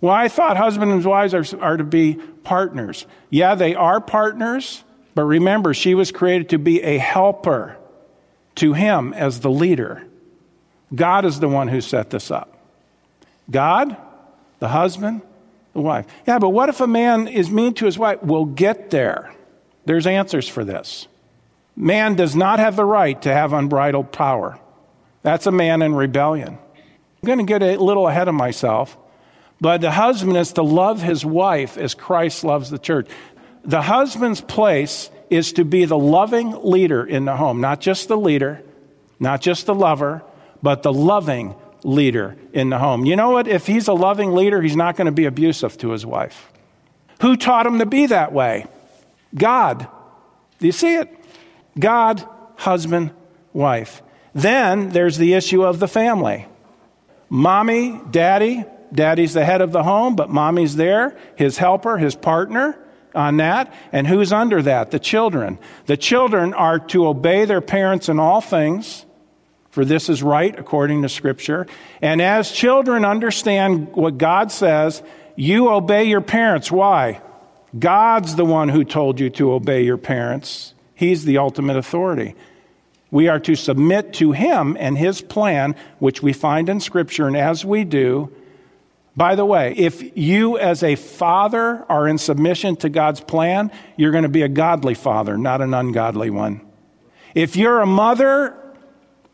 Well, 0.00 0.12
I 0.12 0.28
thought 0.28 0.56
husbands 0.56 0.92
and 0.92 1.04
wives 1.04 1.34
are, 1.34 1.44
are 1.60 1.76
to 1.76 1.84
be 1.84 2.14
partners. 2.14 3.06
Yeah, 3.30 3.54
they 3.54 3.74
are 3.74 4.00
partners, 4.00 4.82
but 5.14 5.22
remember, 5.24 5.74
she 5.74 5.94
was 5.94 6.10
created 6.10 6.50
to 6.50 6.58
be 6.58 6.82
a 6.82 6.98
helper 6.98 7.76
to 8.56 8.72
him 8.72 9.14
as 9.14 9.40
the 9.40 9.50
leader. 9.50 10.04
God 10.94 11.24
is 11.24 11.40
the 11.40 11.48
one 11.48 11.68
who 11.68 11.80
set 11.80 12.10
this 12.10 12.30
up. 12.30 12.56
God, 13.50 13.96
the 14.58 14.68
husband, 14.68 15.22
the 15.72 15.80
wife. 15.80 16.06
Yeah, 16.26 16.38
but 16.38 16.50
what 16.50 16.68
if 16.68 16.80
a 16.80 16.86
man 16.86 17.28
is 17.28 17.50
mean 17.50 17.74
to 17.74 17.86
his 17.86 17.98
wife? 17.98 18.22
We'll 18.22 18.44
get 18.44 18.90
there. 18.90 19.34
There's 19.84 20.06
answers 20.06 20.48
for 20.48 20.64
this. 20.64 21.08
Man 21.74 22.14
does 22.14 22.36
not 22.36 22.58
have 22.58 22.76
the 22.76 22.84
right 22.84 23.20
to 23.22 23.32
have 23.32 23.52
unbridled 23.52 24.12
power. 24.12 24.58
That's 25.22 25.46
a 25.46 25.52
man 25.52 25.82
in 25.82 25.94
rebellion. 25.94 26.58
I'm 26.58 27.26
going 27.26 27.38
to 27.38 27.44
get 27.44 27.62
a 27.62 27.76
little 27.76 28.08
ahead 28.08 28.28
of 28.28 28.34
myself, 28.34 28.96
but 29.60 29.80
the 29.80 29.92
husband 29.92 30.36
is 30.36 30.52
to 30.54 30.62
love 30.62 31.00
his 31.00 31.24
wife 31.24 31.78
as 31.78 31.94
Christ 31.94 32.44
loves 32.44 32.68
the 32.68 32.78
church. 32.78 33.08
The 33.64 33.82
husband's 33.82 34.40
place 34.40 35.08
is 35.30 35.52
to 35.54 35.64
be 35.64 35.84
the 35.84 35.98
loving 35.98 36.50
leader 36.64 37.04
in 37.04 37.24
the 37.24 37.36
home, 37.36 37.60
not 37.60 37.80
just 37.80 38.08
the 38.08 38.16
leader, 38.16 38.62
not 39.18 39.40
just 39.40 39.66
the 39.66 39.74
lover, 39.74 40.22
but 40.62 40.82
the 40.82 40.92
loving 40.92 41.54
leader 41.84 42.36
in 42.52 42.70
the 42.70 42.78
home. 42.78 43.04
You 43.04 43.16
know 43.16 43.30
what? 43.30 43.48
If 43.48 43.66
he's 43.66 43.88
a 43.88 43.92
loving 43.92 44.32
leader, 44.32 44.62
he's 44.62 44.76
not 44.76 44.96
going 44.96 45.06
to 45.06 45.12
be 45.12 45.24
abusive 45.24 45.76
to 45.78 45.90
his 45.90 46.06
wife. 46.06 46.52
Who 47.20 47.36
taught 47.36 47.66
him 47.66 47.78
to 47.78 47.86
be 47.86 48.06
that 48.06 48.32
way? 48.32 48.66
God. 49.34 49.88
Do 50.58 50.66
you 50.66 50.72
see 50.72 50.96
it? 50.96 51.08
God, 51.78 52.26
husband, 52.56 53.12
wife. 53.52 54.02
Then 54.34 54.90
there's 54.90 55.18
the 55.18 55.34
issue 55.34 55.64
of 55.64 55.78
the 55.78 55.88
family. 55.88 56.46
Mommy, 57.28 58.00
daddy, 58.10 58.64
daddy's 58.92 59.34
the 59.34 59.44
head 59.44 59.60
of 59.60 59.72
the 59.72 59.82
home, 59.82 60.16
but 60.16 60.30
mommy's 60.30 60.76
there, 60.76 61.16
his 61.36 61.58
helper, 61.58 61.96
his 61.98 62.14
partner 62.14 62.78
on 63.14 63.38
that. 63.38 63.72
And 63.90 64.06
who's 64.06 64.32
under 64.32 64.62
that? 64.62 64.90
The 64.90 64.98
children. 64.98 65.58
The 65.86 65.96
children 65.96 66.54
are 66.54 66.78
to 66.78 67.06
obey 67.06 67.44
their 67.44 67.60
parents 67.60 68.08
in 68.08 68.18
all 68.18 68.40
things, 68.40 69.06
for 69.72 69.86
this 69.86 70.10
is 70.10 70.22
right 70.22 70.56
according 70.58 71.00
to 71.00 71.08
Scripture. 71.08 71.66
And 72.02 72.20
as 72.20 72.52
children 72.52 73.06
understand 73.06 73.94
what 73.94 74.18
God 74.18 74.52
says, 74.52 75.02
you 75.34 75.70
obey 75.70 76.04
your 76.04 76.20
parents. 76.20 76.70
Why? 76.70 77.22
God's 77.76 78.36
the 78.36 78.44
one 78.44 78.68
who 78.68 78.84
told 78.84 79.18
you 79.18 79.30
to 79.30 79.52
obey 79.52 79.82
your 79.82 79.96
parents. 79.96 80.74
He's 80.94 81.24
the 81.24 81.38
ultimate 81.38 81.78
authority. 81.78 82.34
We 83.10 83.28
are 83.28 83.40
to 83.40 83.54
submit 83.54 84.12
to 84.14 84.32
Him 84.32 84.76
and 84.78 84.98
His 84.98 85.22
plan, 85.22 85.74
which 85.98 86.22
we 86.22 86.34
find 86.34 86.68
in 86.68 86.78
Scripture, 86.78 87.26
and 87.26 87.36
as 87.36 87.64
we 87.64 87.84
do, 87.84 88.30
by 89.16 89.34
the 89.34 89.46
way, 89.46 89.74
if 89.74 90.16
you 90.16 90.58
as 90.58 90.82
a 90.82 90.96
father 90.96 91.86
are 91.88 92.06
in 92.06 92.18
submission 92.18 92.76
to 92.76 92.90
God's 92.90 93.22
plan, 93.22 93.70
you're 93.96 94.12
going 94.12 94.24
to 94.24 94.28
be 94.28 94.42
a 94.42 94.48
godly 94.48 94.94
father, 94.94 95.38
not 95.38 95.62
an 95.62 95.72
ungodly 95.72 96.28
one. 96.28 96.60
If 97.34 97.56
you're 97.56 97.80
a 97.80 97.86
mother 97.86 98.58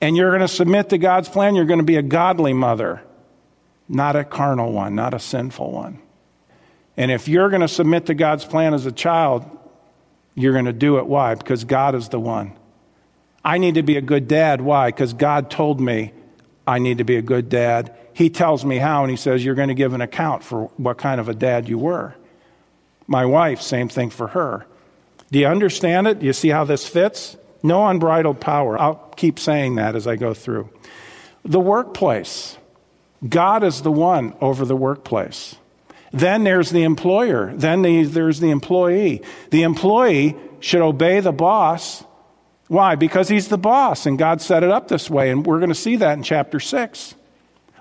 and 0.01 0.17
you're 0.17 0.31
going 0.31 0.41
to 0.41 0.49
submit 0.49 0.91
to 0.91 0.99
God's 0.99 1.29
plan, 1.29 1.55
you're 1.55 1.65
going 1.65 1.81
to 1.81 1.85
be 1.85 1.97
a 1.97 2.03
godly 2.03 2.53
mother, 2.53 3.03
not 3.89 4.17
a 4.17 4.25
carnal 4.25 4.73
one, 4.73 4.95
not 4.95 5.15
a 5.15 5.19
sinful 5.19 5.73
one. 5.73 6.01
And 6.97 7.11
if 7.11 7.29
you're 7.29 7.49
going 7.49 7.63
to 7.63 7.69
submit 7.69 8.07
to 8.07 8.15
God's 8.15 8.45
plan 8.45 8.75
as 8.75 8.87
a 8.87 8.93
child, 8.93 9.45
you're 10.35 10.53
going 10.53 10.67
to 10.67 10.73
do 10.73 10.99
it. 10.99 11.07
Why? 11.07 11.35
Because 11.35 11.65
God 11.65 11.95
is 11.95 12.09
the 12.09 12.21
one. 12.21 12.53
I 13.45 13.59
need 13.59 13.75
to 13.75 13.83
be 13.83 13.97
a 13.97 14.01
good 14.01 14.29
dad. 14.29 14.61
Why? 14.61 14.91
Because 14.91 15.13
God 15.13 15.51
told 15.51 15.81
me 15.81 16.13
I 16.67 16.79
need 16.79 16.99
to 16.99 17.05
be 17.05 17.17
a 17.17 17.23
good 17.23 17.49
dad. 17.49 17.97
He 18.13 18.31
tells 18.31 18.65
me 18.65 18.79
how, 18.79 19.03
and 19.03 19.11
He 19.11 19.17
says, 19.17 19.45
You're 19.45 19.55
going 19.55 19.69
to 19.69 19.75
give 19.75 19.95
an 19.95 20.01
account 20.01 20.45
for 20.45 20.65
what 20.77 20.99
kind 20.99 21.21
of 21.21 21.29
a 21.29 21.35
dad 21.35 21.69
you 21.69 21.79
were. 21.79 22.15
My 23.07 23.25
wife, 23.25 23.61
same 23.61 23.89
thing 23.89 24.11
for 24.11 24.29
her. 24.29 24.67
Do 25.31 25.39
you 25.39 25.47
understand 25.47 26.07
it? 26.07 26.21
Do 26.21 26.27
you 26.27 26.33
see 26.33 26.49
how 26.49 26.65
this 26.65 26.87
fits? 26.87 27.37
No 27.63 27.87
unbridled 27.87 28.41
power. 28.41 28.81
I'll 28.81 29.13
keep 29.17 29.39
saying 29.39 29.77
that 29.77 29.97
as 29.97 30.07
I 30.07 30.17
go 30.17 30.35
through. 30.35 30.71
The 31.45 31.61
workplace. 31.61 32.57
God 33.27 33.65
is 33.65 33.83
the 33.83 33.93
one 33.93 34.35
over 34.41 34.65
the 34.65 34.77
workplace. 34.77 35.57
Then 36.13 36.45
there's 36.45 36.71
the 36.71 36.85
employer. 36.85 37.53
Then 37.55 37.83
the, 37.83 38.05
there's 38.05 38.41
the 38.41 38.51
employee. 38.51 39.23
The 39.51 39.63
employee 39.63 40.37
should 40.61 40.83
obey 40.83 41.21
the 41.21 41.33
boss. 41.33 42.05
Why? 42.69 42.95
Because 42.95 43.29
he's 43.29 43.49
the 43.49 43.59
boss, 43.59 44.07
and 44.07 44.19
God 44.19 44.41
set 44.41 44.63
it 44.63 44.71
up 44.71 44.89
this 44.89 45.09
way, 45.11 45.31
and 45.31 45.45
we're 45.45 45.59
going 45.59 45.71
to 45.71 45.75
see 45.75 45.97
that 45.97 46.17
in 46.17 46.23
chapter 46.23 46.61
6. 46.61 47.15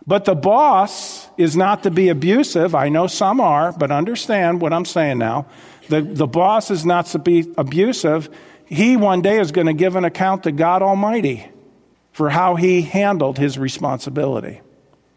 But 0.05 0.23
the 0.23 0.35
boss 0.35 1.27
is 1.37 1.57
not 1.57 1.83
to 1.83 1.91
be 1.91 2.07
abusive. 2.07 2.73
I 2.73 2.87
know 2.87 3.07
some 3.07 3.41
are, 3.41 3.73
but 3.73 3.91
understand 3.91 4.61
what 4.61 4.71
I'm 4.71 4.85
saying 4.85 5.17
now. 5.17 5.45
The, 5.89 6.01
the 6.01 6.27
boss 6.27 6.71
is 6.71 6.85
not 6.85 7.07
to 7.07 7.19
be 7.19 7.53
abusive. 7.57 8.29
He 8.67 8.97
one 8.97 9.21
day 9.21 9.39
is 9.39 9.51
going 9.51 9.67
to 9.67 9.73
give 9.73 9.95
an 9.95 10.05
account 10.05 10.43
to 10.43 10.51
God 10.51 10.81
Almighty 10.81 11.49
for 12.11 12.29
how 12.29 12.55
he 12.55 12.81
handled 12.81 13.37
his 13.37 13.57
responsibility. 13.57 14.61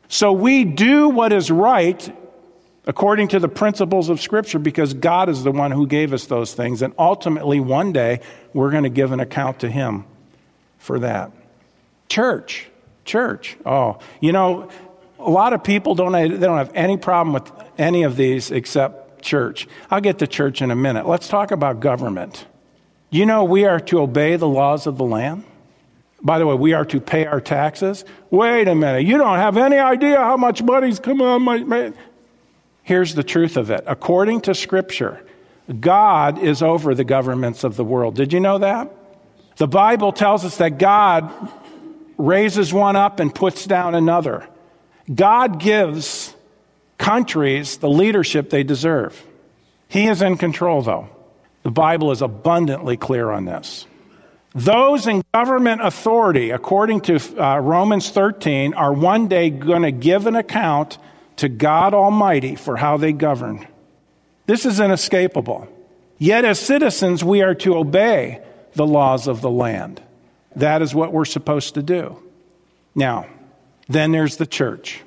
So 0.09 0.32
we 0.32 0.64
do 0.64 1.09
what 1.09 1.32
is 1.32 1.51
right 1.51 2.16
according 2.86 3.28
to 3.28 3.38
the 3.38 3.48
principles 3.48 4.09
of 4.09 4.20
Scripture 4.20 4.59
because 4.59 4.94
God 4.94 5.28
is 5.28 5.44
the 5.44 5.53
one 5.53 5.70
who 5.70 5.86
gave 5.86 6.12
us 6.12 6.26
those 6.26 6.55
things. 6.55 6.82
And 6.82 6.94
ultimately, 6.98 7.61
one 7.61 7.92
day, 7.92 8.20
we're 8.53 8.70
going 8.70 8.84
to 8.84 8.90
give 8.90 9.12
an 9.12 9.20
account 9.20 9.61
to 9.61 9.68
Him 9.68 10.05
for 10.78 10.98
that. 11.01 11.30
Church. 12.09 12.66
Church. 13.05 13.57
Oh, 13.64 13.98
you 14.20 14.32
know, 14.32 14.68
A 15.18 15.30
lot 15.30 15.53
of 15.53 15.62
people 15.62 15.94
don't, 15.94 16.12
they 16.12 16.28
don't 16.28 16.59
have 16.59 16.72
any 16.74 16.96
problem 16.96 17.34
with 17.34 17.51
any 17.78 18.05
of 18.05 18.16
these 18.16 18.51
except 18.51 19.22
church. 19.22 19.68
I'll 19.90 20.01
get 20.01 20.18
to 20.20 20.26
church 20.26 20.62
in 20.62 20.70
a 20.70 20.76
minute. 20.76 21.07
Let's 21.07 21.28
talk 21.28 21.51
about 21.51 21.80
government. 21.80 22.46
You 23.11 23.26
know, 23.26 23.44
we 23.44 23.64
are 23.64 23.80
to 23.80 24.00
obey 24.00 24.36
the 24.36 24.48
laws 24.48 24.86
of 24.86 24.96
the 24.96 25.04
land. 25.04 25.44
By 26.22 26.38
the 26.38 26.46
way, 26.46 26.54
we 26.54 26.72
are 26.74 26.84
to 26.86 27.00
pay 27.00 27.26
our 27.26 27.40
taxes. 27.40 28.04
Wait 28.30 28.68
a 28.68 28.74
minute. 28.74 29.04
You 29.04 29.18
don't 29.18 29.38
have 29.38 29.56
any 29.56 29.78
idea 29.78 30.18
how 30.18 30.36
much 30.36 30.62
money's 30.62 31.00
coming 31.00 31.26
on 31.26 31.42
my. 31.42 31.58
Man. 31.58 31.94
Here's 32.82 33.14
the 33.14 33.24
truth 33.24 33.56
of 33.56 33.70
it. 33.70 33.84
According 33.86 34.42
to 34.42 34.54
Scripture, 34.54 35.24
God 35.80 36.38
is 36.38 36.62
over 36.62 36.94
the 36.94 37.04
governments 37.04 37.64
of 37.64 37.76
the 37.76 37.84
world. 37.84 38.14
Did 38.14 38.32
you 38.32 38.40
know 38.40 38.58
that? 38.58 38.90
The 39.56 39.68
Bible 39.68 40.12
tells 40.12 40.44
us 40.44 40.56
that 40.58 40.78
God 40.78 41.32
raises 42.16 42.72
one 42.72 42.96
up 42.96 43.20
and 43.20 43.34
puts 43.34 43.64
down 43.66 43.94
another. 43.94 44.48
God 45.12 45.58
gives 45.58 46.34
countries 46.98 47.78
the 47.78 47.88
leadership 47.88 48.50
they 48.50 48.62
deserve. 48.62 49.24
He 49.88 50.06
is 50.06 50.22
in 50.22 50.36
control, 50.36 50.82
though. 50.82 51.08
The 51.62 51.70
Bible 51.70 52.11
is 52.11 52.22
abundantly 52.22 52.96
clear 52.96 53.30
on 53.30 53.44
this. 53.44 53.86
Those 54.54 55.06
in 55.06 55.22
government 55.32 55.80
authority, 55.84 56.50
according 56.50 57.02
to 57.02 57.42
uh, 57.42 57.58
Romans 57.58 58.11
13, 58.11 58.74
are 58.74 58.92
one 58.92 59.28
day 59.28 59.50
going 59.50 59.82
to 59.82 59.92
give 59.92 60.26
an 60.26 60.34
account 60.34 60.98
to 61.36 61.48
God 61.48 61.94
Almighty 61.94 62.56
for 62.56 62.76
how 62.76 62.96
they 62.96 63.12
govern. 63.12 63.66
This 64.46 64.66
is 64.66 64.80
inescapable. 64.80 65.68
Yet, 66.18 66.44
as 66.44 66.58
citizens, 66.58 67.22
we 67.22 67.42
are 67.42 67.54
to 67.56 67.76
obey 67.76 68.42
the 68.74 68.86
laws 68.86 69.28
of 69.28 69.40
the 69.40 69.50
land. 69.50 70.02
That 70.56 70.82
is 70.82 70.94
what 70.94 71.12
we're 71.12 71.24
supposed 71.24 71.74
to 71.74 71.82
do. 71.82 72.20
Now, 72.94 73.26
then 73.88 74.12
there's 74.12 74.36
the 74.36 74.46
church. 74.46 75.02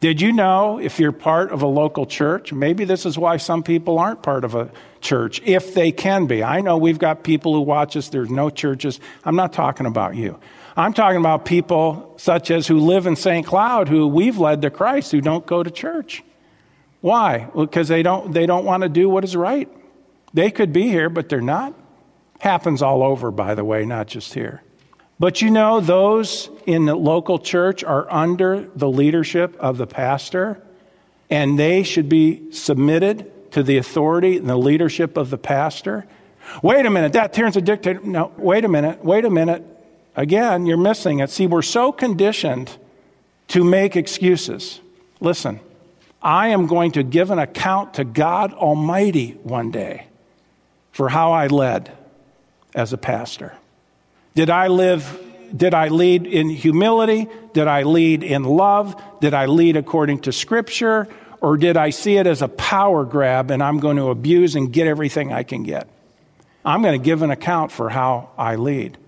Did 0.00 0.22
you 0.22 0.32
know 0.32 0.78
if 0.78 0.98
you're 0.98 1.12
part 1.12 1.52
of 1.52 1.60
a 1.60 1.66
local 1.66 2.06
church? 2.06 2.54
Maybe 2.54 2.86
this 2.86 3.04
is 3.04 3.18
why 3.18 3.36
some 3.36 3.62
people 3.62 3.98
aren't 3.98 4.22
part 4.22 4.44
of 4.44 4.54
a 4.54 4.70
church, 5.02 5.42
if 5.44 5.74
they 5.74 5.92
can 5.92 6.26
be. 6.26 6.42
I 6.42 6.62
know 6.62 6.78
we've 6.78 6.98
got 6.98 7.22
people 7.22 7.52
who 7.52 7.60
watch 7.60 7.96
us, 7.96 8.08
there's 8.08 8.30
no 8.30 8.48
churches. 8.48 8.98
I'm 9.24 9.36
not 9.36 9.52
talking 9.52 9.84
about 9.84 10.16
you. 10.16 10.40
I'm 10.74 10.94
talking 10.94 11.20
about 11.20 11.44
people 11.44 12.14
such 12.16 12.50
as 12.50 12.66
who 12.66 12.78
live 12.80 13.06
in 13.06 13.14
St. 13.14 13.46
Cloud 13.46 13.88
who 13.88 14.06
we've 14.06 14.38
led 14.38 14.62
to 14.62 14.70
Christ 14.70 15.12
who 15.12 15.20
don't 15.20 15.44
go 15.44 15.62
to 15.62 15.70
church. 15.70 16.22
Why? 17.02 17.50
Because 17.54 17.88
they 17.88 18.02
don't, 18.02 18.32
they 18.32 18.46
don't 18.46 18.64
want 18.64 18.82
to 18.82 18.88
do 18.88 19.10
what 19.10 19.22
is 19.24 19.36
right. 19.36 19.68
They 20.32 20.50
could 20.50 20.72
be 20.72 20.84
here, 20.84 21.10
but 21.10 21.28
they're 21.28 21.42
not. 21.42 21.74
Happens 22.38 22.80
all 22.80 23.02
over, 23.02 23.30
by 23.30 23.54
the 23.54 23.64
way, 23.64 23.84
not 23.84 24.06
just 24.06 24.32
here. 24.32 24.62
But 25.20 25.42
you 25.42 25.50
know, 25.50 25.80
those 25.80 26.48
in 26.64 26.86
the 26.86 26.94
local 26.94 27.38
church 27.38 27.84
are 27.84 28.10
under 28.10 28.66
the 28.74 28.88
leadership 28.88 29.54
of 29.60 29.76
the 29.76 29.86
pastor, 29.86 30.62
and 31.28 31.58
they 31.58 31.82
should 31.82 32.08
be 32.08 32.50
submitted 32.52 33.52
to 33.52 33.62
the 33.62 33.76
authority 33.76 34.38
and 34.38 34.48
the 34.48 34.56
leadership 34.56 35.18
of 35.18 35.28
the 35.28 35.36
pastor. 35.36 36.06
Wait 36.62 36.86
a 36.86 36.90
minute, 36.90 37.12
that 37.12 37.34
turns 37.34 37.54
a 37.58 37.60
dictator. 37.60 38.00
No, 38.00 38.32
wait 38.38 38.64
a 38.64 38.68
minute, 38.68 39.04
wait 39.04 39.26
a 39.26 39.30
minute. 39.30 39.62
Again, 40.16 40.64
you're 40.64 40.78
missing 40.78 41.18
it. 41.20 41.28
See, 41.28 41.46
we're 41.46 41.60
so 41.60 41.92
conditioned 41.92 42.78
to 43.48 43.62
make 43.62 43.96
excuses. 43.96 44.80
Listen, 45.20 45.60
I 46.22 46.48
am 46.48 46.66
going 46.66 46.92
to 46.92 47.02
give 47.02 47.30
an 47.30 47.38
account 47.38 47.94
to 47.94 48.04
God 48.04 48.54
Almighty 48.54 49.32
one 49.42 49.70
day 49.70 50.06
for 50.92 51.10
how 51.10 51.32
I 51.32 51.48
led 51.48 51.92
as 52.74 52.94
a 52.94 52.98
pastor. 52.98 53.54
Did 54.34 54.50
I 54.50 54.68
live, 54.68 55.20
did 55.56 55.74
I 55.74 55.88
lead 55.88 56.26
in 56.26 56.48
humility? 56.48 57.28
Did 57.52 57.66
I 57.66 57.82
lead 57.82 58.22
in 58.22 58.44
love? 58.44 59.00
Did 59.20 59.34
I 59.34 59.46
lead 59.46 59.76
according 59.76 60.20
to 60.20 60.32
Scripture? 60.32 61.08
Or 61.40 61.56
did 61.56 61.76
I 61.76 61.90
see 61.90 62.16
it 62.16 62.26
as 62.26 62.42
a 62.42 62.48
power 62.48 63.04
grab 63.04 63.50
and 63.50 63.62
I'm 63.62 63.78
going 63.78 63.96
to 63.96 64.10
abuse 64.10 64.54
and 64.54 64.72
get 64.72 64.86
everything 64.86 65.32
I 65.32 65.42
can 65.42 65.62
get? 65.62 65.88
I'm 66.64 66.82
going 66.82 66.98
to 66.98 67.04
give 67.04 67.22
an 67.22 67.30
account 67.30 67.72
for 67.72 67.88
how 67.88 68.30
I 68.36 68.56
lead. 68.56 68.98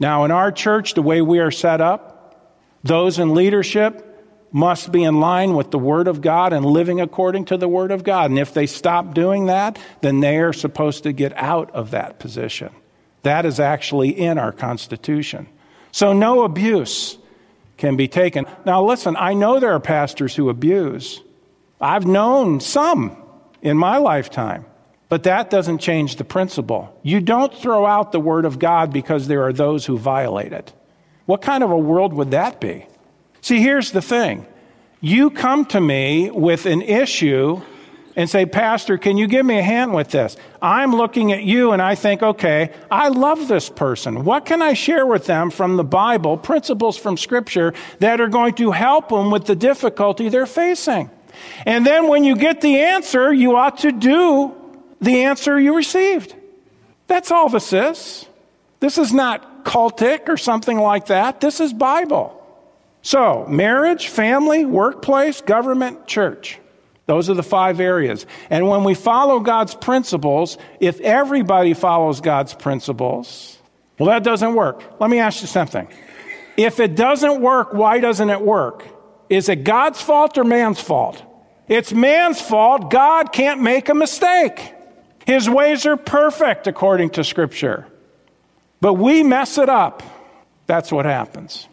Now, 0.00 0.24
in 0.24 0.30
our 0.30 0.50
church, 0.50 0.94
the 0.94 1.02
way 1.02 1.20
we 1.20 1.38
are 1.38 1.50
set 1.50 1.80
up, 1.80 2.58
those 2.82 3.18
in 3.18 3.34
leadership 3.34 4.08
must 4.50 4.90
be 4.90 5.04
in 5.04 5.20
line 5.20 5.54
with 5.54 5.70
the 5.70 5.78
Word 5.78 6.08
of 6.08 6.20
God 6.20 6.52
and 6.52 6.64
living 6.64 7.00
according 7.00 7.46
to 7.46 7.56
the 7.56 7.68
Word 7.68 7.90
of 7.90 8.02
God. 8.02 8.30
And 8.30 8.38
if 8.38 8.52
they 8.52 8.66
stop 8.66 9.14
doing 9.14 9.46
that, 9.46 9.78
then 10.00 10.20
they 10.20 10.38
are 10.38 10.52
supposed 10.52 11.04
to 11.04 11.12
get 11.12 11.32
out 11.36 11.70
of 11.70 11.92
that 11.92 12.18
position. 12.18 12.70
That 13.22 13.46
is 13.46 13.60
actually 13.60 14.10
in 14.10 14.38
our 14.38 14.52
Constitution. 14.52 15.48
So 15.90 16.12
no 16.12 16.42
abuse 16.42 17.18
can 17.76 17.96
be 17.96 18.08
taken. 18.08 18.46
Now, 18.64 18.84
listen, 18.84 19.16
I 19.16 19.34
know 19.34 19.60
there 19.60 19.72
are 19.72 19.80
pastors 19.80 20.34
who 20.36 20.48
abuse. 20.48 21.20
I've 21.80 22.06
known 22.06 22.60
some 22.60 23.16
in 23.60 23.76
my 23.76 23.98
lifetime, 23.98 24.66
but 25.08 25.24
that 25.24 25.50
doesn't 25.50 25.78
change 25.78 26.16
the 26.16 26.24
principle. 26.24 26.98
You 27.02 27.20
don't 27.20 27.54
throw 27.54 27.84
out 27.86 28.12
the 28.12 28.20
Word 28.20 28.44
of 28.44 28.58
God 28.58 28.92
because 28.92 29.26
there 29.26 29.42
are 29.42 29.52
those 29.52 29.86
who 29.86 29.98
violate 29.98 30.52
it. 30.52 30.72
What 31.26 31.42
kind 31.42 31.62
of 31.62 31.70
a 31.70 31.78
world 31.78 32.12
would 32.12 32.30
that 32.30 32.60
be? 32.60 32.86
See, 33.40 33.60
here's 33.60 33.92
the 33.92 34.02
thing 34.02 34.46
you 35.00 35.30
come 35.30 35.64
to 35.66 35.80
me 35.80 36.30
with 36.30 36.66
an 36.66 36.82
issue 36.82 37.60
and 38.14 38.28
say, 38.28 38.46
Pastor, 38.46 38.98
can 38.98 39.16
you 39.16 39.26
give 39.26 39.46
me 39.46 39.58
a 39.58 39.62
hand 39.62 39.94
with 39.94 40.10
this? 40.10 40.36
I'm 40.60 40.94
looking 40.94 41.32
at 41.32 41.42
you 41.42 41.72
and 41.72 41.80
I 41.80 41.94
think, 41.94 42.22
okay, 42.22 42.72
I 42.90 43.08
love 43.08 43.48
this 43.48 43.68
person. 43.68 44.24
What 44.24 44.46
can 44.46 44.60
I 44.60 44.74
share 44.74 45.06
with 45.06 45.26
them 45.26 45.50
from 45.50 45.76
the 45.76 45.84
Bible, 45.84 46.36
principles 46.36 46.98
from 46.98 47.16
Scripture 47.16 47.72
that 48.00 48.20
are 48.20 48.28
going 48.28 48.54
to 48.54 48.70
help 48.70 49.08
them 49.08 49.30
with 49.30 49.46
the 49.46 49.56
difficulty 49.56 50.28
they're 50.28 50.46
facing? 50.46 51.10
And 51.64 51.86
then 51.86 52.08
when 52.08 52.24
you 52.24 52.36
get 52.36 52.60
the 52.60 52.80
answer, 52.80 53.32
you 53.32 53.56
ought 53.56 53.78
to 53.78 53.92
do 53.92 54.54
the 55.00 55.24
answer 55.24 55.58
you 55.58 55.74
received. 55.74 56.34
That's 57.06 57.30
all 57.30 57.48
this 57.48 57.72
is. 57.72 58.26
This 58.80 58.98
is 58.98 59.12
not 59.12 59.64
cultic 59.64 60.28
or 60.28 60.36
something 60.36 60.78
like 60.78 61.06
that. 61.06 61.40
This 61.40 61.60
is 61.60 61.72
Bible. 61.72 62.38
So, 63.02 63.46
marriage, 63.48 64.08
family, 64.08 64.64
workplace, 64.64 65.40
government, 65.40 66.06
church. 66.06 66.58
Those 67.12 67.28
are 67.28 67.34
the 67.34 67.42
five 67.42 67.78
areas. 67.78 68.24
And 68.48 68.66
when 68.66 68.84
we 68.84 68.94
follow 68.94 69.38
God's 69.38 69.74
principles, 69.74 70.56
if 70.80 70.98
everybody 71.00 71.74
follows 71.74 72.22
God's 72.22 72.54
principles, 72.54 73.58
well, 73.98 74.08
that 74.08 74.24
doesn't 74.24 74.54
work. 74.54 74.82
Let 74.98 75.10
me 75.10 75.18
ask 75.18 75.42
you 75.42 75.46
something. 75.46 75.88
If 76.56 76.80
it 76.80 76.96
doesn't 76.96 77.42
work, 77.42 77.74
why 77.74 78.00
doesn't 78.00 78.30
it 78.30 78.40
work? 78.40 78.86
Is 79.28 79.50
it 79.50 79.62
God's 79.62 80.00
fault 80.00 80.38
or 80.38 80.44
man's 80.44 80.80
fault? 80.80 81.22
It's 81.68 81.92
man's 81.92 82.40
fault. 82.40 82.90
God 82.90 83.30
can't 83.30 83.60
make 83.60 83.90
a 83.90 83.94
mistake. 83.94 84.72
His 85.26 85.50
ways 85.50 85.84
are 85.84 85.98
perfect 85.98 86.66
according 86.66 87.10
to 87.10 87.24
Scripture. 87.24 87.86
But 88.80 88.94
we 88.94 89.22
mess 89.22 89.58
it 89.58 89.68
up. 89.68 90.02
That's 90.64 90.90
what 90.90 91.04
happens. 91.04 91.68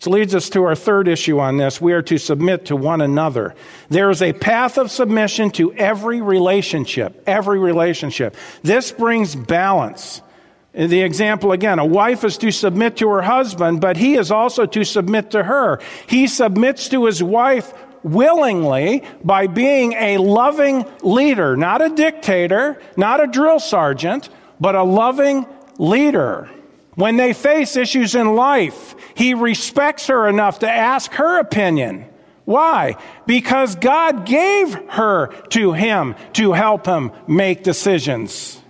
Which 0.00 0.06
leads 0.06 0.34
us 0.34 0.48
to 0.50 0.64
our 0.64 0.74
third 0.74 1.08
issue 1.08 1.40
on 1.40 1.58
this. 1.58 1.78
We 1.78 1.92
are 1.92 2.00
to 2.00 2.16
submit 2.16 2.64
to 2.66 2.76
one 2.76 3.02
another. 3.02 3.54
There 3.90 4.08
is 4.08 4.22
a 4.22 4.32
path 4.32 4.78
of 4.78 4.90
submission 4.90 5.50
to 5.50 5.74
every 5.74 6.22
relationship, 6.22 7.22
every 7.26 7.58
relationship. 7.58 8.34
This 8.62 8.92
brings 8.92 9.36
balance. 9.36 10.22
The 10.72 11.02
example 11.02 11.52
again, 11.52 11.78
a 11.78 11.84
wife 11.84 12.24
is 12.24 12.38
to 12.38 12.50
submit 12.50 12.96
to 12.96 13.10
her 13.10 13.20
husband, 13.20 13.82
but 13.82 13.98
he 13.98 14.14
is 14.14 14.30
also 14.30 14.64
to 14.64 14.84
submit 14.84 15.32
to 15.32 15.42
her. 15.42 15.80
He 16.06 16.28
submits 16.28 16.88
to 16.88 17.04
his 17.04 17.22
wife 17.22 17.74
willingly 18.02 19.04
by 19.22 19.48
being 19.48 19.92
a 19.92 20.16
loving 20.16 20.86
leader, 21.02 21.58
not 21.58 21.82
a 21.82 21.90
dictator, 21.90 22.80
not 22.96 23.22
a 23.22 23.26
drill 23.26 23.60
sergeant, 23.60 24.30
but 24.58 24.74
a 24.74 24.82
loving 24.82 25.44
leader. 25.76 26.48
When 26.94 27.16
they 27.16 27.34
face 27.34 27.76
issues 27.76 28.14
in 28.14 28.34
life, 28.34 28.94
he 29.14 29.34
respects 29.34 30.06
her 30.06 30.28
enough 30.28 30.60
to 30.60 30.70
ask 30.70 31.12
her 31.12 31.38
opinion. 31.38 32.06
Why? 32.44 32.96
Because 33.26 33.76
God 33.76 34.26
gave 34.26 34.74
her 34.90 35.28
to 35.50 35.72
him 35.72 36.16
to 36.32 36.52
help 36.52 36.86
him 36.86 37.12
make 37.28 37.62
decisions. 37.62 38.60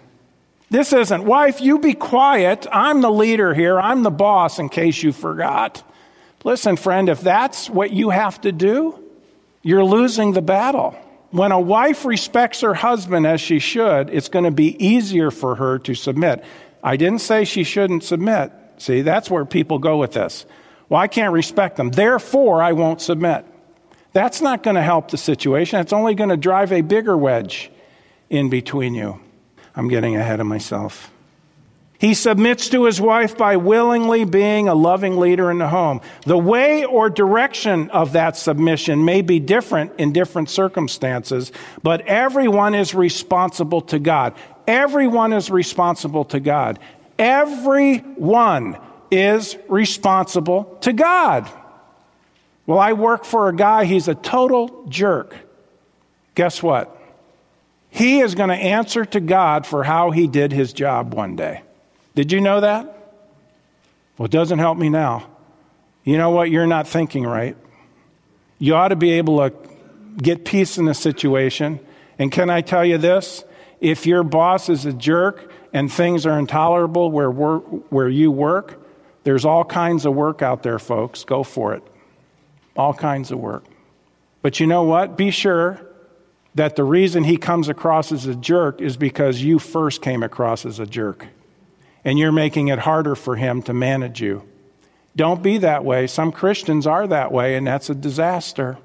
This 0.69 0.93
isn't, 0.93 1.25
wife, 1.25 1.61
you 1.61 1.79
be 1.79 1.95
quiet. 1.95 2.67
I'm 2.71 3.01
the 3.01 3.11
leader 3.11 3.55
here. 3.55 3.81
I'm 3.81 4.03
the 4.03 4.11
boss 4.11 4.59
in 4.59 4.69
case 4.69 5.03
you 5.03 5.13
forgot. 5.13 5.83
Listen, 6.45 6.77
friend, 6.77 7.09
if 7.09 7.21
that's 7.21 7.69
what 7.69 7.91
you 7.91 8.11
have 8.11 8.41
to 8.43 8.53
do, 8.53 9.03
you're 9.63 9.85
losing 9.85 10.33
the 10.33 10.43
battle. 10.43 10.93
When 11.31 11.53
a 11.53 11.61
wife 11.61 12.05
respects 12.05 12.61
her 12.61 12.75
husband 12.75 13.27
as 13.27 13.41
she 13.41 13.59
should, 13.59 14.11
it's 14.11 14.29
going 14.29 14.45
to 14.45 14.51
be 14.51 14.77
easier 14.85 15.31
for 15.31 15.55
her 15.57 15.79
to 15.81 15.95
submit. 15.95 16.45
I 16.83 16.97
didn't 16.97 17.21
say 17.21 17.45
she 17.45 17.65
shouldn't 17.65 18.05
submit. 18.05 18.53
See, 18.81 19.03
that's 19.03 19.31
where 19.31 19.45
people 19.45 19.79
go 19.79 19.99
with 19.99 20.13
this. 20.13 20.47
Well, 20.89 21.01
I 21.01 21.07
can't 21.07 21.35
respect 21.35 21.77
them. 21.77 21.91
Therefore, 21.91 22.63
I 22.63 22.73
won't 22.73 23.03
submit. 23.03 23.45
That's 24.15 24.41
not 24.41 24.63
going 24.63 24.77
to 24.77 24.83
help 24.83 25.11
the 25.11 25.19
situation. 25.19 25.81
It's 25.81 25.93
only 25.93 26.15
going 26.15 26.31
to 26.31 26.37
drive 26.37 26.73
a 26.73 26.81
bigger 26.81 27.17
wedge 27.17 27.71
in 28.31 28.49
between 28.49 28.95
you. 28.95 29.21
I'm 29.77 29.89
getting 29.89 30.17
ahead 30.17 30.41
of 30.41 30.47
myself. 30.47 31.13
He 31.99 32.15
submits 32.15 32.71
to 32.71 32.87
his 32.87 32.99
wife 32.99 33.37
by 33.37 33.57
willingly 33.57 34.25
being 34.25 34.69
a 34.69 34.75
loving 34.75 35.19
leader 35.19 35.51
in 35.51 35.59
the 35.59 35.69
home. 35.69 36.01
The 36.25 36.39
way 36.39 36.87
or 36.87 37.11
direction 37.11 37.91
of 37.91 38.13
that 38.13 38.39
submission 38.39 39.05
may 39.05 39.21
be 39.21 39.39
different 39.39 39.93
in 39.99 40.15
different 40.15 40.49
circumstances, 40.49 41.53
but 41.83 42.01
everyone 42.07 42.75
is 42.75 42.95
responsible 42.95 43.83
to 43.83 43.99
God. 43.99 44.33
Everyone 44.67 45.35
is 45.35 45.51
responsible 45.51 46.25
to 46.27 46.41
God. 46.41 46.79
Everyone 47.21 48.79
is 49.11 49.59
responsible 49.69 50.79
to 50.81 50.95
God. 50.95 51.51
Well, 52.65 52.79
I 52.79 52.95
work 52.95 53.27
for 53.27 53.51
a 53.51 53.55
guy, 53.55 53.85
he's 53.85 54.09
a 54.09 54.15
total 54.15 54.87
jerk. 54.89 55.37
Guess 56.35 56.63
what? 56.63 56.97
He 57.91 58.21
is 58.21 58.35
going 58.35 58.49
to 58.49 58.55
answer 58.55 59.05
to 59.05 59.21
God 59.21 59.67
for 59.67 59.85
how 59.85 60.13
he 60.13 60.29
did 60.29 60.51
his 60.51 60.73
job 60.73 61.13
one 61.13 61.37
day. 61.37 61.61
Did 62.15 62.33
you 62.33 62.41
know 62.41 62.63
that? 62.63 62.85
Well, 64.17 64.25
it 64.25 64.33
doesn't 64.33 64.59
help 64.59 64.79
me 64.79 64.89
now. 64.89 65.27
You 66.05 66.17
know 66.17 66.31
what? 66.31 66.51
You're 66.51 66.67
not 66.67 66.89
thinking 66.89 67.25
right. 67.25 67.55
You 68.59 68.77
ought 68.77 68.89
to 68.89 68.97
be 68.97 69.13
able 69.13 69.39
to 69.39 69.55
get 70.17 70.47
peace 70.47 70.79
in 70.79 70.87
the 70.87 70.95
situation. 70.95 71.81
And 72.19 72.33
can 72.33 72.49
I 72.49 72.63
tell 72.63 72.85
you 72.85 72.97
this? 72.97 73.45
If 73.79 74.07
your 74.07 74.23
boss 74.23 74.71
is 74.71 74.87
a 74.87 74.93
jerk 74.95 75.53
and 75.73 75.93
things 75.93 76.27
are 76.27 76.39
intolerable 76.39 77.11
where, 77.11 77.31
where 77.31 78.09
you 78.09 78.31
work, 78.31 78.81
there's 79.25 79.45
all 79.45 79.65
kinds 79.65 80.07
of 80.07 80.15
work 80.15 80.43
out 80.43 80.63
there, 80.63 80.79
folks. 80.79 81.25
Go 81.25 81.43
for 81.43 81.75
it. 81.75 81.83
All 82.77 82.95
kinds 82.95 83.31
of 83.31 83.39
work. 83.39 83.65
But 84.43 84.61
you 84.61 84.67
know 84.67 84.85
what? 84.85 85.17
Be 85.17 85.31
sure 85.31 85.81
that 86.55 86.77
the 86.77 86.85
reason 86.85 87.25
he 87.25 87.37
comes 87.37 87.69
across 87.69 88.11
as 88.11 88.27
a 88.27 88.35
jerk 88.35 88.81
is 88.81 88.97
because 88.97 89.43
you 89.43 89.59
first 89.59 90.03
came 90.03 90.23
across 90.23 90.67
as 90.67 90.79
a 90.79 90.87
jerk 90.87 91.27
and 92.05 92.19
you're 92.19 92.33
making 92.33 92.69
it 92.69 92.79
harder 92.81 93.15
for 93.15 93.37
him 93.37 93.63
to 93.63 93.75
manage 93.75 94.21
you. 94.21 94.43
Don't 95.15 95.43
be 95.43 95.59
that 95.59 95.85
way. 95.85 96.07
Some 96.07 96.33
Christians 96.33 96.87
are 96.87 97.07
that 97.07 97.33
way, 97.33 97.57
and 97.57 97.67
that's 97.67 97.91
a 97.91 97.95
disaster. 97.95 98.79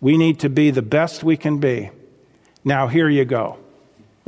We 0.00 0.16
need 0.16 0.40
to 0.40 0.48
be 0.48 0.70
the 0.70 0.82
best 0.82 1.22
we 1.22 1.36
can 1.36 1.58
be. 1.58 1.90
Now, 2.64 2.86
here 2.86 3.08
you 3.08 3.24
go. 3.24 3.58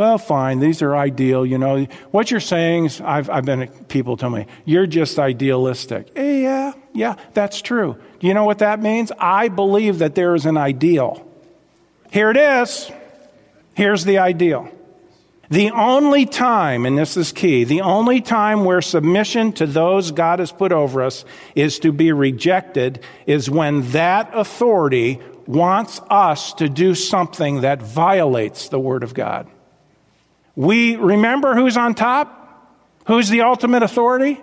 Well, 0.02 0.18
fine, 0.18 0.58
these 0.58 0.82
are 0.82 0.96
ideal. 0.96 1.46
You 1.46 1.58
know, 1.58 1.84
what 2.10 2.32
you're 2.32 2.40
saying 2.40 2.86
is, 2.86 3.00
I've, 3.00 3.30
I've 3.30 3.44
been, 3.44 3.68
people 3.86 4.16
tell 4.16 4.30
me, 4.30 4.46
you're 4.64 4.88
just 4.88 5.16
idealistic. 5.16 6.10
Eh, 6.16 6.40
yeah, 6.40 6.72
yeah, 6.92 7.14
that's 7.34 7.62
true. 7.62 7.96
Do 8.18 8.26
you 8.26 8.34
know 8.34 8.42
what 8.42 8.58
that 8.58 8.82
means? 8.82 9.12
I 9.16 9.46
believe 9.46 10.00
that 10.00 10.16
there 10.16 10.34
is 10.34 10.44
an 10.44 10.56
ideal. 10.56 11.24
Here 12.10 12.32
it 12.32 12.36
is. 12.36 12.90
Here's 13.74 14.04
the 14.04 14.18
ideal. 14.18 14.68
The 15.50 15.70
only 15.70 16.26
time, 16.26 16.84
and 16.84 16.98
this 16.98 17.16
is 17.16 17.30
key, 17.30 17.62
the 17.62 17.82
only 17.82 18.20
time 18.20 18.64
where 18.64 18.82
submission 18.82 19.52
to 19.52 19.68
those 19.68 20.10
God 20.10 20.40
has 20.40 20.50
put 20.50 20.72
over 20.72 21.04
us 21.04 21.24
is 21.54 21.78
to 21.78 21.92
be 21.92 22.10
rejected 22.10 23.04
is 23.24 23.48
when 23.48 23.88
that 23.92 24.30
authority 24.34 25.20
wants 25.46 26.00
us 26.10 26.54
to 26.54 26.68
do 26.68 26.96
something 26.96 27.60
that 27.60 27.80
violates 27.80 28.68
the 28.68 28.80
Word 28.80 29.04
of 29.04 29.14
God. 29.14 29.46
We 30.54 30.96
remember 30.96 31.54
who's 31.54 31.76
on 31.76 31.94
top? 31.94 32.38
Who's 33.06 33.28
the 33.28 33.42
ultimate 33.42 33.82
authority? 33.82 34.40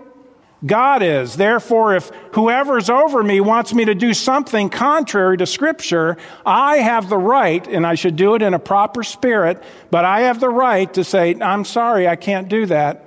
God 0.66 1.02
is. 1.02 1.38
Therefore, 1.38 1.96
if 1.96 2.12
whoever's 2.34 2.90
over 2.90 3.24
me 3.24 3.40
wants 3.40 3.74
me 3.74 3.86
to 3.86 3.96
do 3.96 4.14
something 4.14 4.70
contrary 4.70 5.38
to 5.38 5.46
Scripture, 5.46 6.18
I 6.46 6.78
have 6.78 7.08
the 7.08 7.18
right, 7.18 7.66
and 7.66 7.88
I 7.88 7.96
should 7.96 8.18
do 8.18 8.36
it 8.36 8.42
in 8.42 8.54
a 8.54 8.60
proper 8.60 9.04
spirit, 9.04 9.64
but 9.90 10.04
I 10.04 10.22
have 10.22 10.42
the 10.42 10.50
right 10.50 10.94
to 10.96 11.04
say, 11.06 11.36
I'm 11.40 11.64
sorry, 11.64 12.08
I 12.08 12.18
can't 12.18 12.50
do 12.50 12.66
that. 12.66 13.06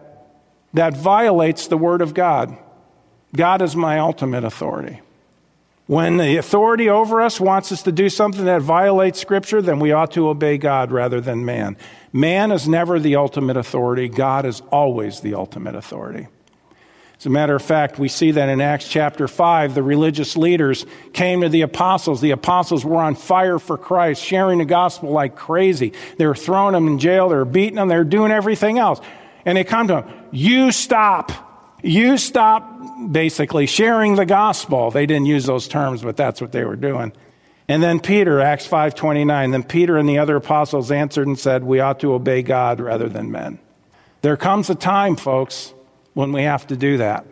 That 0.73 0.97
violates 0.97 1.67
the 1.67 1.77
Word 1.77 2.01
of 2.01 2.15
God. 2.15 2.57
God 3.37 3.61
is 3.61 3.77
my 3.77 3.99
ultimate 3.99 4.45
authority. 4.45 5.01
When 5.93 6.17
the 6.17 6.39
authority 6.39 6.89
over 6.89 7.21
us 7.21 7.39
wants 7.39 7.71
us 7.71 7.83
to 7.83 7.93
do 7.93 8.09
something 8.09 8.47
that 8.47 8.63
violates 8.63 9.21
Scripture, 9.21 9.61
then 9.61 9.79
we 9.79 9.93
ought 9.93 10.13
to 10.13 10.31
obey 10.31 10.57
God 10.57 10.91
rather 10.91 11.21
than 11.21 11.45
man. 11.45 11.77
Man 12.15 12.51
is 12.51 12.67
never 12.67 12.99
the 12.99 13.17
ultimate 13.17 13.59
authority, 13.59 14.09
God 14.09 14.47
is 14.47 14.63
always 14.73 15.21
the 15.21 15.35
ultimate 15.35 15.75
authority. 15.75 16.29
As 17.19 17.27
a 17.27 17.29
matter 17.29 17.55
of 17.55 17.61
fact, 17.61 17.99
we 17.99 18.09
see 18.09 18.31
that 18.31 18.49
in 18.49 18.63
Acts 18.63 18.89
chapter 18.89 19.29
5, 19.29 19.75
the 19.75 19.83
religious 19.83 20.35
leaders 20.35 20.87
came 21.13 21.43
to 21.43 21.51
the 21.51 21.61
apostles. 21.61 22.23
The 22.23 22.31
apostles 22.31 22.87
were 22.87 23.03
on 23.03 23.15
fire 23.15 23.59
for 23.59 23.77
Christ, 23.77 24.23
sharing 24.23 24.61
the 24.61 24.65
gospel 24.65 25.11
like 25.11 25.37
crazy. 25.37 25.93
They 26.17 26.27
were 26.27 26.35
throwing 26.35 26.73
them 26.73 26.89
in 26.89 27.01
jail, 27.01 27.29
they 27.29 27.37
were 27.37 27.45
beating 27.45 27.77
them, 27.77 27.89
they 27.89 27.99
were 27.99 28.05
doing 28.05 28.33
everything 28.33 28.79
else. 28.79 29.03
And 29.45 29.59
they 29.59 29.65
come 29.65 29.89
to 29.89 29.93
them, 29.97 30.15
You 30.31 30.73
stop. 30.73 31.52
You 31.83 32.17
stop 32.17 33.11
basically 33.11 33.67
sharing 33.67 34.15
the 34.15 34.25
gospel. 34.25 34.91
They 34.91 35.07
didn't 35.07 35.27
use 35.27 35.47
those 35.47 35.67
terms, 35.67 36.03
but 36.03 36.17
that's 36.17 36.41
what 36.41 36.53
they 36.53 36.65
were 36.65 36.77
doing. 36.77 37.13
And 37.69 37.83
then 37.83 38.01
Peter, 38.01 38.41
Acts 38.41 38.67
5:29, 38.67 39.51
then 39.51 39.63
Peter 39.63 39.97
and 39.97 40.09
the 40.09 40.19
other 40.19 40.37
apostles 40.37 40.91
answered 40.91 41.27
and 41.27 41.39
said, 41.39 41.65
"We 41.65 41.81
ought 41.81 42.01
to 42.01 42.15
obey 42.15 42.43
God 42.43 42.81
rather 42.81 43.09
than 43.09 43.31
men." 43.31 43.59
There 44.21 44.37
comes 44.37 44.71
a 44.71 44.75
time, 44.75 45.17
folks, 45.17 45.75
when 46.15 46.33
we 46.33 46.43
have 46.43 46.67
to 46.69 46.77
do 46.77 46.99
that. 46.99 47.25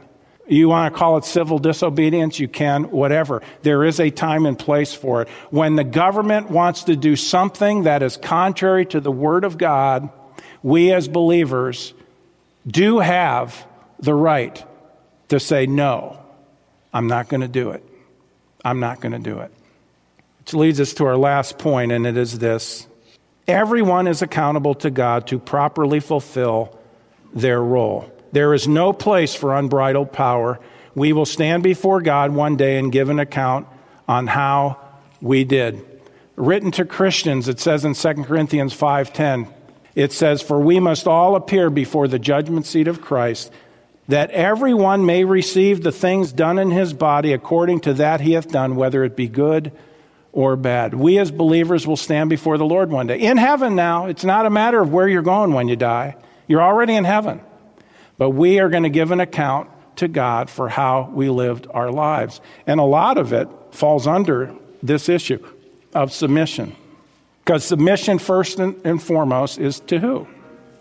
You 0.49 0.69
want 0.69 0.93
to 0.93 0.99
call 0.99 1.17
it 1.17 1.25
civil 1.25 1.61
disobedience, 1.61 2.41
you 2.41 2.49
can, 2.49 2.85
whatever. 2.85 3.41
There 3.63 3.85
is 3.85 4.01
a 4.01 4.11
time 4.11 4.47
and 4.47 4.59
place 4.59 4.93
for 4.93 5.23
it. 5.23 5.29
When 5.51 5.77
the 5.77 5.85
government 5.85 6.51
wants 6.51 6.83
to 6.85 6.97
do 6.97 7.15
something 7.15 7.85
that 7.85 8.03
is 8.03 8.17
contrary 8.17 8.85
to 8.87 9.01
the 9.01 9.13
Word 9.13 9.45
of 9.45 9.59
God, 9.59 10.09
we 10.63 10.93
as 10.93 11.07
believers 11.07 11.95
do 12.67 12.99
have 12.99 13.65
the 14.01 14.15
right 14.15 14.65
to 15.29 15.39
say, 15.39 15.67
no, 15.67 16.19
I'm 16.93 17.07
not 17.07 17.29
going 17.29 17.43
to 17.43 17.49
do 17.49 17.71
it. 17.71 17.85
I'm 18.65 18.81
not 18.81 19.01
going 19.01 19.13
to 19.13 19.19
do 19.19 19.39
it. 19.39 19.53
Which 20.39 20.55
leads 20.55 20.81
us 20.81 20.93
to 20.95 21.07
our 21.07 21.17
last 21.17 21.59
point, 21.59 21.93
and 21.93 22.07
it 22.07 22.17
is 22.17 22.39
this 22.39 22.87
everyone 23.47 24.07
is 24.07 24.23
accountable 24.23 24.75
to 24.77 24.91
God 24.91 25.27
to 25.29 25.39
properly 25.39 26.01
fulfill 26.01 26.79
their 27.35 27.63
role. 27.63 28.11
There 28.33 28.55
is 28.55 28.69
no 28.69 28.93
place 28.93 29.35
for 29.35 29.57
unbridled 29.57 30.13
power. 30.13 30.61
We 30.95 31.13
will 31.13 31.27
stand 31.27 31.63
before 31.63 32.01
God 32.01 32.33
one 32.33 32.57
day 32.57 32.79
and 32.79 32.93
give 32.93 33.09
an 33.09 33.19
account 33.19 33.67
on 34.09 34.27
how 34.27 34.79
we 35.21 35.45
did. 35.45 35.85
Written 36.37 36.71
to 36.73 36.85
Christians, 36.85 37.49
it 37.49 37.61
says 37.61 37.85
in 37.85 37.95
2 37.95 38.25
Corinthians 38.25 38.73
5:10, 38.73 39.49
it 39.95 40.13
says, 40.13 40.43
"For 40.43 40.61
we 40.61 40.81
must 40.81 41.07
all 41.07 41.35
appear 41.35 41.71
before 41.71 42.09
the 42.09 42.19
judgment 42.19 42.67
seat 42.67 42.89
of 42.89 43.01
Christ, 43.01 43.53
that 44.11 44.31
everyone 44.31 45.07
may 45.07 45.25
receive 45.25 45.83
the 45.83 45.93
things 45.93 46.33
done 46.33 46.59
in 46.59 46.71
his 46.71 46.93
body 46.93 47.33
according 47.33 47.81
to 47.81 47.95
that 47.95 48.21
he 48.21 48.33
hath 48.33 48.49
done, 48.49 48.77
whether 48.77 49.03
it 49.05 49.17
be 49.17 49.29
good 49.29 49.73
or 50.33 50.57
bad." 50.57 50.95
We 50.95 51.19
as 51.19 51.31
believers 51.31 51.87
will 51.87 51.97
stand 51.97 52.31
before 52.31 52.59
the 52.59 52.65
Lord 52.65 52.91
one 52.91 53.07
day. 53.07 53.19
In 53.19 53.37
heaven 53.37 53.75
now, 53.75 54.07
it's 54.07 54.25
not 54.25 54.47
a 54.47 54.51
matter 54.51 54.81
of 54.81 54.93
where 54.93 55.09
you're 55.09 55.23
going 55.23 55.53
when 55.53 55.69
you 55.69 55.77
die. 55.77 56.17
You're 56.47 56.63
already 56.63 56.95
in 56.95 57.05
heaven. 57.05 57.41
But 58.19 58.31
we 58.31 58.61
are 58.61 58.69
going 58.69 58.83
to 58.83 58.91
give 58.91 59.13
an 59.13 59.21
account 59.21 59.69
to 59.97 60.09
God 60.09 60.51
for 60.51 60.69
how 60.69 61.11
we 61.13 61.29
lived 61.31 61.67
our 61.73 61.91
lives. 61.91 62.41
And 62.67 62.81
a 62.81 62.85
lot 62.85 63.19
of 63.19 63.33
it 63.33 63.49
falls 63.71 64.07
under 64.07 64.51
this 64.83 65.09
issue 65.09 65.39
of 65.95 66.13
submission. 66.13 66.75
Because 67.45 67.65
submission, 67.65 68.19
first 68.19 68.61
and 68.61 69.03
foremost, 69.03 69.59
is 69.59 69.81
to 69.81 69.99
who? 69.99 70.27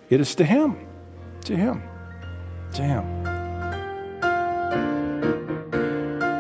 It 0.10 0.20
is 0.20 0.36
to 0.36 0.44
Him. 0.44 0.76
To 1.46 1.56
Him. 1.56 1.82
To 2.74 2.82
Him. 2.82 3.19